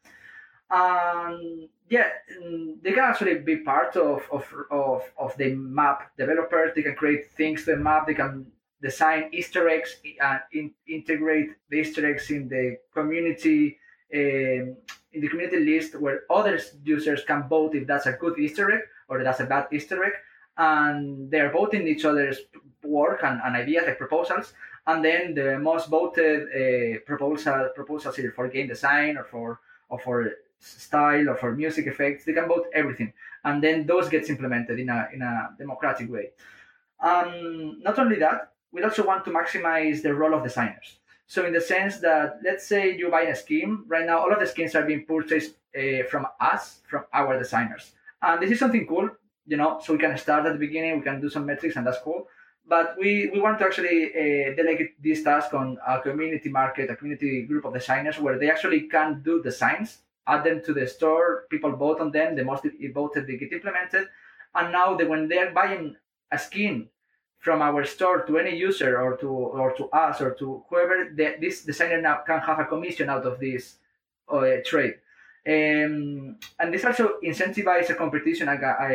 And 0.72 1.70
yeah, 1.88 2.10
mm, 2.42 2.82
they 2.82 2.94
can 2.94 3.04
actually 3.04 3.36
be 3.36 3.58
part 3.58 3.96
of, 3.96 4.24
of, 4.32 4.52
of, 4.72 5.04
of 5.20 5.38
the 5.38 5.54
map 5.54 6.12
developers. 6.18 6.72
They 6.76 6.82
can 6.82 6.96
create 6.96 7.32
things 7.32 7.64
to 7.66 7.72
the 7.72 7.78
map. 7.78 8.08
They 8.08 8.16
can 8.16 8.52
design 8.82 9.30
Easter 9.32 9.68
eggs 9.70 9.98
and 10.22 10.40
in, 10.54 10.72
integrate 10.88 11.52
the 11.70 11.78
Easter 11.78 12.06
eggs 12.10 12.30
in 12.30 12.48
the 12.48 12.78
community 12.94 13.78
um, 14.14 14.78
in 15.14 15.22
the 15.22 15.28
community 15.28 15.60
list 15.66 16.00
where 16.00 16.22
other 16.30 16.60
users 16.84 17.24
can 17.24 17.48
vote 17.48 17.76
if 17.76 17.88
that's 17.88 18.06
a 18.06 18.14
good 18.14 18.38
Easter 18.40 18.72
egg 18.72 18.82
or 19.10 19.24
that's 19.24 19.40
a 19.40 19.46
bad 19.46 19.68
Easter 19.72 20.04
egg, 20.04 20.14
and 20.58 21.32
they're 21.32 21.52
voting 21.52 21.88
each 21.88 22.06
other's 22.06 22.40
work 22.84 23.22
and, 23.24 23.42
and 23.44 23.56
ideas 23.56 23.86
like 23.86 23.98
proposals, 23.98 24.54
and 24.86 25.04
then 25.04 25.34
the 25.34 25.58
most 25.60 25.90
voted 25.90 26.44
uh, 26.44 27.00
proposal 27.06 27.70
proposals 27.76 28.18
either 28.20 28.32
for 28.32 28.48
game 28.48 28.68
design 28.68 29.18
or 29.18 29.24
for 29.24 29.60
or 29.90 30.00
for 30.00 30.32
style 30.60 31.30
or 31.30 31.36
for 31.36 31.52
music 31.54 31.86
effects 31.86 32.26
they 32.26 32.34
can 32.34 32.48
vote 32.48 32.68
everything. 32.74 33.14
And 33.44 33.64
then 33.64 33.86
those 33.86 34.10
gets 34.10 34.30
implemented 34.30 34.80
in 34.80 34.90
a 34.90 35.10
in 35.14 35.22
a 35.22 35.50
democratic 35.58 36.10
way. 36.10 36.32
Um, 37.00 37.80
not 37.82 38.00
only 38.00 38.18
that 38.20 38.54
we 38.72 38.84
also 38.84 39.06
want 39.06 39.26
to 39.26 39.32
maximize 39.32 40.02
the 40.02 40.14
role 40.14 40.34
of 40.34 40.44
designers. 40.44 40.98
So 41.28 41.46
in 41.46 41.54
the 41.54 41.62
sense 41.62 41.98
that, 42.00 42.40
let's 42.44 42.66
say 42.66 42.96
you 42.96 43.12
buy 43.12 43.24
a 43.24 43.36
skin, 43.36 43.84
right 43.88 44.06
now 44.06 44.20
all 44.20 44.32
of 44.32 44.40
the 44.40 44.48
skins 44.48 44.76
are 44.76 44.84
being 44.84 45.06
purchased 45.06 45.56
uh, 45.78 46.04
from 46.10 46.26
us, 46.40 46.80
from 46.90 47.04
our 47.14 47.38
designers. 47.38 47.92
And 48.22 48.42
this 48.42 48.52
is 48.52 48.60
something 48.60 48.88
cool, 48.88 49.10
you 49.46 49.58
know, 49.58 49.80
so 49.84 49.94
we 49.94 50.00
can 50.00 50.18
start 50.18 50.46
at 50.46 50.54
the 50.54 50.60
beginning, 50.60 50.98
we 50.98 51.04
can 51.04 51.20
do 51.20 51.30
some 51.30 51.46
metrics 51.46 51.76
and 51.76 51.86
that's 51.86 52.00
cool. 52.04 52.28
But 52.66 52.96
we, 53.00 53.30
we 53.34 53.40
want 53.40 53.60
to 53.60 53.66
actually 53.66 54.12
uh, 54.12 54.56
delegate 54.56 55.02
this 55.02 55.24
task 55.24 55.54
on 55.54 55.78
a 55.88 56.02
community 56.02 56.50
market, 56.50 56.90
a 56.90 56.96
community 56.96 57.44
group 57.44 57.66
of 57.66 57.74
designers 57.74 58.20
where 58.20 58.38
they 58.38 58.50
actually 58.50 58.82
can 58.82 59.22
do 59.22 59.42
designs, 59.42 60.00
add 60.28 60.44
them 60.44 60.62
to 60.66 60.74
the 60.74 60.86
store, 60.88 61.46
people 61.50 61.72
vote 61.76 62.00
on 62.00 62.12
them, 62.12 62.36
the 62.36 62.44
most 62.44 62.66
voted 62.94 63.28
they 63.28 63.38
get 63.38 63.54
implemented. 63.54 64.08
And 64.56 64.72
now 64.72 64.96
that 64.96 65.08
when 65.08 65.28
they're 65.28 65.52
buying 65.52 65.96
a 66.32 66.38
skin 66.38 66.90
from 67.40 67.62
our 67.62 67.86
store 67.86 68.24
to 68.26 68.38
any 68.38 68.56
user 68.58 69.00
or 69.02 69.16
to 69.18 69.30
or 69.30 69.74
to 69.74 69.90
us 69.90 70.22
or 70.22 70.32
to 70.36 70.64
whoever 70.70 71.10
the, 71.16 71.36
this 71.40 71.64
designer 71.64 72.02
now 72.02 72.18
can 72.26 72.40
have 72.40 72.60
a 72.60 72.66
commission 72.66 73.10
out 73.10 73.26
of 73.26 73.40
this 73.40 73.78
uh, 74.30 74.58
trade. 74.66 74.96
Um, 75.48 76.36
and 76.60 76.74
this 76.74 76.84
also 76.84 77.20
incentivizes 77.24 77.92
a 77.92 77.96
competition 77.96 78.50
uh, 78.50 78.88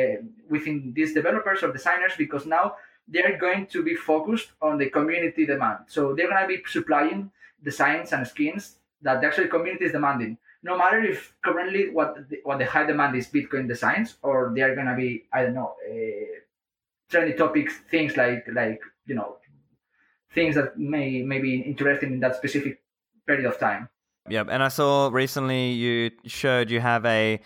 within 0.51 0.93
these 0.95 1.15
developers 1.15 1.63
or 1.63 1.73
designers 1.73 2.13
because 2.19 2.45
now 2.45 2.77
they're 3.09 3.39
going 3.39 3.67
to 3.69 3.83
be 3.83 3.95
focused 3.95 4.53
on 4.61 4.77
the 4.77 4.91
community 4.91 5.47
demand. 5.47 5.79
So 5.87 6.15
they're 6.15 6.29
going 6.29 6.43
to 6.43 6.49
be 6.49 6.63
supplying 6.67 7.31
designs 7.63 8.13
and 8.13 8.27
skins 8.27 8.77
that 9.01 9.21
the 9.21 9.29
actual 9.29 9.49
community 9.49 9.87
is 9.87 9.93
demanding. 9.93 10.37
No 10.63 10.77
matter 10.77 11.03
if 11.03 11.35
currently 11.43 11.91
what 11.91 12.29
the, 12.29 12.41
what 12.45 12.59
the 12.59 12.67
high 12.67 12.87
demand 12.87 13.17
is 13.17 13.29
Bitcoin 13.29 13.67
designs 13.67 14.17
or 14.23 14.53
they 14.55 14.63
are 14.63 14.75
going 14.75 14.87
to 14.87 14.95
be 14.95 15.25
I 15.33 15.43
don't 15.43 15.55
know 15.55 15.75
uh, 15.91 16.39
trendy 17.13 17.37
topics, 17.37 17.75
things 17.91 18.17
like 18.17 18.47
like 18.53 18.81
you 19.07 19.15
know 19.15 19.37
things 20.35 20.55
that 20.55 20.79
may 20.79 21.23
may 21.23 21.39
be 21.39 21.61
interesting 21.61 22.15
in 22.15 22.21
that 22.21 22.37
specific 22.37 22.81
period 23.27 23.47
of 23.47 23.59
time. 23.59 23.89
Yep, 24.29 24.49
and 24.51 24.63
I 24.63 24.69
saw 24.69 25.09
recently 25.13 25.73
you 25.73 26.11
showed 26.27 26.71
you 26.71 26.81
have 26.81 27.05
a 27.05 27.41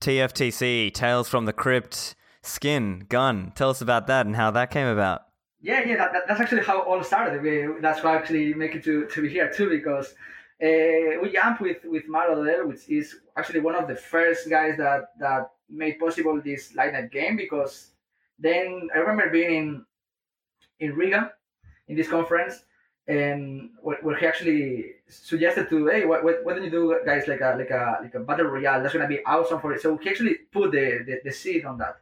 TFTC 0.00 0.92
Tales 0.92 1.28
from 1.28 1.44
the 1.44 1.52
Crypt 1.52 2.14
skin 2.42 3.06
gun. 3.08 3.52
Tell 3.54 3.70
us 3.70 3.80
about 3.80 4.06
that 4.06 4.26
and 4.26 4.36
how 4.36 4.50
that 4.52 4.70
came 4.70 4.86
about. 4.86 5.22
Yeah, 5.60 5.82
yeah, 5.84 5.96
that, 5.96 6.12
that, 6.12 6.22
that's 6.28 6.40
actually 6.40 6.62
how 6.62 6.82
it 6.82 6.86
all 6.86 7.02
started. 7.02 7.42
We, 7.42 7.80
that's 7.80 8.04
why 8.04 8.12
I 8.12 8.16
actually 8.16 8.52
make 8.52 8.74
it 8.74 8.84
to, 8.84 9.06
to 9.06 9.22
be 9.22 9.30
here 9.30 9.50
too 9.50 9.70
because 9.70 10.14
uh, 10.62 11.18
we 11.22 11.30
jumped 11.32 11.62
with 11.62 11.78
with 11.84 12.06
Mario 12.06 12.66
which 12.66 12.88
is 12.88 13.16
actually 13.36 13.60
one 13.60 13.74
of 13.74 13.88
the 13.88 13.96
first 13.96 14.48
guys 14.50 14.76
that 14.76 15.18
that 15.18 15.50
made 15.70 15.98
possible 15.98 16.40
this 16.40 16.74
Lightnite 16.74 17.10
game 17.10 17.36
because 17.36 17.93
then 18.44 18.90
I 18.94 18.98
remember 18.98 19.30
being 19.30 19.52
in 19.56 19.68
in 20.80 20.94
Riga 20.94 21.32
in 21.88 21.96
this 21.96 22.08
conference 22.08 22.64
and 23.06 23.70
where, 23.82 24.16
he 24.18 24.26
actually 24.26 24.92
suggested 25.08 25.68
to 25.68 25.86
hey 25.86 26.04
what, 26.04 26.24
what, 26.24 26.44
what 26.44 26.54
don't 26.54 26.64
you 26.64 26.70
do 26.70 26.98
guys 27.04 27.28
like 27.28 27.40
a 27.40 27.54
like 27.58 27.70
a 27.70 27.98
like 28.02 28.14
a 28.14 28.20
battle 28.20 28.46
royale 28.46 28.80
that's 28.80 28.94
gonna 28.94 29.08
be 29.08 29.24
awesome 29.24 29.60
for 29.60 29.72
it 29.72 29.80
so 29.80 29.96
he 29.98 30.08
actually 30.08 30.34
put 30.52 30.72
the, 30.72 31.04
the, 31.06 31.20
the 31.24 31.32
seed 31.32 31.64
on 31.64 31.78
that. 31.78 31.96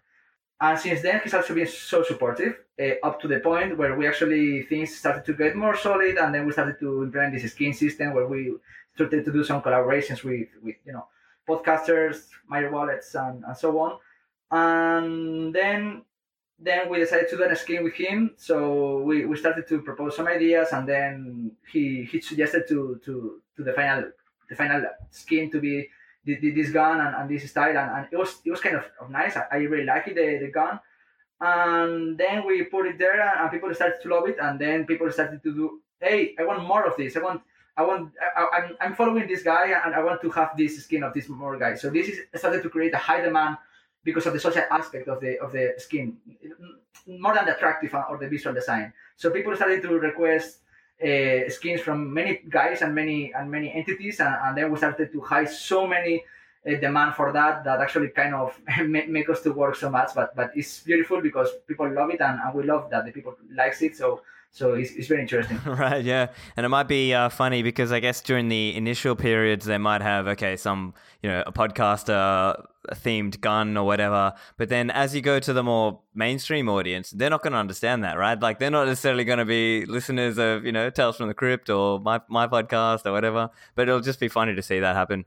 And 0.60 0.78
since 0.78 1.02
then 1.02 1.20
he's 1.22 1.34
also 1.34 1.54
been 1.54 1.66
so 1.66 2.04
supportive 2.04 2.54
uh, 2.80 3.06
up 3.06 3.20
to 3.20 3.28
the 3.28 3.40
point 3.40 3.76
where 3.76 3.96
we 3.96 4.06
actually 4.06 4.62
things 4.62 4.94
started 4.96 5.24
to 5.24 5.32
get 5.34 5.56
more 5.56 5.76
solid 5.76 6.16
and 6.18 6.34
then 6.34 6.46
we 6.46 6.52
started 6.52 6.78
to 6.80 7.02
implement 7.02 7.34
this 7.34 7.50
skin 7.50 7.72
system 7.72 8.14
where 8.14 8.28
we 8.28 8.54
started 8.94 9.24
to 9.24 9.32
do 9.32 9.42
some 9.42 9.60
collaborations 9.60 10.22
with 10.22 10.48
with 10.62 10.76
you 10.86 10.92
know 10.92 11.06
podcasters 11.48 12.28
my 12.46 12.68
wallets 12.68 13.14
and, 13.14 13.44
and 13.44 13.56
so 13.56 13.78
on. 13.80 13.98
And 14.50 15.54
then 15.54 16.02
then 16.62 16.88
we 16.88 16.98
decided 16.98 17.28
to 17.28 17.36
do 17.36 17.42
a 17.44 17.56
skin 17.56 17.82
with 17.82 17.94
him. 17.94 18.34
So 18.36 19.00
we, 19.00 19.26
we 19.26 19.36
started 19.36 19.66
to 19.68 19.82
propose 19.82 20.16
some 20.16 20.28
ideas, 20.28 20.68
and 20.72 20.88
then 20.88 21.52
he 21.70 22.04
he 22.04 22.20
suggested 22.20 22.68
to 22.68 23.00
to 23.04 23.42
to 23.56 23.64
the 23.64 23.72
final 23.72 24.04
the 24.48 24.54
final 24.54 24.82
skin 25.10 25.50
to 25.50 25.60
be 25.60 25.88
this 26.24 26.70
gun 26.70 27.00
and, 27.00 27.16
and 27.16 27.28
this 27.28 27.50
style, 27.50 27.76
and, 27.76 27.90
and, 27.90 28.06
it 28.12 28.16
was 28.16 28.40
it 28.44 28.50
was 28.50 28.60
kind 28.60 28.76
of, 28.76 28.84
of 29.00 29.10
nice. 29.10 29.36
I, 29.36 29.44
I 29.50 29.56
really 29.56 29.84
liked 29.84 30.08
it, 30.08 30.14
the, 30.14 30.46
the 30.46 30.52
gun. 30.52 30.78
And 31.40 32.16
then 32.16 32.46
we 32.46 32.62
put 32.62 32.86
it 32.86 32.98
there, 32.98 33.20
and 33.20 33.50
people 33.50 33.74
started 33.74 34.00
to 34.02 34.08
love 34.08 34.28
it. 34.28 34.36
And 34.40 34.60
then 34.60 34.86
people 34.86 35.10
started 35.10 35.42
to 35.42 35.52
do, 35.52 35.80
hey, 36.00 36.36
I 36.38 36.44
want 36.44 36.62
more 36.62 36.86
of 36.86 36.96
this. 36.96 37.16
I 37.16 37.20
want 37.20 37.42
I 37.76 37.82
want 37.82 38.12
I, 38.36 38.46
I'm, 38.52 38.76
I'm 38.80 38.94
following 38.94 39.26
this 39.26 39.42
guy, 39.42 39.72
and 39.84 39.94
I 39.94 40.02
want 40.04 40.22
to 40.22 40.30
have 40.30 40.56
this 40.56 40.80
skin 40.84 41.02
of 41.02 41.12
this 41.12 41.28
more 41.28 41.58
guy. 41.58 41.74
So 41.74 41.90
this 41.90 42.08
is 42.08 42.18
started 42.36 42.62
to 42.62 42.70
create 42.70 42.94
a 42.94 42.98
high 42.98 43.20
demand 43.20 43.56
because 44.04 44.26
of 44.26 44.32
the 44.32 44.40
social 44.40 44.62
aspect 44.70 45.08
of 45.08 45.20
the 45.20 45.38
of 45.38 45.52
the 45.52 45.74
skin, 45.78 46.16
more 47.06 47.34
than 47.34 47.46
the 47.46 47.56
attractive 47.56 47.94
or 47.94 48.18
the 48.18 48.28
visual 48.28 48.54
design. 48.54 48.92
So 49.16 49.30
people 49.30 49.54
started 49.56 49.82
to 49.82 49.88
request 49.98 50.58
uh, 51.02 51.48
skins 51.48 51.80
from 51.80 52.12
many 52.12 52.40
guys 52.48 52.82
and 52.82 52.94
many 52.94 53.32
and 53.34 53.50
many 53.50 53.72
entities, 53.72 54.20
and, 54.20 54.34
and 54.42 54.56
then 54.56 54.70
we 54.70 54.78
started 54.78 55.12
to 55.12 55.20
hide 55.20 55.48
so 55.48 55.86
many 55.86 56.24
uh, 56.66 56.74
demand 56.76 57.14
for 57.14 57.32
that 57.32 57.64
that 57.64 57.80
actually 57.80 58.08
kind 58.08 58.34
of 58.34 58.58
make 58.86 59.28
us 59.28 59.40
to 59.42 59.52
work 59.52 59.76
so 59.76 59.90
much. 59.90 60.10
But 60.14 60.34
but 60.36 60.50
it's 60.54 60.80
beautiful 60.80 61.20
because 61.20 61.48
people 61.66 61.92
love 61.92 62.10
it, 62.10 62.20
and, 62.20 62.40
and 62.40 62.54
we 62.54 62.62
love 62.64 62.90
that 62.90 63.04
the 63.04 63.12
people 63.12 63.34
likes 63.54 63.82
it. 63.82 63.96
So 63.96 64.22
so 64.52 64.74
it's, 64.74 64.92
it's 64.92 65.08
very 65.08 65.22
interesting. 65.22 65.58
right, 65.66 66.04
yeah. 66.04 66.28
And 66.56 66.66
it 66.66 66.68
might 66.68 66.86
be 66.86 67.14
uh, 67.14 67.30
funny 67.30 67.62
because 67.62 67.90
I 67.90 68.00
guess 68.00 68.20
during 68.20 68.48
the 68.48 68.76
initial 68.76 69.16
periods, 69.16 69.64
they 69.64 69.78
might 69.78 70.02
have, 70.02 70.28
okay, 70.28 70.58
some, 70.58 70.92
you 71.22 71.30
know, 71.30 71.42
a 71.46 71.52
podcaster 71.52 72.62
themed 72.90 73.40
gun 73.40 73.76
or 73.76 73.84
whatever. 73.84 74.34
But 74.56 74.68
then 74.68 74.90
as 74.90 75.14
you 75.14 75.20
go 75.20 75.38
to 75.38 75.52
the 75.52 75.62
more 75.62 76.00
mainstream 76.14 76.68
audience, 76.68 77.10
they're 77.10 77.30
not 77.30 77.42
going 77.42 77.52
to 77.52 77.58
understand 77.58 78.02
that, 78.04 78.18
right? 78.18 78.40
Like 78.40 78.58
they're 78.58 78.70
not 78.70 78.86
necessarily 78.86 79.24
going 79.24 79.38
to 79.38 79.44
be 79.44 79.86
listeners 79.86 80.38
of, 80.38 80.64
you 80.64 80.72
know, 80.72 80.90
Tales 80.90 81.16
from 81.16 81.28
the 81.28 81.34
Crypt 81.34 81.70
or 81.70 82.00
my, 82.00 82.20
my 82.28 82.46
podcast 82.46 83.06
or 83.06 83.12
whatever. 83.12 83.50
But 83.74 83.88
it'll 83.88 84.00
just 84.00 84.20
be 84.20 84.28
funny 84.28 84.54
to 84.54 84.62
see 84.62 84.80
that 84.80 84.96
happen. 84.96 85.24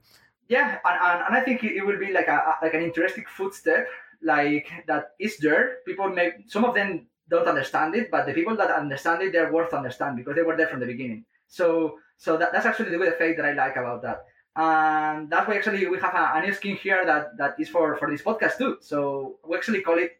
Yeah, 0.47 0.77
and, 0.85 0.99
and, 1.01 1.23
and 1.27 1.35
I 1.35 1.41
think 1.41 1.63
it 1.63 1.83
will 1.83 1.97
be 1.97 2.11
like 2.11 2.27
a 2.27 2.55
like 2.61 2.75
an 2.75 2.83
interesting 2.83 3.25
footstep, 3.27 3.87
like 4.21 4.69
that 4.87 5.13
is 5.19 5.37
there. 5.37 5.77
People 5.87 6.09
make 6.09 6.33
some 6.47 6.63
of 6.65 6.75
them 6.75 7.07
don't 7.29 7.47
understand 7.47 7.95
it, 7.95 8.11
but 8.11 8.27
the 8.27 8.33
people 8.33 8.55
that 8.57 8.69
understand 8.69 9.23
it, 9.23 9.31
they're 9.31 9.51
worth 9.51 9.73
understand 9.73 10.17
because 10.17 10.35
they 10.35 10.43
were 10.43 10.55
there 10.55 10.67
from 10.67 10.81
the 10.81 10.85
beginning. 10.85 11.25
So 11.47 11.97
so 12.17 12.37
that, 12.37 12.51
that's 12.51 12.65
actually 12.65 12.91
the 12.91 12.97
good 12.97 13.07
effect 13.07 13.37
that 13.37 13.45
I 13.45 13.53
like 13.53 13.75
about 13.75 14.03
that. 14.03 14.25
And 14.55 15.29
that's 15.29 15.47
why 15.47 15.55
actually 15.55 15.85
we 15.87 15.99
have 15.99 16.13
a, 16.13 16.31
a 16.35 16.41
new 16.45 16.53
skin 16.53 16.77
here 16.77 17.05
that, 17.05 17.37
that 17.37 17.59
is 17.59 17.69
for, 17.69 17.97
for 17.97 18.09
this 18.09 18.21
podcast 18.21 18.57
too. 18.57 18.77
So 18.81 19.37
we 19.45 19.57
actually 19.57 19.81
call 19.81 19.97
it 19.97 20.17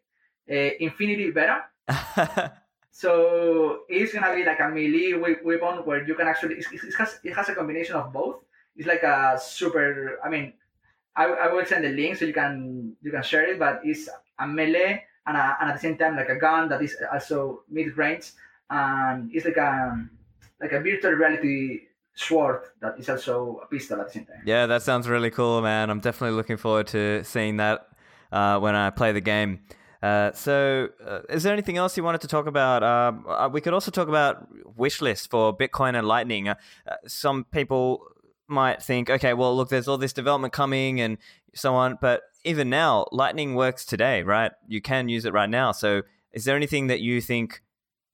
uh, 0.50 0.76
Infinity 0.78 1.30
Vera. 1.30 1.64
so 2.90 3.80
it's 3.88 4.12
gonna 4.12 4.34
be 4.34 4.44
like 4.44 4.60
a 4.60 4.68
melee 4.68 5.14
weapon 5.14 5.84
where 5.84 6.06
you 6.06 6.14
can 6.14 6.28
actually 6.28 6.56
it, 6.56 6.66
it, 6.72 6.94
has 6.98 7.18
it 7.24 7.34
has 7.34 7.48
a 7.48 7.54
combination 7.54 7.96
of 7.96 8.12
both. 8.12 8.36
It's 8.76 8.86
like 8.86 9.02
a 9.02 9.38
super. 9.40 10.18
I 10.22 10.28
mean, 10.28 10.52
I, 11.14 11.24
I 11.24 11.52
will 11.52 11.64
send 11.64 11.84
the 11.84 11.88
link 11.88 12.16
so 12.16 12.26
you 12.26 12.34
can 12.34 12.94
you 13.02 13.10
can 13.10 13.22
share 13.22 13.50
it, 13.50 13.58
but 13.58 13.80
it's 13.84 14.08
a 14.38 14.46
melee 14.46 15.02
and, 15.26 15.36
a, 15.36 15.56
and 15.60 15.70
at 15.70 15.74
the 15.74 15.80
same 15.80 15.96
time 15.96 16.16
like 16.16 16.28
a 16.28 16.36
gun 16.36 16.68
that 16.68 16.82
is 16.82 16.96
also 17.12 17.62
mid 17.70 17.96
range 17.96 18.32
and 18.70 19.30
it's 19.32 19.44
like 19.44 19.56
a 19.56 20.06
like 20.60 20.72
a 20.72 20.80
virtual 20.80 21.12
reality 21.12 21.85
sword 22.16 22.62
that 22.80 22.98
is 22.98 23.08
also 23.08 23.60
a 23.62 23.66
pistol 23.66 24.00
at 24.00 24.08
the 24.08 24.12
same 24.12 24.24
time. 24.24 24.42
Yeah, 24.44 24.66
that 24.66 24.82
sounds 24.82 25.08
really 25.08 25.30
cool, 25.30 25.62
man. 25.62 25.90
I'm 25.90 26.00
definitely 26.00 26.36
looking 26.36 26.56
forward 26.56 26.88
to 26.88 27.22
seeing 27.24 27.58
that 27.58 27.86
uh, 28.32 28.58
when 28.58 28.74
I 28.74 28.90
play 28.90 29.12
the 29.12 29.20
game. 29.20 29.60
Uh, 30.02 30.32
so, 30.32 30.88
uh, 31.06 31.20
is 31.28 31.42
there 31.42 31.52
anything 31.52 31.76
else 31.76 31.96
you 31.96 32.02
wanted 32.02 32.22
to 32.22 32.28
talk 32.28 32.46
about? 32.46 32.82
Um, 32.82 33.26
uh, 33.28 33.48
we 33.52 33.60
could 33.60 33.72
also 33.72 33.90
talk 33.90 34.08
about 34.08 34.48
wish 34.76 35.00
list 35.00 35.30
for 35.30 35.56
Bitcoin 35.56 35.96
and 35.96 36.06
Lightning. 36.06 36.48
Uh, 36.48 36.54
uh, 36.86 36.94
some 37.06 37.44
people 37.44 38.02
might 38.48 38.82
think, 38.82 39.10
okay, 39.10 39.34
well, 39.34 39.54
look, 39.56 39.68
there's 39.68 39.88
all 39.88 39.98
this 39.98 40.12
development 40.12 40.52
coming 40.52 41.00
and 41.00 41.18
so 41.54 41.74
on, 41.74 41.98
but 42.00 42.22
even 42.44 42.70
now, 42.70 43.06
Lightning 43.10 43.54
works 43.54 43.84
today, 43.84 44.22
right? 44.22 44.52
You 44.68 44.80
can 44.80 45.08
use 45.08 45.24
it 45.24 45.32
right 45.32 45.50
now. 45.50 45.72
So, 45.72 46.02
is 46.32 46.44
there 46.44 46.56
anything 46.56 46.86
that 46.86 47.00
you 47.00 47.20
think, 47.20 47.62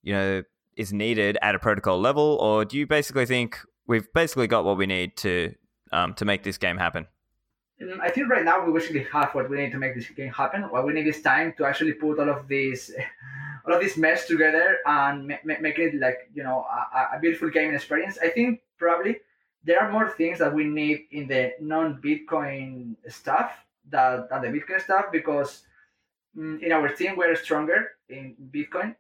you 0.03 0.13
know, 0.13 0.43
is 0.77 0.93
needed 0.93 1.37
at 1.43 1.55
a 1.55 1.59
protocol 1.59 2.01
level, 2.01 2.39
or 2.41 2.65
do 2.65 2.79
you 2.79 2.87
basically 2.87 3.27
think 3.27 3.59
we've 3.87 4.13
basically 4.13 4.47
got 4.47 4.65
what 4.65 4.77
we 4.77 4.87
need 4.87 5.17
to 5.19 5.55
um, 5.93 6.15
to 6.15 6.25
make 6.25 6.43
this 6.43 6.59
game 6.59 6.79
happen? 6.79 7.07
I 8.01 8.11
think 8.11 8.29
right 8.31 8.45
now 8.45 8.65
we 8.65 8.73
basically 8.73 9.05
have 9.13 9.35
what 9.35 9.51
we 9.51 9.57
need 9.57 9.73
to 9.73 9.79
make 9.79 9.95
this 9.95 10.09
game 10.11 10.33
happen. 10.33 10.63
What 10.63 10.87
we 10.87 10.93
need 10.93 11.07
is 11.07 11.21
time 11.21 11.53
to 11.59 11.65
actually 11.65 11.95
put 11.95 12.19
all 12.21 12.29
of 12.29 12.47
these, 12.47 12.93
all 13.67 13.75
of 13.75 13.81
this 13.81 13.97
mesh 13.97 14.27
together 14.27 14.79
and 14.87 15.27
ma- 15.27 15.61
make 15.61 15.79
it 15.79 15.95
like 15.95 16.31
you 16.35 16.45
know 16.45 16.65
a, 16.65 17.17
a 17.17 17.21
beautiful 17.21 17.51
gaming 17.51 17.75
experience. 17.75 18.19
I 18.23 18.29
think 18.29 18.61
probably 18.79 19.17
there 19.65 19.81
are 19.81 19.91
more 19.91 20.09
things 20.11 20.39
that 20.39 20.55
we 20.55 20.65
need 20.65 21.07
in 21.11 21.27
the 21.27 21.53
non-Bitcoin 21.61 22.97
stuff 23.09 23.53
than 23.89 24.27
the 24.31 24.49
Bitcoin 24.49 24.81
stuff 24.81 25.07
because 25.13 25.63
mm, 26.37 26.61
in 26.63 26.73
our 26.73 26.89
team 26.89 27.17
we're 27.17 27.35
stronger 27.37 27.91
in 28.09 28.35
Bitcoin 28.51 28.95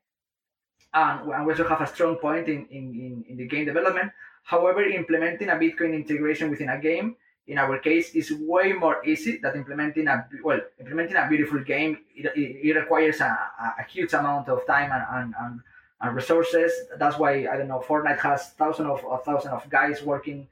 and, 0.94 1.26
we 1.26 1.34
also 1.34 1.66
have 1.68 1.80
a 1.80 1.86
strong 1.86 2.16
point 2.16 2.48
in, 2.48 2.66
in, 2.70 2.94
in, 2.94 3.24
in 3.28 3.36
the 3.36 3.46
game 3.46 3.64
development. 3.64 4.12
However, 4.42 4.82
implementing 4.84 5.48
a 5.48 5.54
Bitcoin 5.54 5.94
integration 5.94 6.50
within 6.50 6.68
a 6.68 6.78
game, 6.78 7.16
in 7.46 7.58
our 7.58 7.78
case, 7.78 8.14
is 8.14 8.32
way 8.32 8.72
more 8.72 9.04
easy 9.04 9.38
than 9.38 9.56
implementing 9.56 10.08
a 10.08 10.26
well, 10.44 10.60
implementing 10.78 11.16
a 11.16 11.28
beautiful 11.28 11.60
game. 11.60 11.98
It, 12.14 12.26
it, 12.36 12.68
it 12.68 12.76
requires 12.76 13.20
a, 13.20 13.36
a, 13.78 13.82
huge 13.88 14.12
amount 14.12 14.48
of 14.48 14.66
time 14.66 14.92
and, 14.92 15.04
and, 15.10 15.34
and, 15.40 15.60
and, 16.00 16.16
resources. 16.16 16.72
That's 16.98 17.18
why 17.18 17.48
I 17.48 17.56
don't 17.56 17.68
know. 17.68 17.82
Fortnite 17.86 18.20
has 18.20 18.50
thousands 18.50 18.88
of 18.88 19.24
thousands 19.24 19.54
of 19.54 19.68
guys 19.68 20.02
working 20.02 20.46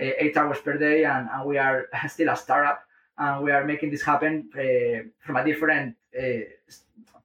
uh, 0.00 0.12
eight 0.18 0.36
hours 0.36 0.60
per 0.60 0.78
day, 0.78 1.04
and, 1.04 1.28
and 1.30 1.44
we 1.44 1.58
are 1.58 1.88
still 2.08 2.30
a 2.30 2.36
startup 2.36 2.84
and 3.20 3.44
we 3.44 3.52
are 3.52 3.64
making 3.64 3.90
this 3.90 4.02
happen 4.02 4.48
uh, 4.54 5.06
from 5.20 5.36
a 5.36 5.44
different 5.44 5.94
uh, 6.18 6.40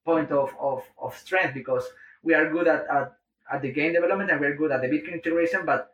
point 0.03 0.29
of, 0.31 0.53
of, 0.59 0.83
of 1.01 1.17
strength 1.17 1.53
because 1.53 1.85
we 2.21 2.33
are 2.33 2.51
good 2.51 2.67
at, 2.67 2.85
at, 2.87 3.13
at 3.51 3.61
the 3.61 3.71
game 3.71 3.93
development 3.93 4.29
and 4.29 4.39
we're 4.39 4.55
good 4.55 4.71
at 4.71 4.81
the 4.81 4.87
Bitcoin 4.87 5.13
integration, 5.13 5.65
but 5.65 5.91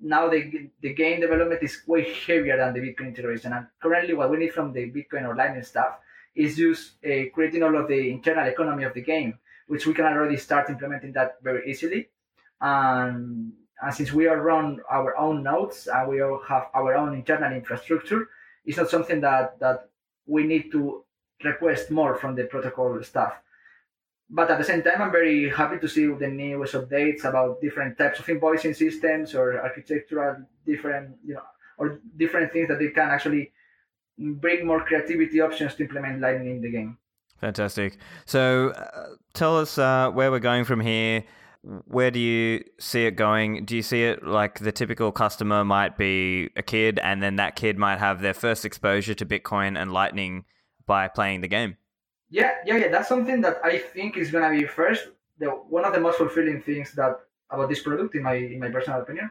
now 0.00 0.28
the, 0.28 0.70
the 0.80 0.94
game 0.94 1.20
development 1.20 1.62
is 1.62 1.82
way 1.86 2.12
heavier 2.26 2.56
than 2.56 2.74
the 2.74 2.80
Bitcoin 2.80 3.08
integration. 3.08 3.52
And 3.52 3.66
currently, 3.82 4.14
what 4.14 4.30
we 4.30 4.38
need 4.38 4.52
from 4.52 4.72
the 4.72 4.90
Bitcoin 4.90 5.26
or 5.26 5.34
Lightning 5.36 5.62
stuff 5.62 5.98
is 6.34 6.56
just 6.56 7.04
uh, 7.04 7.30
creating 7.32 7.62
all 7.62 7.76
of 7.76 7.88
the 7.88 8.10
internal 8.10 8.46
economy 8.46 8.84
of 8.84 8.94
the 8.94 9.02
game, 9.02 9.38
which 9.66 9.86
we 9.86 9.94
can 9.94 10.06
already 10.06 10.36
start 10.36 10.68
implementing 10.68 11.12
that 11.12 11.36
very 11.42 11.70
easily. 11.70 12.08
And, 12.60 13.52
and 13.80 13.94
since 13.94 14.12
we 14.12 14.26
are 14.26 14.40
run 14.40 14.80
our 14.90 15.16
own 15.16 15.42
nodes 15.42 15.86
and 15.86 16.08
we 16.08 16.22
all 16.22 16.40
have 16.48 16.66
our 16.74 16.94
own 16.94 17.14
internal 17.14 17.52
infrastructure, 17.52 18.28
it's 18.64 18.78
not 18.78 18.90
something 18.90 19.20
that 19.20 19.58
that 19.60 19.90
we 20.26 20.44
need 20.44 20.72
to 20.72 21.04
request 21.44 21.90
more 21.90 22.16
from 22.16 22.34
the 22.34 22.44
protocol 22.44 23.02
staff. 23.02 23.34
But 24.34 24.50
at 24.50 24.58
the 24.58 24.64
same 24.64 24.82
time, 24.82 25.00
I'm 25.00 25.12
very 25.12 25.48
happy 25.48 25.78
to 25.78 25.88
see 25.88 26.06
the 26.06 26.26
newest 26.26 26.74
updates 26.74 27.24
about 27.24 27.60
different 27.60 27.96
types 27.96 28.18
of 28.18 28.26
invoicing 28.26 28.74
systems 28.74 29.32
or 29.32 29.60
architectural 29.62 30.44
different, 30.66 31.14
you 31.24 31.34
know, 31.34 31.46
or 31.78 32.00
different 32.16 32.52
things 32.52 32.66
that 32.66 32.80
they 32.80 32.88
can 32.88 33.10
actually 33.10 33.52
bring 34.18 34.66
more 34.66 34.84
creativity 34.84 35.40
options 35.40 35.76
to 35.76 35.84
implement 35.84 36.20
Lightning 36.20 36.56
in 36.56 36.62
the 36.62 36.70
game. 36.70 36.98
Fantastic. 37.40 37.98
So, 38.26 38.70
uh, 38.70 39.14
tell 39.34 39.56
us 39.56 39.78
uh, 39.78 40.10
where 40.10 40.32
we're 40.32 40.40
going 40.40 40.64
from 40.64 40.80
here. 40.80 41.22
Where 41.86 42.10
do 42.10 42.18
you 42.18 42.64
see 42.80 43.06
it 43.06 43.12
going? 43.12 43.64
Do 43.64 43.76
you 43.76 43.82
see 43.82 44.02
it 44.02 44.26
like 44.26 44.58
the 44.58 44.72
typical 44.72 45.12
customer 45.12 45.64
might 45.64 45.96
be 45.96 46.50
a 46.56 46.62
kid, 46.62 46.98
and 46.98 47.22
then 47.22 47.36
that 47.36 47.54
kid 47.54 47.78
might 47.78 48.00
have 48.00 48.20
their 48.20 48.34
first 48.34 48.64
exposure 48.64 49.14
to 49.14 49.24
Bitcoin 49.24 49.80
and 49.80 49.92
Lightning 49.92 50.44
by 50.86 51.06
playing 51.06 51.40
the 51.40 51.48
game? 51.48 51.76
Yeah, 52.34 52.52
yeah, 52.66 52.76
yeah. 52.82 52.88
That's 52.88 53.08
something 53.08 53.40
that 53.42 53.56
I 53.62 53.78
think 53.78 54.16
is 54.16 54.32
gonna 54.32 54.50
be 54.50 54.64
first 54.66 55.02
the 55.38 55.48
one 55.76 55.84
of 55.84 55.92
the 55.94 56.00
most 56.00 56.18
fulfilling 56.18 56.60
things 56.62 56.90
that 56.98 57.20
about 57.48 57.68
this 57.68 57.82
product, 57.86 58.16
in 58.16 58.22
my 58.24 58.34
in 58.34 58.58
my 58.58 58.70
personal 58.70 59.00
opinion. 59.00 59.30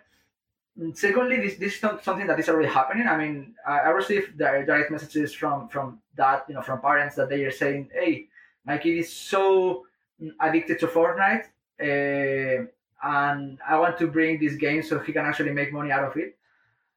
Secondly, 0.94 1.38
this, 1.42 1.58
this 1.58 1.74
is 1.74 1.80
something 1.80 2.26
that 2.28 2.40
is 2.40 2.50
already 2.50 2.70
happening. 2.70 3.06
I 3.08 3.18
mean, 3.18 3.54
I, 3.68 3.80
I 3.80 3.90
received 3.90 4.38
direct 4.38 4.90
messages 4.90 5.34
from 5.34 5.68
from 5.68 6.00
that 6.16 6.46
you 6.48 6.56
know 6.56 6.62
from 6.62 6.80
parents 6.80 7.16
that 7.18 7.28
they 7.30 7.44
are 7.44 7.52
saying, 7.52 7.90
"Hey, 7.94 8.30
my 8.66 8.78
kid 8.78 8.98
is 9.04 9.12
so 9.12 9.86
addicted 10.40 10.80
to 10.80 10.88
Fortnite, 10.88 11.48
uh, 11.90 12.66
and 13.04 13.60
I 13.68 13.78
want 13.84 13.98
to 14.00 14.08
bring 14.08 14.40
this 14.40 14.56
game 14.56 14.82
so 14.82 15.00
he 15.00 15.12
can 15.12 15.26
actually 15.26 15.52
make 15.52 15.74
money 15.74 15.92
out 15.92 16.06
of 16.06 16.16
it." 16.16 16.38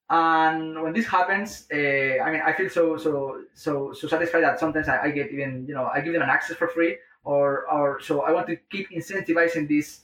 And 0.09 0.81
when 0.83 0.93
this 0.93 1.07
happens, 1.07 1.67
uh, 1.73 2.23
I 2.23 2.31
mean, 2.31 2.43
I 2.45 2.53
feel 2.53 2.71
so 2.71 2.97
so 2.97 3.43
so 3.55 3.93
so 3.93 4.07
satisfied 4.07 4.43
that 4.43 4.61
sometimes 4.61 4.89
I, 4.89 5.03
I 5.03 5.11
get 5.11 5.33
even 5.33 5.67
you 5.67 5.75
know 5.75 5.87
I 5.93 6.01
give 6.01 6.13
them 6.13 6.23
an 6.23 6.31
access 6.31 6.57
for 6.57 6.69
free, 6.69 6.99
or 7.25 7.67
or 7.67 8.01
so 8.01 8.23
I 8.23 8.31
want 8.31 8.47
to 8.47 8.57
keep 8.71 8.91
incentivizing 8.91 9.67
this 9.69 10.03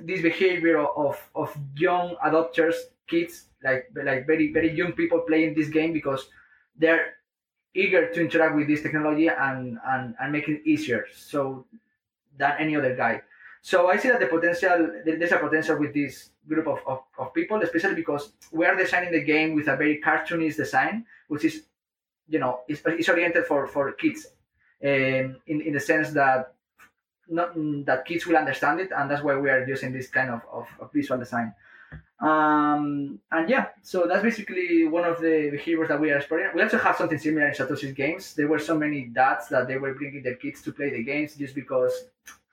this 0.00 0.22
behavior 0.22 0.78
of 0.80 1.22
of 1.36 1.56
young 1.76 2.16
adopters 2.24 2.74
kids, 3.06 3.46
like 3.62 3.90
like 3.94 4.26
very 4.26 4.52
very 4.52 4.74
young 4.74 4.92
people 4.92 5.20
playing 5.20 5.54
this 5.54 5.68
game 5.68 5.92
because 5.92 6.28
they're 6.76 7.14
eager 7.74 8.12
to 8.12 8.20
interact 8.20 8.56
with 8.56 8.66
this 8.66 8.82
technology 8.82 9.28
and 9.28 9.78
and, 9.86 10.16
and 10.20 10.32
make 10.32 10.48
it 10.48 10.62
easier 10.66 11.06
so 11.14 11.64
than 12.38 12.54
any 12.58 12.76
other 12.76 12.96
guy. 12.96 13.22
So 13.64 13.88
I 13.88 13.96
see 13.96 14.10
that 14.10 14.20
the 14.20 14.26
potential 14.26 14.90
there's 15.06 15.32
a 15.32 15.38
potential 15.38 15.78
with 15.78 15.94
this 15.94 16.28
group 16.46 16.66
of, 16.66 16.80
of, 16.86 17.00
of 17.16 17.32
people, 17.32 17.62
especially 17.62 17.94
because 17.94 18.30
we 18.52 18.66
are 18.66 18.76
designing 18.76 19.10
the 19.10 19.24
game 19.24 19.54
with 19.54 19.68
a 19.68 19.76
very 19.76 19.96
cartoonist 19.96 20.58
design, 20.58 21.06
which 21.28 21.46
is 21.46 21.62
you 22.28 22.38
know 22.38 22.60
is, 22.68 22.82
is 22.98 23.08
oriented 23.08 23.46
for 23.46 23.66
for 23.66 23.90
kids, 23.92 24.26
um, 24.84 25.40
in 25.46 25.62
in 25.62 25.72
the 25.72 25.80
sense 25.80 26.10
that 26.10 26.52
not 27.26 27.54
that 27.86 28.04
kids 28.04 28.26
will 28.26 28.36
understand 28.36 28.80
it, 28.80 28.90
and 28.94 29.10
that's 29.10 29.22
why 29.22 29.34
we 29.34 29.48
are 29.48 29.66
using 29.66 29.94
this 29.94 30.08
kind 30.08 30.28
of, 30.28 30.42
of, 30.52 30.68
of 30.78 30.92
visual 30.92 31.18
design. 31.18 31.54
Um, 32.20 33.18
and 33.32 33.48
yeah, 33.48 33.68
so 33.80 34.06
that's 34.06 34.22
basically 34.22 34.86
one 34.88 35.04
of 35.04 35.22
the 35.22 35.48
behaviors 35.50 35.88
that 35.88 35.98
we 35.98 36.10
are 36.10 36.18
exploring. 36.18 36.50
We 36.54 36.62
also 36.62 36.76
have 36.76 36.96
something 36.96 37.18
similar 37.18 37.48
in 37.48 37.54
Satoshi's 37.54 37.94
games. 37.94 38.34
There 38.34 38.46
were 38.46 38.58
so 38.58 38.76
many 38.76 39.06
dads 39.06 39.48
that 39.48 39.68
they 39.68 39.78
were 39.78 39.94
bringing 39.94 40.22
their 40.22 40.36
kids 40.36 40.60
to 40.64 40.72
play 40.72 40.90
the 40.90 41.02
games 41.02 41.34
just 41.34 41.54
because 41.54 41.94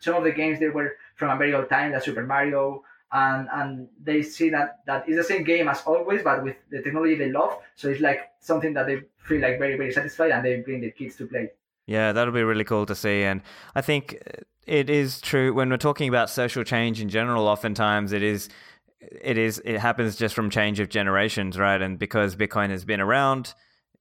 some 0.02 0.16
of 0.16 0.24
the 0.26 0.32
games 0.32 0.60
they 0.60 0.68
were 0.68 0.98
from 1.16 1.30
a 1.30 1.38
very 1.38 1.54
old 1.54 1.70
time, 1.70 1.94
like 1.94 2.04
Super 2.04 2.26
Mario, 2.26 2.84
and 3.14 3.48
and 3.54 3.88
they 4.04 4.22
see 4.22 4.50
that 4.50 4.80
that 4.86 5.08
is 5.08 5.16
the 5.16 5.24
same 5.24 5.44
game 5.44 5.70
as 5.70 5.82
always, 5.86 6.24
but 6.24 6.44
with 6.44 6.58
the 6.70 6.82
technology 6.82 7.16
they 7.16 7.32
love. 7.32 7.58
So 7.76 7.90
it's 7.90 8.02
like 8.02 8.32
something 8.40 8.74
that 8.74 8.88
they 8.88 9.04
feel 9.20 9.42
like 9.42 9.60
very 9.60 9.78
very 9.78 9.94
satisfied, 9.94 10.32
and 10.32 10.44
they 10.44 10.58
bring 10.58 10.82
their 10.82 10.92
kids 10.92 11.16
to 11.18 11.28
play. 11.28 11.52
Yeah, 11.88 12.12
that'll 12.12 12.34
be 12.34 12.44
really 12.44 12.64
cool 12.64 12.86
to 12.86 12.96
see, 12.96 13.24
and 13.24 13.42
I 13.76 13.82
think 13.82 14.18
it 14.66 14.90
is 14.90 15.22
true 15.22 15.54
when 15.54 15.70
we're 15.70 15.78
talking 15.78 16.10
about 16.10 16.30
social 16.30 16.64
change 16.64 17.02
in 17.02 17.10
general. 17.10 17.48
Oftentimes, 17.48 18.12
it 18.12 18.24
is 18.24 18.50
it 19.00 19.38
is 19.38 19.62
it 19.66 19.80
happens 19.80 20.16
just 20.16 20.36
from 20.36 20.50
change 20.50 20.80
of 20.80 20.90
generations, 20.90 21.58
right? 21.58 21.82
And 21.82 21.98
because 22.00 22.36
Bitcoin 22.36 22.70
has 22.70 22.86
been 22.86 23.02
around, 23.02 23.54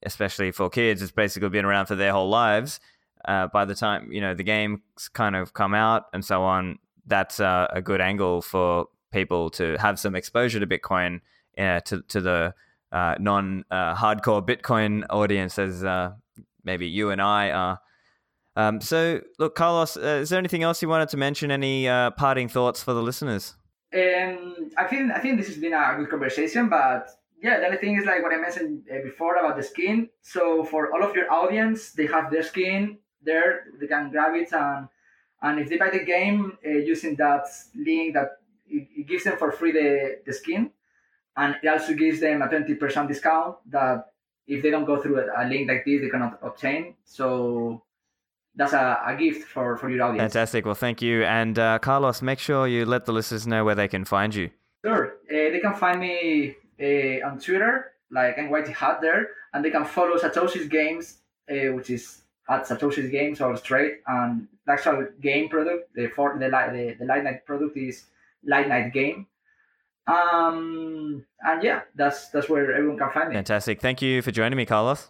especially 0.03 0.51
for 0.53 0.71
kids, 0.71 1.03
it's 1.03 1.13
basically 1.13 1.49
been 1.49 1.65
around 1.65 1.87
for 1.87 1.97
their 1.97 2.13
whole 2.13 2.29
lives. 2.29 2.81
Uh, 3.27 3.47
by 3.49 3.65
the 3.65 3.75
time 3.75 4.11
you 4.13 4.21
know 4.21 4.35
the 4.35 4.43
games 4.43 4.81
kind 5.13 5.37
of 5.37 5.53
come 5.53 5.75
out 5.75 6.05
and 6.13 6.25
so 6.25 6.43
on, 6.43 6.79
that's 7.07 7.41
uh, 7.41 7.67
a 7.71 7.83
good 7.83 8.01
angle 8.01 8.41
for 8.41 8.87
people 9.13 9.51
to 9.51 9.77
have 9.79 9.99
some 9.99 10.15
exposure 10.15 10.61
to 10.61 10.67
Bitcoin 10.67 11.21
uh, 11.59 11.81
to 11.81 12.03
to 12.09 12.21
the 12.21 12.55
uh, 12.93 13.15
non 13.19 13.65
uh, 13.71 13.95
hardcore 13.95 14.45
Bitcoin 14.47 15.05
audience, 15.11 15.59
as 15.59 15.85
uh, 15.85 16.13
maybe 16.65 16.87
you 16.87 17.11
and 17.11 17.21
I 17.21 17.51
are. 17.51 17.81
Um, 18.57 18.81
so, 18.81 19.21
look, 19.39 19.55
Carlos, 19.55 19.97
is 19.97 20.31
there 20.31 20.39
anything 20.39 20.63
else 20.63 20.83
you 20.83 20.89
wanted 20.89 21.09
to 21.11 21.17
mention? 21.17 21.51
Any 21.51 21.87
parting 22.17 22.49
thoughts 22.49 22.83
for 22.83 22.95
the 22.95 23.03
listeners? 23.03 23.55
Um, 23.93 24.71
I 24.79 24.85
think 24.85 25.13
I 25.13 25.19
think 25.19 25.39
this 25.39 25.49
has 25.49 25.57
been 25.57 25.73
a 25.73 25.95
good 25.99 26.11
conversation, 26.11 26.69
but 26.69 27.09
yeah, 27.43 27.59
the 27.59 27.67
only 27.67 27.79
thing 27.79 27.97
is 27.97 28.05
like 28.05 28.23
what 28.23 28.33
I 28.33 28.37
mentioned 28.37 28.85
before 29.03 29.37
about 29.37 29.57
the 29.57 29.63
skin. 29.63 30.09
So 30.23 30.65
for 30.65 30.93
all 30.93 31.03
of 31.03 31.15
your 31.17 31.33
audience, 31.33 31.93
they 31.93 32.07
have 32.07 32.31
their 32.31 32.43
skin 32.43 32.99
there. 33.23 33.67
They 33.81 33.87
can 33.87 34.11
grab 34.11 34.35
it 34.35 34.53
and 34.53 34.89
and 35.43 35.59
if 35.59 35.69
they 35.69 35.79
buy 35.79 35.91
the 35.91 36.05
game 36.05 36.59
uh, 36.65 36.69
using 36.69 37.17
that 37.17 37.47
link, 37.75 38.15
that 38.15 38.39
it, 38.69 38.89
it, 38.95 39.07
gives 39.07 39.25
them 39.25 39.39
for 39.39 39.51
free 39.51 39.73
the 39.73 40.21
the 40.27 40.33
skin, 40.33 40.71
and 41.37 41.57
it 41.63 41.69
also 41.69 41.95
gives 41.95 42.21
them 42.21 42.43
a 42.43 42.49
twenty 42.49 42.75
percent 42.75 43.09
discount 43.09 43.57
that 43.71 44.13
if 44.47 44.63
they 44.63 44.71
don't 44.71 44.85
go 44.85 45.01
through 45.01 45.21
a, 45.21 45.45
a 45.45 45.49
link 45.49 45.69
like 45.69 45.85
this, 45.85 46.01
they 46.03 46.09
cannot 46.09 46.39
obtain. 46.43 46.95
So 47.05 47.83
that's 48.55 48.73
a, 48.73 49.01
a 49.07 49.17
gift 49.17 49.49
for, 49.49 49.77
for 49.77 49.89
your 49.89 50.03
audience. 50.03 50.35
Fantastic. 50.35 50.67
Well, 50.67 50.75
thank 50.75 51.01
you. 51.01 51.23
And 51.25 51.59
uh, 51.59 51.79
Carlos, 51.79 52.21
make 52.21 52.39
sure 52.39 52.67
you 52.67 52.85
let 52.85 53.07
the 53.07 53.13
listeners 53.13 53.47
know 53.47 53.65
where 53.65 53.75
they 53.77 53.89
can 53.89 54.05
find 54.05 54.35
you. 54.35 54.51
Sure. 54.85 55.15
Uh, 55.31 55.51
they 55.53 55.61
can 55.63 55.75
find 55.75 56.01
me 56.01 56.57
uh, 56.81 57.27
on 57.27 57.39
Twitter, 57.39 57.93
like 58.11 58.37
NYT 58.37 58.69
Hat 58.75 59.01
there, 59.01 59.29
and 59.55 59.65
they 59.65 59.71
can 59.71 59.85
follow 59.85 60.17
Satoshi's 60.17 60.67
Games, 60.67 61.19
uh, 61.51 61.73
which 61.73 61.91
is 61.91 62.20
at 62.51 62.67
Satoshi's 62.67 63.11
Games 63.11 63.41
all 63.41 63.57
straight. 63.57 64.01
And 64.07 64.49
the 64.67 64.73
actual 64.73 65.09
game 65.21 65.49
product, 65.49 65.95
the 65.95 66.09
for 66.09 66.37
the 66.39 66.49
the, 66.49 66.97
the 66.99 67.05
Lightnite 67.05 67.45
product 67.45 67.77
is 67.77 68.05
Lightnite 68.47 68.93
Game. 68.93 69.27
Um, 70.07 71.25
and 71.43 71.63
yeah, 71.63 71.83
that's 71.95 72.29
that's 72.31 72.49
where 72.49 72.75
everyone 72.75 72.99
can 72.99 73.11
find 73.13 73.29
me. 73.29 73.37
Fantastic. 73.37 73.81
Thank 73.81 74.03
you 74.03 74.23
for 74.23 74.33
joining 74.33 74.57
me, 74.57 74.67
Carlos. 74.67 75.09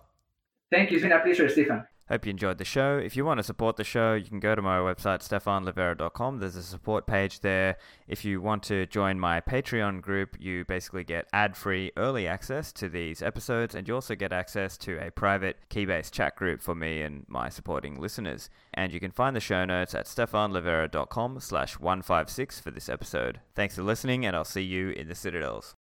Thank 0.70 0.90
you. 0.90 0.98
It's 0.98 1.02
been 1.02 1.12
a 1.12 1.20
pleasure, 1.20 1.48
Stephen. 1.48 1.84
Hope 2.10 2.26
you 2.26 2.30
enjoyed 2.30 2.58
the 2.58 2.64
show. 2.64 2.98
If 2.98 3.16
you 3.16 3.24
want 3.24 3.38
to 3.38 3.44
support 3.44 3.76
the 3.76 3.84
show, 3.84 4.14
you 4.14 4.24
can 4.24 4.40
go 4.40 4.56
to 4.56 4.62
my 4.62 4.78
website, 4.78 5.20
stephanlivera.com. 5.20 6.40
There's 6.40 6.56
a 6.56 6.62
support 6.62 7.06
page 7.06 7.38
there. 7.38 7.76
If 8.08 8.24
you 8.24 8.40
want 8.40 8.64
to 8.64 8.86
join 8.86 9.20
my 9.20 9.40
Patreon 9.40 10.00
group, 10.00 10.36
you 10.40 10.64
basically 10.64 11.04
get 11.04 11.28
ad 11.32 11.56
free 11.56 11.92
early 11.96 12.26
access 12.26 12.72
to 12.72 12.88
these 12.88 13.22
episodes, 13.22 13.76
and 13.76 13.86
you 13.86 13.94
also 13.94 14.16
get 14.16 14.32
access 14.32 14.76
to 14.78 14.98
a 14.98 15.12
private 15.12 15.58
Keybase 15.70 16.10
chat 16.10 16.34
group 16.34 16.60
for 16.60 16.74
me 16.74 17.02
and 17.02 17.26
my 17.28 17.48
supporting 17.48 18.00
listeners. 18.00 18.50
And 18.74 18.92
you 18.92 18.98
can 18.98 19.12
find 19.12 19.36
the 19.36 19.40
show 19.40 19.64
notes 19.64 19.94
at 19.94 20.06
stephanlivera.com 20.06 21.38
slash 21.38 21.78
156 21.78 22.58
for 22.58 22.72
this 22.72 22.88
episode. 22.88 23.38
Thanks 23.54 23.76
for 23.76 23.84
listening, 23.84 24.26
and 24.26 24.34
I'll 24.34 24.44
see 24.44 24.62
you 24.62 24.90
in 24.90 25.06
the 25.06 25.14
Citadels. 25.14 25.76